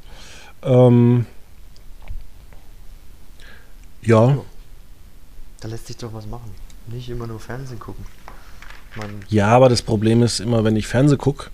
Ähm, 0.63 1.27
ja, 4.03 4.39
Da 5.61 5.69
lässt 5.69 5.89
sich 5.89 5.97
doch 5.97 6.13
was 6.15 6.27
machen. 6.27 6.51
Nicht 6.87 7.09
immer 7.11 7.27
nur 7.27 7.39
Fernsehen 7.39 7.79
gucken. 7.79 8.05
Man, 8.97 9.21
ja, 9.29 9.49
aber 9.49 9.69
das 9.69 9.83
Problem 9.83 10.23
ist 10.23 10.41
immer, 10.41 10.65
wenn 10.65 10.77
ich 10.77 10.87
Fernsehen 10.87 11.19
gucke, 11.19 11.51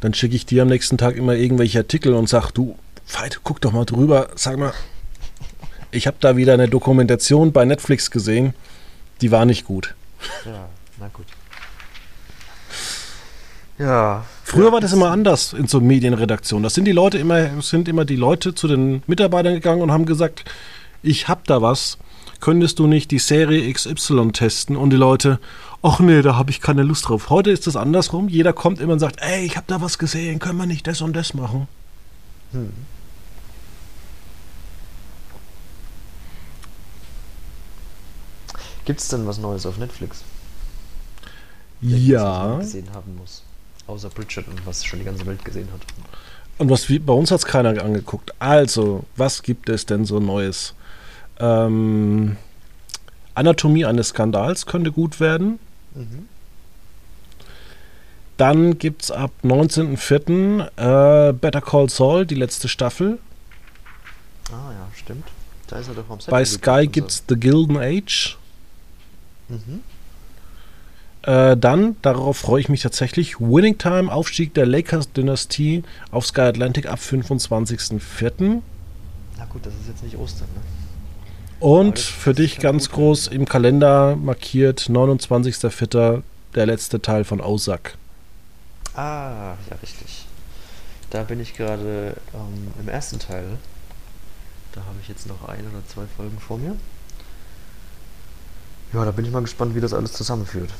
dann 0.00 0.14
schicke 0.14 0.36
ich 0.36 0.46
dir 0.46 0.62
am 0.62 0.68
nächsten 0.68 0.98
Tag 0.98 1.16
immer 1.16 1.34
irgendwelche 1.34 1.78
Artikel 1.78 2.14
und 2.14 2.28
sag, 2.28 2.50
du, 2.50 2.76
Veit, 3.06 3.40
guck 3.42 3.60
doch 3.60 3.72
mal 3.72 3.84
drüber. 3.84 4.28
Sag 4.34 4.58
mal, 4.58 4.72
ich 5.90 6.06
habe 6.06 6.16
da 6.20 6.36
wieder 6.36 6.54
eine 6.54 6.68
Dokumentation 6.68 7.52
bei 7.52 7.64
Netflix 7.64 8.10
gesehen, 8.10 8.54
die 9.20 9.30
war 9.30 9.44
nicht 9.44 9.64
gut. 9.64 9.94
ja, 10.44 10.68
na 10.98 11.08
gut. 11.08 11.26
Ja. 13.78 14.24
Früher 14.44 14.66
ja, 14.66 14.72
war 14.72 14.80
das 14.80 14.92
immer 14.92 15.10
anders 15.10 15.52
in 15.52 15.66
so 15.66 15.80
Medienredaktionen. 15.80 16.62
Das 16.62 16.74
sind 16.74 16.84
die 16.84 16.92
Leute 16.92 17.18
immer, 17.18 17.60
sind 17.60 17.88
immer 17.88 18.04
die 18.04 18.16
Leute 18.16 18.54
zu 18.54 18.68
den 18.68 19.02
Mitarbeitern 19.06 19.54
gegangen 19.54 19.82
und 19.82 19.90
haben 19.90 20.06
gesagt, 20.06 20.44
ich 21.02 21.28
hab 21.28 21.44
da 21.44 21.60
was. 21.60 21.98
Könntest 22.40 22.78
du 22.78 22.86
nicht 22.86 23.10
die 23.10 23.18
Serie 23.18 23.72
XY 23.72 24.32
testen? 24.32 24.76
Und 24.76 24.90
die 24.90 24.96
Leute, 24.96 25.38
ach 25.84 26.00
nee, 26.00 26.22
da 26.22 26.34
habe 26.36 26.50
ich 26.50 26.60
keine 26.60 26.82
Lust 26.82 27.08
drauf. 27.08 27.28
Heute 27.30 27.50
ist 27.50 27.66
es 27.66 27.76
andersrum. 27.76 28.28
Jeder 28.28 28.52
kommt 28.52 28.80
immer 28.80 28.94
und 28.94 28.98
sagt, 29.00 29.20
ey, 29.20 29.44
ich 29.44 29.56
habe 29.56 29.66
da 29.68 29.80
was 29.80 29.98
gesehen, 29.98 30.38
können 30.40 30.58
wir 30.58 30.66
nicht 30.66 30.86
das 30.86 31.00
und 31.02 31.14
das 31.14 31.34
machen? 31.34 31.68
Hm. 32.52 32.72
Gibt's 38.84 39.08
denn 39.08 39.26
was 39.26 39.38
Neues 39.38 39.66
auf 39.66 39.78
Netflix? 39.78 40.22
Was 41.80 42.00
Ja. 42.00 42.48
man 42.48 42.60
gesehen 42.60 42.88
haben 42.94 43.16
muss. 43.16 43.42
Außer 43.86 44.08
Bridgerton, 44.10 44.54
was 44.64 44.84
schon 44.84 44.98
die 44.98 45.04
ganze 45.04 45.26
Welt 45.26 45.44
gesehen 45.44 45.68
hat. 45.72 45.80
Und 46.58 46.70
was 46.70 46.88
wie, 46.88 46.98
bei 46.98 47.12
uns 47.12 47.30
hat 47.30 47.38
es 47.40 47.46
keiner 47.46 47.82
angeguckt. 47.82 48.32
Also, 48.38 49.04
was 49.16 49.42
gibt 49.42 49.68
es 49.68 49.86
denn 49.86 50.04
so 50.04 50.20
Neues? 50.20 50.74
Ähm, 51.38 52.36
Anatomie 53.34 53.84
eines 53.84 54.08
Skandals 54.08 54.64
könnte 54.66 54.92
gut 54.92 55.18
werden. 55.20 55.58
Mhm. 55.94 56.28
Dann 58.36 58.78
gibt 58.78 59.04
es 59.04 59.10
ab 59.10 59.30
19.04. 59.44 61.28
Äh, 61.28 61.32
Better 61.34 61.60
Call 61.60 61.88
Saul, 61.88 62.26
die 62.26 62.34
letzte 62.34 62.68
Staffel. 62.68 63.18
Ah 64.50 64.72
ja, 64.72 64.88
stimmt. 64.94 65.26
Da 65.68 65.78
ist 65.78 65.88
er 65.88 65.94
doch 65.94 66.06
vom 66.06 66.20
Set. 66.20 66.30
Bei 66.30 66.44
Sky 66.44 66.86
und 66.86 66.92
gibt 66.92 67.10
es 67.10 67.24
The 67.28 67.36
Gilden 67.36 67.76
Age. 67.76 68.36
Mhm. 69.48 69.82
Äh, 71.22 71.56
dann, 71.56 71.96
darauf 72.02 72.38
freue 72.38 72.60
ich 72.60 72.68
mich 72.68 72.82
tatsächlich, 72.82 73.40
Winning 73.40 73.78
Time, 73.78 74.12
Aufstieg 74.12 74.52
der 74.52 74.66
Lakers-Dynastie 74.66 75.82
auf 76.10 76.26
Sky 76.26 76.42
Atlantic 76.42 76.86
ab 76.86 76.98
25.04. 76.98 78.60
Na 79.38 79.44
gut, 79.46 79.64
das 79.64 79.72
ist 79.74 79.88
jetzt 79.88 80.02
nicht 80.02 80.18
Ostern, 80.18 80.48
ne? 80.54 80.60
Und 81.60 81.98
für 81.98 82.34
dich 82.34 82.58
ganz 82.58 82.90
groß 82.90 83.28
im 83.28 83.46
Kalender 83.46 84.16
markiert 84.16 84.80
29.04. 84.80 86.22
der 86.54 86.66
letzte 86.66 87.00
Teil 87.00 87.24
von 87.24 87.40
Ozark. 87.40 87.96
Ah, 88.94 89.54
ja, 89.70 89.76
richtig. 89.82 90.26
Da 91.10 91.22
bin 91.22 91.40
ich 91.40 91.54
gerade 91.54 92.16
ähm, 92.34 92.72
im 92.80 92.88
ersten 92.88 93.18
Teil. 93.18 93.44
Da 94.72 94.80
habe 94.82 94.96
ich 95.00 95.08
jetzt 95.08 95.26
noch 95.26 95.48
ein 95.48 95.60
oder 95.60 95.86
zwei 95.86 96.04
Folgen 96.16 96.38
vor 96.38 96.58
mir. 96.58 96.76
Ja, 98.92 99.04
da 99.04 99.10
bin 99.10 99.24
ich 99.24 99.30
mal 99.30 99.42
gespannt, 99.42 99.74
wie 99.74 99.80
das 99.80 99.94
alles 99.94 100.12
zusammenführt. 100.12 100.70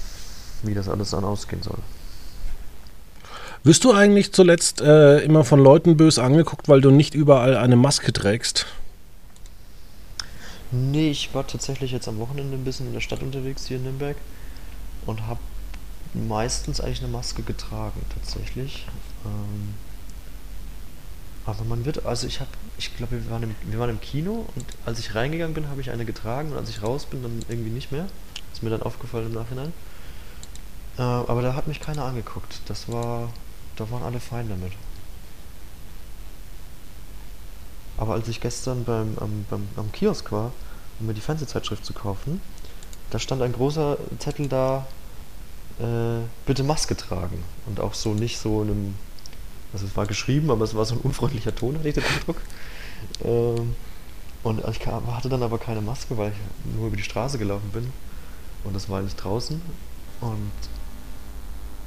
Wie 0.62 0.74
das 0.74 0.88
alles 0.88 1.10
dann 1.10 1.24
ausgehen 1.24 1.62
soll. 1.62 1.78
Wirst 3.64 3.84
du 3.84 3.92
eigentlich 3.92 4.32
zuletzt 4.32 4.80
äh, 4.80 5.20
immer 5.20 5.44
von 5.44 5.58
Leuten 5.58 5.96
bös 5.96 6.18
angeguckt, 6.18 6.68
weil 6.68 6.80
du 6.80 6.90
nicht 6.90 7.14
überall 7.14 7.56
eine 7.56 7.76
Maske 7.76 8.12
trägst? 8.12 8.66
Nee, 10.74 11.10
ich 11.10 11.34
war 11.34 11.46
tatsächlich 11.46 11.92
jetzt 11.92 12.08
am 12.08 12.18
Wochenende 12.18 12.56
ein 12.56 12.64
bisschen 12.64 12.86
in 12.86 12.92
der 12.94 13.00
Stadt 13.00 13.22
unterwegs 13.22 13.66
hier 13.66 13.76
in 13.76 13.84
Nürnberg 13.84 14.16
und 15.06 15.26
habe 15.26 15.40
meistens 16.14 16.80
eigentlich 16.80 17.00
eine 17.02 17.08
Maske 17.12 17.42
getragen, 17.42 18.00
tatsächlich. 18.14 18.86
Ähm, 19.24 19.74
aber 21.46 21.64
man 21.64 21.84
wird, 21.84 22.06
also 22.06 22.26
ich 22.26 22.40
habe, 22.40 22.50
ich 22.78 22.96
glaube, 22.96 23.22
wir, 23.22 23.30
waren 23.30 23.42
im- 23.42 23.54
wir 23.70 23.78
waren 23.78 23.90
im 23.90 24.00
Kino 24.00 24.46
und 24.54 24.64
als 24.86 24.98
ich 24.98 25.14
reingegangen 25.14 25.54
bin, 25.54 25.68
habe 25.68 25.80
ich 25.80 25.90
eine 25.90 26.04
getragen 26.04 26.52
und 26.52 26.58
als 26.58 26.70
ich 26.70 26.82
raus 26.82 27.04
bin, 27.06 27.22
dann 27.22 27.42
irgendwie 27.48 27.70
nicht 27.70 27.92
mehr. 27.92 28.06
Ist 28.52 28.62
mir 28.62 28.70
dann 28.70 28.82
aufgefallen 28.82 29.26
im 29.26 29.32
Nachhinein. 29.34 29.72
Äh, 30.96 31.02
aber 31.02 31.42
da 31.42 31.54
hat 31.54 31.66
mich 31.68 31.80
keiner 31.80 32.04
angeguckt. 32.04 32.60
Das 32.66 32.88
war, 32.90 33.30
da 33.76 33.90
waren 33.90 34.02
alle 34.02 34.20
fein 34.20 34.48
damit. 34.48 34.72
Aber 37.96 38.14
als 38.14 38.28
ich 38.28 38.40
gestern 38.40 38.84
beim, 38.84 39.16
am, 39.20 39.46
beim, 39.48 39.68
am 39.76 39.92
Kiosk 39.92 40.32
war, 40.32 40.52
um 41.00 41.06
mir 41.06 41.14
die 41.14 41.20
Fernsehzeitschrift 41.20 41.84
zu 41.84 41.92
kaufen, 41.92 42.40
da 43.10 43.18
stand 43.18 43.42
ein 43.42 43.52
großer 43.52 43.98
Zettel 44.18 44.48
da, 44.48 44.86
äh, 45.78 46.24
bitte 46.46 46.64
Maske 46.64 46.96
tragen. 46.96 47.42
Und 47.66 47.80
auch 47.80 47.94
so 47.94 48.14
nicht 48.14 48.38
so 48.38 48.62
in 48.62 48.70
einem, 48.70 48.94
also 49.72 49.86
es 49.86 49.96
war 49.96 50.06
geschrieben, 50.06 50.50
aber 50.50 50.64
es 50.64 50.74
war 50.74 50.84
so 50.84 50.94
ein 50.94 51.00
unfreundlicher 51.00 51.54
Ton, 51.54 51.78
hatte 51.78 51.88
ich 51.88 51.94
den 51.94 52.04
Eindruck. 52.04 52.36
Ähm, 53.24 53.74
und 54.42 54.62
ich 54.68 54.80
kam, 54.80 55.14
hatte 55.14 55.28
dann 55.28 55.42
aber 55.42 55.58
keine 55.58 55.80
Maske, 55.80 56.16
weil 56.18 56.32
ich 56.32 56.74
nur 56.76 56.88
über 56.88 56.96
die 56.96 57.02
Straße 57.02 57.38
gelaufen 57.38 57.70
bin. 57.72 57.92
Und 58.64 58.74
das 58.74 58.88
war 58.88 59.00
nicht 59.00 59.16
draußen. 59.16 59.60
Und, 60.20 60.52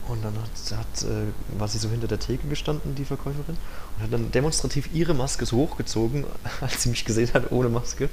und 0.09 0.23
dann 0.23 0.33
hat, 0.35 0.77
hat, 0.77 1.03
äh, 1.03 1.59
war 1.59 1.67
sie 1.67 1.77
so 1.77 1.89
hinter 1.89 2.07
der 2.07 2.19
Theke 2.19 2.47
gestanden, 2.47 2.95
die 2.95 3.05
Verkäuferin, 3.05 3.57
und 3.97 4.03
hat 4.03 4.13
dann 4.13 4.31
demonstrativ 4.31 4.93
ihre 4.93 5.13
Maske 5.13 5.45
so 5.45 5.57
hochgezogen, 5.57 6.25
als 6.61 6.83
sie 6.83 6.89
mich 6.89 7.05
gesehen 7.05 7.33
hat 7.33 7.51
ohne 7.51 7.69
Maske. 7.69 8.09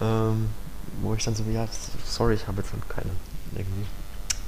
Ähm, 0.00 0.48
wo 1.02 1.14
ich 1.14 1.24
dann 1.24 1.34
so, 1.34 1.44
ja, 1.52 1.66
sorry, 2.04 2.34
ich 2.34 2.46
habe 2.46 2.62
jetzt 2.62 2.72
halt 2.72 2.88
keine 2.88 3.10
irgendwie. 3.56 3.86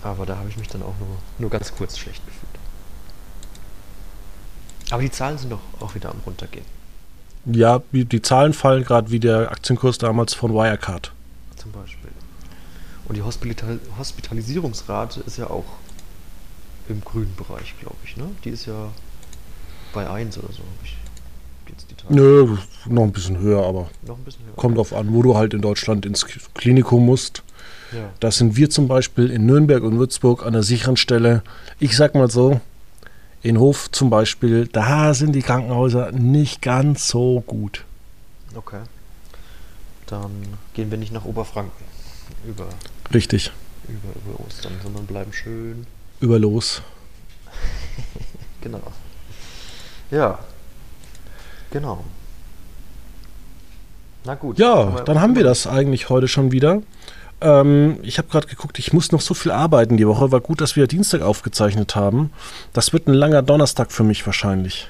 Aber 0.03 0.27
da 0.27 0.37
habe 0.37 0.49
ich 0.49 0.57
mich 0.57 0.69
dann 0.69 0.83
auch 0.83 0.95
nur, 0.99 1.17
nur 1.39 1.51
ganz 1.51 1.75
kurz 1.75 1.99
schlecht 1.99 2.25
gefühlt. 2.27 2.47
Aber 4.91 5.03
die 5.03 5.11
Zahlen 5.11 5.39
sind 5.39 5.51
doch 5.51 5.61
auch 5.81 5.95
wieder 5.95 6.11
am 6.11 6.21
runtergehen. 6.25 6.65
Ja, 7.47 7.81
die 7.93 8.23
Zahlen 8.23 8.53
fallen 8.53 8.85
gerade 8.85 9.11
wie 9.11 9.21
der 9.21 9.51
Aktienkurs 9.51 9.99
damals 9.99 10.35
von 10.35 10.53
Wirecard. 10.53 11.13
Zum 11.57 11.73
Beispiel. 11.73 12.11
Und 13.07 13.17
die 13.17 13.23
Hospital 13.23 13.79
Hospitalisierungsrate 13.99 15.21
ist 15.21 15.39
ja 15.39 15.49
auch 15.49 15.65
im 16.89 17.03
grünen 17.03 17.35
Bereich, 17.37 17.75
glaube 17.81 17.97
ich. 18.05 18.17
Ne? 18.17 18.25
Die 18.45 18.51
ist 18.51 18.67
ja 18.67 18.89
bei 19.93 20.09
1 20.09 20.39
oder 20.39 20.53
so. 20.53 20.61
hab 20.61 20.85
Ich 20.85 20.97
jetzt 21.69 21.91
die 21.91 21.95
Tage. 21.95 22.15
Nö, 22.15 22.57
noch 22.87 23.03
ein 23.03 23.13
bisschen 23.13 23.39
höher, 23.39 23.65
aber 23.65 23.89
Noch 24.07 24.17
ein 24.17 24.25
bisschen 24.25 24.45
höher. 24.47 24.55
kommt 24.57 24.77
drauf 24.77 24.93
an, 24.93 25.13
wo 25.13 25.23
du 25.23 25.37
halt 25.37 25.55
in 25.55 25.61
Deutschland 25.63 26.07
ins 26.07 26.27
Klinikum 26.55 27.05
musst. 27.07 27.43
Ja. 27.93 28.11
Da 28.21 28.31
sind 28.31 28.57
wir 28.57 28.69
zum 28.71 28.89
Beispiel 28.89 29.31
in 29.31 29.47
Nürnberg 29.47 29.83
und 29.83 29.99
Würzburg 29.99 30.45
an 30.45 30.53
der 30.53 30.63
sicheren 30.63 30.97
Stelle. 30.97 31.43
Ich 31.79 31.97
sag 31.97 32.15
mal 32.15 32.31
so, 32.31 32.61
in 33.43 33.59
Hof 33.59 33.91
zum 33.93 34.11
Beispiel, 34.11 34.67
da 34.67 35.15
sind 35.15 35.33
die 35.33 35.43
Krankenhäuser 35.43 36.11
nicht 36.13 36.63
ganz 36.63 37.09
so 37.09 37.43
gut. 37.47 37.85
Okay. 38.55 38.81
Dann 40.07 40.31
gehen 40.75 40.91
wir 40.91 40.99
nicht 40.99 41.13
nach 41.13 41.25
Oberfranken 41.25 41.85
über, 42.47 42.67
Richtig, 43.13 43.53
über, 43.89 44.09
über 44.25 44.45
Ostern, 44.47 44.73
sondern 44.83 45.07
bleiben 45.07 45.33
schön. 45.33 45.87
Über 46.21 46.39
los. 46.39 46.83
Genau. 48.63 48.83
Ja. 50.11 50.41
Genau. 51.71 52.03
Na 54.25 54.35
gut. 54.35 54.59
Ja, 54.59 55.03
dann 55.05 55.21
haben 55.21 55.37
wir 55.37 55.45
das 55.45 55.69
eigentlich 55.69 56.09
heute 56.09 56.27
schon 56.27 56.51
wieder. 56.51 56.83
Ähm, 57.41 57.99
ich 58.03 58.19
habe 58.19 58.29
gerade 58.29 58.49
geguckt, 58.49 58.79
ich 58.79 58.93
muss 58.93 59.13
noch 59.13 59.21
so 59.21 59.35
viel 59.35 59.53
arbeiten 59.53 59.97
die 59.97 60.09
Woche. 60.09 60.33
War 60.33 60.41
gut, 60.41 60.61
dass 60.61 60.75
wir 60.75 60.87
Dienstag 60.89 61.23
aufgezeichnet 61.23 61.95
haben. 61.95 62.33
Das 62.73 62.93
wird 62.93 63.07
ein 63.07 63.15
langer 63.15 63.43
Donnerstag 63.43 63.93
für 63.93 64.03
mich 64.03 64.27
wahrscheinlich. 64.27 64.89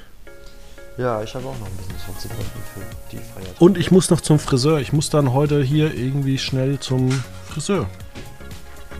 Ja, 0.97 1.23
ich 1.23 1.35
habe 1.35 1.47
auch 1.47 1.59
noch 1.59 1.67
ein 1.67 1.77
bisschen 1.77 1.95
was 1.95 2.05
vorzubereiten 2.05 2.61
für 2.73 2.81
die 3.13 3.19
Feiertage. 3.19 3.57
Und 3.59 3.77
ich 3.77 3.91
muss 3.91 4.09
noch 4.09 4.23
zum 4.23 4.39
Friseur. 4.39 4.81
Ich 4.81 4.95
muss 4.95 5.11
dann 5.11 5.35
heute 5.35 5.63
hier 5.63 5.93
irgendwie 5.93 6.39
schnell 6.39 6.81
zum 6.81 7.11
Friseur. 7.51 7.87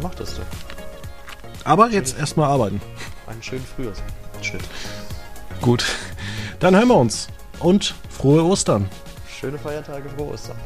Mach 0.03 0.15
das 0.15 0.35
doch. 0.35 0.76
Aber 1.67 1.91
jetzt 1.91 2.17
erstmal 2.17 2.49
arbeiten. 2.49 2.81
Einen 3.27 3.43
schönen 3.43 3.65
Frühjahrsschnitt. 3.65 4.63
Gut. 5.61 5.85
Dann 6.61 6.77
hören 6.77 6.89
wir 6.89 6.97
uns. 6.97 7.27
Und 7.59 7.97
frohe 8.09 8.45
Ostern. 8.45 8.89
Schöne 9.29 9.59
Feiertage, 9.59 10.09
frohe 10.11 10.33
Ostern. 10.33 10.57